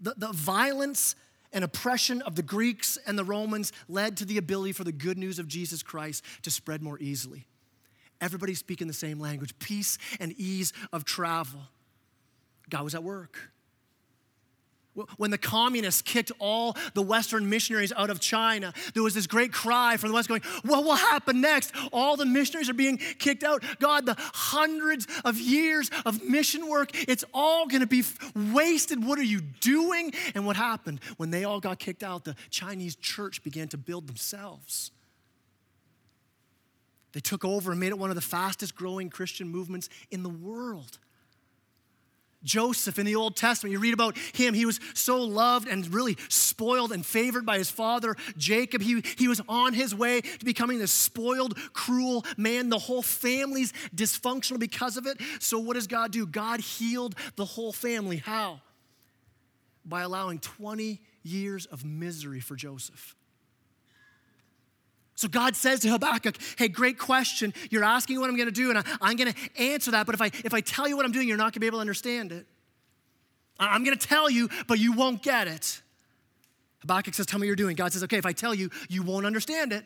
the, 0.00 0.14
the 0.16 0.32
violence 0.32 1.16
and 1.52 1.62
oppression 1.64 2.22
of 2.22 2.34
the 2.34 2.42
Greeks 2.42 2.96
and 3.06 3.18
the 3.18 3.24
Romans 3.24 3.74
led 3.90 4.16
to 4.16 4.24
the 4.24 4.38
ability 4.38 4.72
for 4.72 4.84
the 4.84 4.92
good 4.92 5.18
news 5.18 5.38
of 5.38 5.46
Jesus 5.46 5.82
Christ 5.82 6.24
to 6.44 6.50
spread 6.50 6.80
more 6.80 6.98
easily. 6.98 7.44
Everybody 8.22 8.54
speaking 8.54 8.86
the 8.86 8.94
same 8.94 9.20
language, 9.20 9.58
peace 9.58 9.98
and 10.18 10.32
ease 10.38 10.72
of 10.94 11.04
travel. 11.04 11.60
God 12.70 12.84
was 12.84 12.94
at 12.94 13.02
work. 13.02 13.50
When 15.16 15.30
the 15.30 15.38
communists 15.38 16.02
kicked 16.02 16.32
all 16.40 16.76
the 16.94 17.02
Western 17.02 17.48
missionaries 17.48 17.92
out 17.96 18.10
of 18.10 18.18
China, 18.18 18.72
there 18.92 19.02
was 19.04 19.14
this 19.14 19.26
great 19.26 19.52
cry 19.52 19.96
from 19.96 20.08
the 20.10 20.14
West 20.14 20.28
going, 20.28 20.42
What 20.64 20.84
will 20.84 20.96
happen 20.96 21.40
next? 21.40 21.72
All 21.92 22.16
the 22.16 22.26
missionaries 22.26 22.68
are 22.68 22.74
being 22.74 22.98
kicked 23.18 23.44
out. 23.44 23.62
God, 23.78 24.04
the 24.04 24.16
hundreds 24.18 25.06
of 25.24 25.38
years 25.38 25.90
of 26.04 26.24
mission 26.24 26.68
work, 26.68 26.90
it's 27.08 27.24
all 27.32 27.68
going 27.68 27.80
to 27.80 27.86
be 27.86 28.02
wasted. 28.52 29.04
What 29.04 29.18
are 29.18 29.24
you 29.24 29.40
doing? 29.40 30.12
And 30.34 30.44
what 30.44 30.56
happened? 30.56 31.00
When 31.18 31.30
they 31.30 31.44
all 31.44 31.60
got 31.60 31.78
kicked 31.78 32.02
out, 32.02 32.24
the 32.24 32.34
Chinese 32.50 32.96
church 32.96 33.44
began 33.44 33.68
to 33.68 33.78
build 33.78 34.08
themselves. 34.08 34.90
They 37.12 37.20
took 37.20 37.44
over 37.44 37.70
and 37.70 37.80
made 37.80 37.88
it 37.88 37.98
one 37.98 38.10
of 38.10 38.16
the 38.16 38.22
fastest 38.22 38.74
growing 38.74 39.08
Christian 39.08 39.48
movements 39.48 39.88
in 40.10 40.22
the 40.22 40.28
world. 40.28 40.98
Joseph 42.42 42.98
in 42.98 43.06
the 43.06 43.16
Old 43.16 43.36
Testament, 43.36 43.72
you 43.72 43.78
read 43.78 43.94
about 43.94 44.16
him. 44.18 44.54
He 44.54 44.66
was 44.66 44.80
so 44.94 45.22
loved 45.22 45.68
and 45.68 45.92
really 45.92 46.16
spoiled 46.28 46.92
and 46.92 47.04
favored 47.04 47.44
by 47.44 47.58
his 47.58 47.70
father, 47.70 48.16
Jacob. 48.36 48.82
He, 48.82 49.02
he 49.18 49.28
was 49.28 49.40
on 49.48 49.74
his 49.74 49.94
way 49.94 50.20
to 50.20 50.44
becoming 50.44 50.78
this 50.78 50.92
spoiled, 50.92 51.56
cruel 51.72 52.24
man. 52.36 52.68
The 52.68 52.78
whole 52.78 53.02
family's 53.02 53.72
dysfunctional 53.94 54.58
because 54.58 54.96
of 54.96 55.06
it. 55.06 55.18
So, 55.38 55.58
what 55.58 55.74
does 55.74 55.86
God 55.86 56.12
do? 56.12 56.26
God 56.26 56.60
healed 56.60 57.14
the 57.36 57.44
whole 57.44 57.72
family. 57.72 58.18
How? 58.18 58.60
By 59.84 60.02
allowing 60.02 60.38
20 60.38 61.00
years 61.22 61.66
of 61.66 61.84
misery 61.84 62.40
for 62.40 62.56
Joseph. 62.56 63.14
So 65.20 65.28
God 65.28 65.54
says 65.54 65.80
to 65.80 65.90
Habakkuk, 65.90 66.34
hey, 66.56 66.68
great 66.68 66.98
question. 66.98 67.52
You're 67.68 67.84
asking 67.84 68.18
what 68.20 68.30
I'm 68.30 68.36
going 68.36 68.48
to 68.48 68.54
do, 68.54 68.70
and 68.70 68.78
I, 68.78 69.10
am 69.10 69.16
going 69.16 69.30
to 69.30 69.62
answer 69.62 69.90
that. 69.90 70.06
But 70.06 70.14
if 70.14 70.22
I, 70.22 70.30
if 70.46 70.54
I 70.54 70.62
tell 70.62 70.88
you 70.88 70.96
what 70.96 71.04
I'm 71.04 71.12
doing, 71.12 71.28
you're 71.28 71.36
not 71.36 71.52
going 71.52 71.52
to 71.52 71.60
be 71.60 71.66
able 71.66 71.76
to 71.76 71.82
understand 71.82 72.32
it. 72.32 72.46
I'm 73.58 73.84
going 73.84 73.94
to 73.94 74.06
tell 74.08 74.30
you, 74.30 74.48
but 74.66 74.78
you 74.78 74.94
won't 74.94 75.22
get 75.22 75.46
it. 75.46 75.82
Habakkuk 76.80 77.12
says, 77.12 77.26
tell 77.26 77.38
me 77.38 77.44
what 77.44 77.48
you're 77.48 77.56
doing. 77.56 77.76
God 77.76 77.92
says, 77.92 78.02
okay, 78.04 78.16
if 78.16 78.24
I 78.24 78.32
tell 78.32 78.54
you, 78.54 78.70
you 78.88 79.02
won't 79.02 79.26
understand 79.26 79.74
it. 79.74 79.84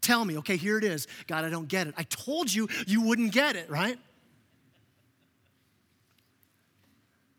Tell 0.00 0.24
me, 0.24 0.38
okay, 0.38 0.56
here 0.56 0.76
it 0.76 0.82
is. 0.82 1.06
God, 1.28 1.44
I 1.44 1.50
don't 1.50 1.68
get 1.68 1.86
it. 1.86 1.94
I 1.96 2.02
told 2.02 2.52
you 2.52 2.68
you 2.84 3.00
wouldn't 3.00 3.30
get 3.30 3.54
it, 3.54 3.70
right? 3.70 3.96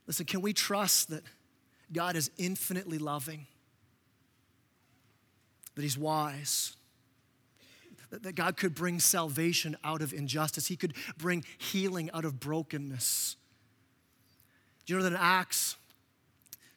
Listen, 0.08 0.26
can 0.26 0.39
we 0.39 0.54
trust 0.54 1.10
that 1.10 1.24
God 1.91 2.15
is 2.15 2.32
infinitely 2.38 2.98
loving, 2.98 3.45
that 5.76 5.82
He's 5.82 5.98
wise, 5.98 6.78
that 8.10 8.36
God 8.36 8.58
could 8.58 8.76
bring 8.76 9.00
salvation 9.00 9.76
out 9.84 10.02
of 10.02 10.13
injustice, 10.13 10.68
He 10.68 10.76
could 10.76 10.94
bring 11.18 11.44
healing 11.58 12.10
out 12.13 12.26
of 12.26 12.39
brokenness. 12.39 13.36
Do 14.86 14.94
you 14.94 15.00
know 15.00 15.04
that 15.04 15.13
in 15.13 15.20
Acts 15.20 15.78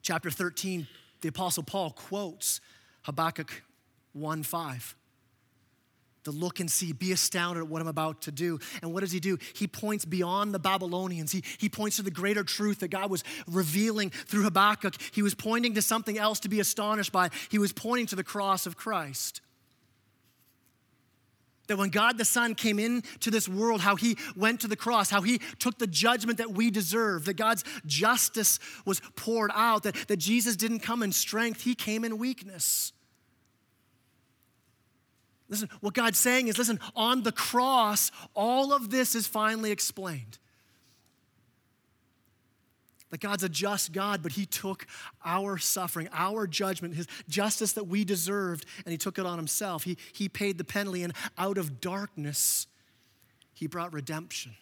chapter 0.02 0.30
13, 0.30 0.86
the 1.20 1.28
Apostle 1.28 1.62
Paul 1.62 1.90
quotes 1.90 2.60
Habakkuk 3.02 3.62
1 4.12 4.42
5 4.42 4.94
to 6.24 6.30
look 6.30 6.60
and 6.60 6.70
see, 6.70 6.92
be 6.92 7.12
astounded 7.12 7.64
at 7.64 7.68
what 7.68 7.80
I'm 7.80 7.88
about 7.88 8.22
to 8.22 8.32
do. 8.32 8.58
And 8.82 8.92
what 8.92 9.00
does 9.00 9.12
he 9.12 9.20
do? 9.20 9.38
He 9.54 9.66
points 9.66 10.04
beyond 10.04 10.52
the 10.52 10.58
Babylonians. 10.58 11.32
He, 11.32 11.42
he 11.58 11.68
points 11.68 11.96
to 11.96 12.02
the 12.02 12.10
greater 12.10 12.44
truth 12.44 12.80
that 12.80 12.88
God 12.88 13.10
was 13.10 13.24
revealing 13.46 14.10
through 14.10 14.42
Habakkuk. 14.42 14.94
He 15.12 15.22
was 15.22 15.34
pointing 15.34 15.74
to 15.74 15.82
something 15.82 16.18
else 16.18 16.40
to 16.40 16.48
be 16.48 16.60
astonished 16.60 17.12
by. 17.12 17.30
He 17.50 17.58
was 17.58 17.72
pointing 17.72 18.06
to 18.08 18.16
the 18.16 18.24
cross 18.24 18.66
of 18.66 18.76
Christ. 18.76 19.40
That 21.68 21.78
when 21.78 21.90
God 21.90 22.18
the 22.18 22.24
Son 22.24 22.54
came 22.54 22.78
into 22.78 23.30
this 23.30 23.48
world, 23.48 23.80
how 23.80 23.96
he 23.96 24.16
went 24.36 24.60
to 24.60 24.68
the 24.68 24.76
cross, 24.76 25.10
how 25.10 25.22
he 25.22 25.38
took 25.58 25.78
the 25.78 25.86
judgment 25.86 26.38
that 26.38 26.52
we 26.52 26.70
deserve, 26.70 27.24
that 27.26 27.34
God's 27.34 27.64
justice 27.86 28.58
was 28.84 29.00
poured 29.16 29.50
out, 29.54 29.84
that, 29.84 29.94
that 30.08 30.16
Jesus 30.16 30.56
didn't 30.56 30.80
come 30.80 31.02
in 31.02 31.12
strength, 31.12 31.62
he 31.62 31.74
came 31.74 32.04
in 32.04 32.18
weakness. 32.18 32.92
Listen, 35.48 35.68
what 35.80 35.94
God's 35.94 36.18
saying 36.18 36.48
is 36.48 36.58
listen, 36.58 36.80
on 36.94 37.22
the 37.22 37.32
cross, 37.32 38.10
all 38.34 38.72
of 38.72 38.90
this 38.90 39.14
is 39.14 39.26
finally 39.26 39.70
explained 39.70 40.38
that 43.10 43.20
God's 43.20 43.42
a 43.42 43.48
just 43.48 43.92
God, 43.92 44.22
but 44.22 44.32
He 44.32 44.46
took 44.46 44.86
our 45.24 45.58
suffering, 45.58 46.08
our 46.12 46.46
judgment, 46.46 46.94
His 46.94 47.06
justice 47.28 47.72
that 47.72 47.84
we 47.84 48.04
deserved, 48.04 48.66
and 48.84 48.92
He 48.92 48.98
took 48.98 49.18
it 49.18 49.26
on 49.26 49.38
Himself. 49.38 49.84
He, 49.84 49.96
he 50.12 50.28
paid 50.28 50.58
the 50.58 50.64
penalty, 50.64 51.02
and 51.02 51.12
out 51.36 51.58
of 51.58 51.80
darkness, 51.80 52.66
He 53.54 53.66
brought 53.66 53.92
redemption. 53.92 54.54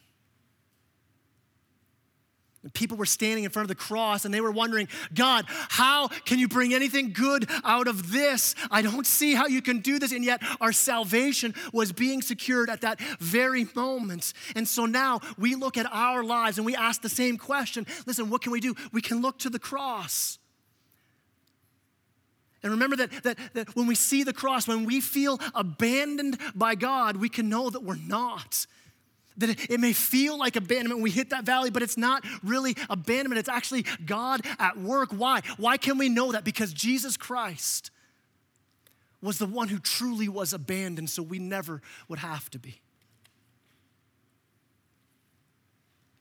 And 2.66 2.74
people 2.74 2.96
were 2.96 3.06
standing 3.06 3.44
in 3.44 3.50
front 3.50 3.62
of 3.62 3.68
the 3.68 3.80
cross 3.80 4.24
and 4.24 4.34
they 4.34 4.40
were 4.40 4.50
wondering, 4.50 4.88
God, 5.14 5.44
how 5.48 6.08
can 6.08 6.40
you 6.40 6.48
bring 6.48 6.74
anything 6.74 7.12
good 7.12 7.48
out 7.62 7.86
of 7.86 8.10
this? 8.10 8.56
I 8.72 8.82
don't 8.82 9.06
see 9.06 9.36
how 9.36 9.46
you 9.46 9.62
can 9.62 9.78
do 9.78 10.00
this. 10.00 10.10
And 10.10 10.24
yet, 10.24 10.42
our 10.60 10.72
salvation 10.72 11.54
was 11.72 11.92
being 11.92 12.22
secured 12.22 12.68
at 12.68 12.80
that 12.80 12.98
very 13.20 13.68
moment. 13.76 14.32
And 14.56 14.66
so 14.66 14.84
now 14.84 15.20
we 15.38 15.54
look 15.54 15.76
at 15.76 15.86
our 15.92 16.24
lives 16.24 16.58
and 16.58 16.66
we 16.66 16.74
ask 16.74 17.02
the 17.02 17.08
same 17.08 17.38
question 17.38 17.86
listen, 18.04 18.30
what 18.30 18.42
can 18.42 18.50
we 18.50 18.58
do? 18.58 18.74
We 18.92 19.00
can 19.00 19.22
look 19.22 19.38
to 19.38 19.48
the 19.48 19.60
cross. 19.60 20.40
And 22.64 22.72
remember 22.72 22.96
that, 22.96 23.12
that, 23.22 23.38
that 23.54 23.76
when 23.76 23.86
we 23.86 23.94
see 23.94 24.24
the 24.24 24.32
cross, 24.32 24.66
when 24.66 24.86
we 24.86 25.00
feel 25.00 25.38
abandoned 25.54 26.40
by 26.52 26.74
God, 26.74 27.16
we 27.16 27.28
can 27.28 27.48
know 27.48 27.70
that 27.70 27.84
we're 27.84 27.94
not. 27.94 28.66
That 29.38 29.70
it, 29.70 29.80
may 29.80 29.92
feel 29.92 30.38
like 30.38 30.56
abandonment 30.56 30.96
when 30.96 31.02
we 31.02 31.10
hit 31.10 31.30
that 31.30 31.44
valley, 31.44 31.70
but 31.70 31.82
it's 31.82 31.98
not 31.98 32.24
really 32.42 32.74
abandonment. 32.88 33.38
It's 33.38 33.48
actually 33.48 33.84
God 34.04 34.40
at 34.58 34.78
work. 34.78 35.10
Why? 35.10 35.42
Why 35.58 35.76
can 35.76 35.98
we 35.98 36.08
know 36.08 36.32
that? 36.32 36.44
Because 36.44 36.72
Jesus 36.72 37.16
Christ 37.16 37.90
was 39.20 39.38
the 39.38 39.46
one 39.46 39.68
who 39.68 39.78
truly 39.78 40.28
was 40.28 40.52
abandoned, 40.52 41.10
so 41.10 41.22
we 41.22 41.38
never 41.38 41.82
would 42.08 42.20
have 42.20 42.50
to 42.50 42.58
be. 42.58 42.80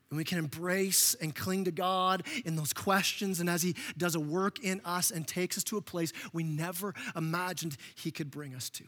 And 0.09 0.17
we 0.17 0.23
can 0.23 0.37
embrace 0.37 1.13
and 1.15 1.35
cling 1.35 1.65
to 1.65 1.71
God 1.71 2.23
in 2.45 2.55
those 2.55 2.73
questions, 2.73 3.39
and 3.39 3.49
as 3.49 3.63
He 3.63 3.75
does 3.97 4.15
a 4.15 4.19
work 4.19 4.59
in 4.63 4.81
us 4.85 5.11
and 5.11 5.27
takes 5.27 5.57
us 5.57 5.63
to 5.65 5.77
a 5.77 5.81
place 5.81 6.13
we 6.31 6.43
never 6.43 6.93
imagined 7.15 7.75
He 7.95 8.11
could 8.11 8.31
bring 8.31 8.55
us 8.55 8.69
to. 8.71 8.85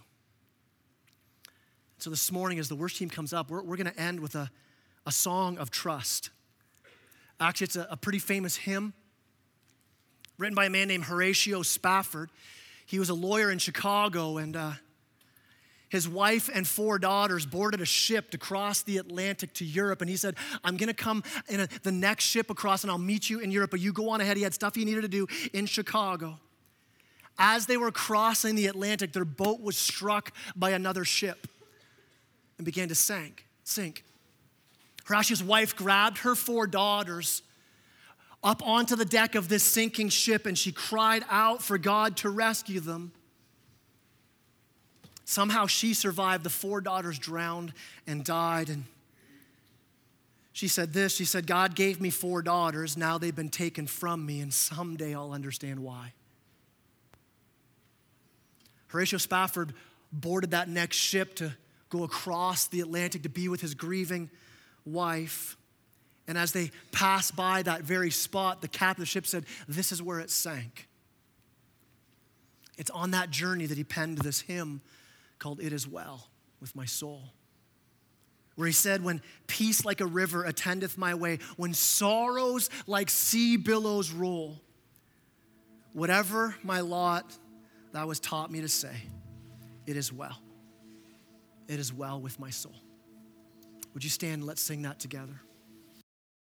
So, 1.99 2.11
this 2.11 2.31
morning, 2.31 2.59
as 2.59 2.69
the 2.69 2.75
worship 2.75 2.99
team 2.99 3.09
comes 3.09 3.33
up, 3.33 3.49
we're, 3.49 3.63
we're 3.63 3.75
going 3.75 3.91
to 3.91 3.99
end 3.99 4.19
with 4.19 4.35
a, 4.35 4.51
a 5.07 5.11
song 5.11 5.57
of 5.57 5.71
trust. 5.71 6.29
Actually, 7.39 7.65
it's 7.65 7.75
a, 7.75 7.87
a 7.89 7.97
pretty 7.97 8.19
famous 8.19 8.55
hymn. 8.55 8.93
written 10.37 10.53
by 10.53 10.65
a 10.65 10.69
man 10.69 10.89
named 10.89 11.05
Horatio 11.05 11.63
Spafford. 11.63 12.29
He 12.85 12.99
was 12.99 13.09
a 13.09 13.15
lawyer 13.15 13.49
in 13.49 13.57
Chicago, 13.57 14.37
and 14.37 14.55
uh, 14.55 14.73
his 15.89 16.07
wife 16.07 16.51
and 16.53 16.67
four 16.67 16.99
daughters 16.99 17.47
boarded 17.47 17.81
a 17.81 17.85
ship 17.85 18.29
to 18.29 18.37
cross 18.37 18.83
the 18.83 18.97
Atlantic 18.97 19.53
to 19.55 19.65
Europe. 19.65 20.01
And 20.01 20.09
he 20.09 20.17
said, 20.17 20.35
I'm 20.63 20.77
going 20.77 20.89
to 20.89 20.93
come 20.93 21.23
in 21.49 21.61
a, 21.61 21.67
the 21.81 21.91
next 21.91 22.25
ship 22.25 22.51
across 22.51 22.83
and 22.83 22.91
I'll 22.91 22.99
meet 22.99 23.27
you 23.27 23.39
in 23.39 23.49
Europe, 23.51 23.71
but 23.71 23.79
you 23.79 23.91
go 23.91 24.09
on 24.09 24.21
ahead. 24.21 24.37
He 24.37 24.43
had 24.43 24.53
stuff 24.53 24.75
he 24.75 24.85
needed 24.85 25.01
to 25.01 25.07
do 25.07 25.27
in 25.53 25.65
Chicago. 25.65 26.39
As 27.39 27.67
they 27.67 27.77
were 27.77 27.91
crossing 27.91 28.55
the 28.55 28.67
Atlantic, 28.67 29.13
their 29.13 29.25
boat 29.25 29.61
was 29.61 29.77
struck 29.77 30.33
by 30.55 30.71
another 30.71 31.05
ship 31.05 31.47
and 32.57 32.65
began 32.65 32.89
to 32.89 32.95
sink. 32.95 33.45
sink. 33.63 34.03
Horatio's 35.05 35.43
wife 35.43 35.75
grabbed 35.75 36.19
her 36.19 36.35
four 36.35 36.67
daughters 36.67 37.41
up 38.43 38.65
onto 38.65 38.95
the 38.95 39.05
deck 39.05 39.35
of 39.35 39.49
this 39.49 39.63
sinking 39.63 40.09
ship 40.09 40.45
and 40.45 40.57
she 40.57 40.71
cried 40.71 41.23
out 41.29 41.61
for 41.61 41.77
God 41.77 42.17
to 42.17 42.29
rescue 42.29 42.79
them. 42.79 43.11
Somehow 45.25 45.65
she 45.65 45.93
survived. 45.93 46.43
The 46.43 46.49
four 46.49 46.79
daughters 46.79 47.19
drowned 47.19 47.73
and 48.05 48.23
died. 48.23 48.69
And 48.69 48.85
she 50.53 50.69
said 50.69 50.93
this 50.93 51.15
She 51.15 51.25
said, 51.25 51.45
God 51.45 51.75
gave 51.75 51.99
me 51.99 52.09
four 52.09 52.41
daughters. 52.41 52.95
Now 52.95 53.17
they've 53.17 53.35
been 53.35 53.49
taken 53.49 53.87
from 53.87 54.25
me, 54.25 54.39
and 54.39 54.53
someday 54.53 55.13
I'll 55.13 55.33
understand 55.33 55.81
why. 55.81 56.13
Horatio 58.87 59.19
Spafford 59.19 59.73
boarded 60.13 60.51
that 60.51 60.69
next 60.69 60.95
ship 60.95 61.35
to 61.35 61.53
go 61.89 62.03
across 62.03 62.67
the 62.67 62.81
Atlantic 62.81 63.23
to 63.23 63.29
be 63.29 63.47
with 63.47 63.61
his 63.61 63.73
grieving 63.73 64.29
wife. 64.85 65.57
And 66.27 66.37
as 66.37 66.51
they 66.51 66.71
passed 66.91 67.35
by 67.35 67.61
that 67.63 67.83
very 67.83 68.11
spot, 68.11 68.61
the 68.61 68.67
captain 68.67 69.01
of 69.01 69.07
the 69.07 69.11
ship 69.11 69.25
said, 69.25 69.45
This 69.67 69.91
is 69.91 70.01
where 70.01 70.19
it 70.19 70.29
sank. 70.29 70.87
It's 72.77 72.91
on 72.91 73.11
that 73.11 73.29
journey 73.29 73.65
that 73.65 73.77
he 73.77 73.83
penned 73.83 74.19
this 74.19 74.41
hymn 74.41 74.81
called 75.39 75.59
It 75.61 75.73
Is 75.73 75.87
Well 75.87 76.27
with 76.59 76.75
My 76.75 76.85
Soul. 76.85 77.21
Where 78.55 78.67
he 78.67 78.73
said, 78.73 79.03
When 79.03 79.21
peace 79.47 79.85
like 79.85 80.01
a 80.01 80.05
river 80.05 80.43
attendeth 80.43 80.97
my 80.97 81.15
way, 81.15 81.39
when 81.55 81.73
sorrows 81.73 82.69
like 82.85 83.09
sea 83.09 83.55
billows 83.55 84.11
roll, 84.11 84.59
whatever 85.93 86.55
my 86.63 86.81
lot, 86.81 87.37
thou 87.93 88.09
hast 88.09 88.23
taught 88.23 88.51
me 88.51 88.61
to 88.61 88.69
say, 88.69 88.95
It 89.85 89.95
is 89.95 90.11
well. 90.11 90.37
It 91.67 91.79
is 91.79 91.93
well 91.93 92.19
with 92.21 92.39
my 92.39 92.49
soul. 92.49 92.75
Would 93.93 94.03
you 94.03 94.09
stand 94.09 94.35
and 94.35 94.45
let's 94.45 94.61
sing 94.61 94.83
that 94.83 94.99
together? 94.99 95.41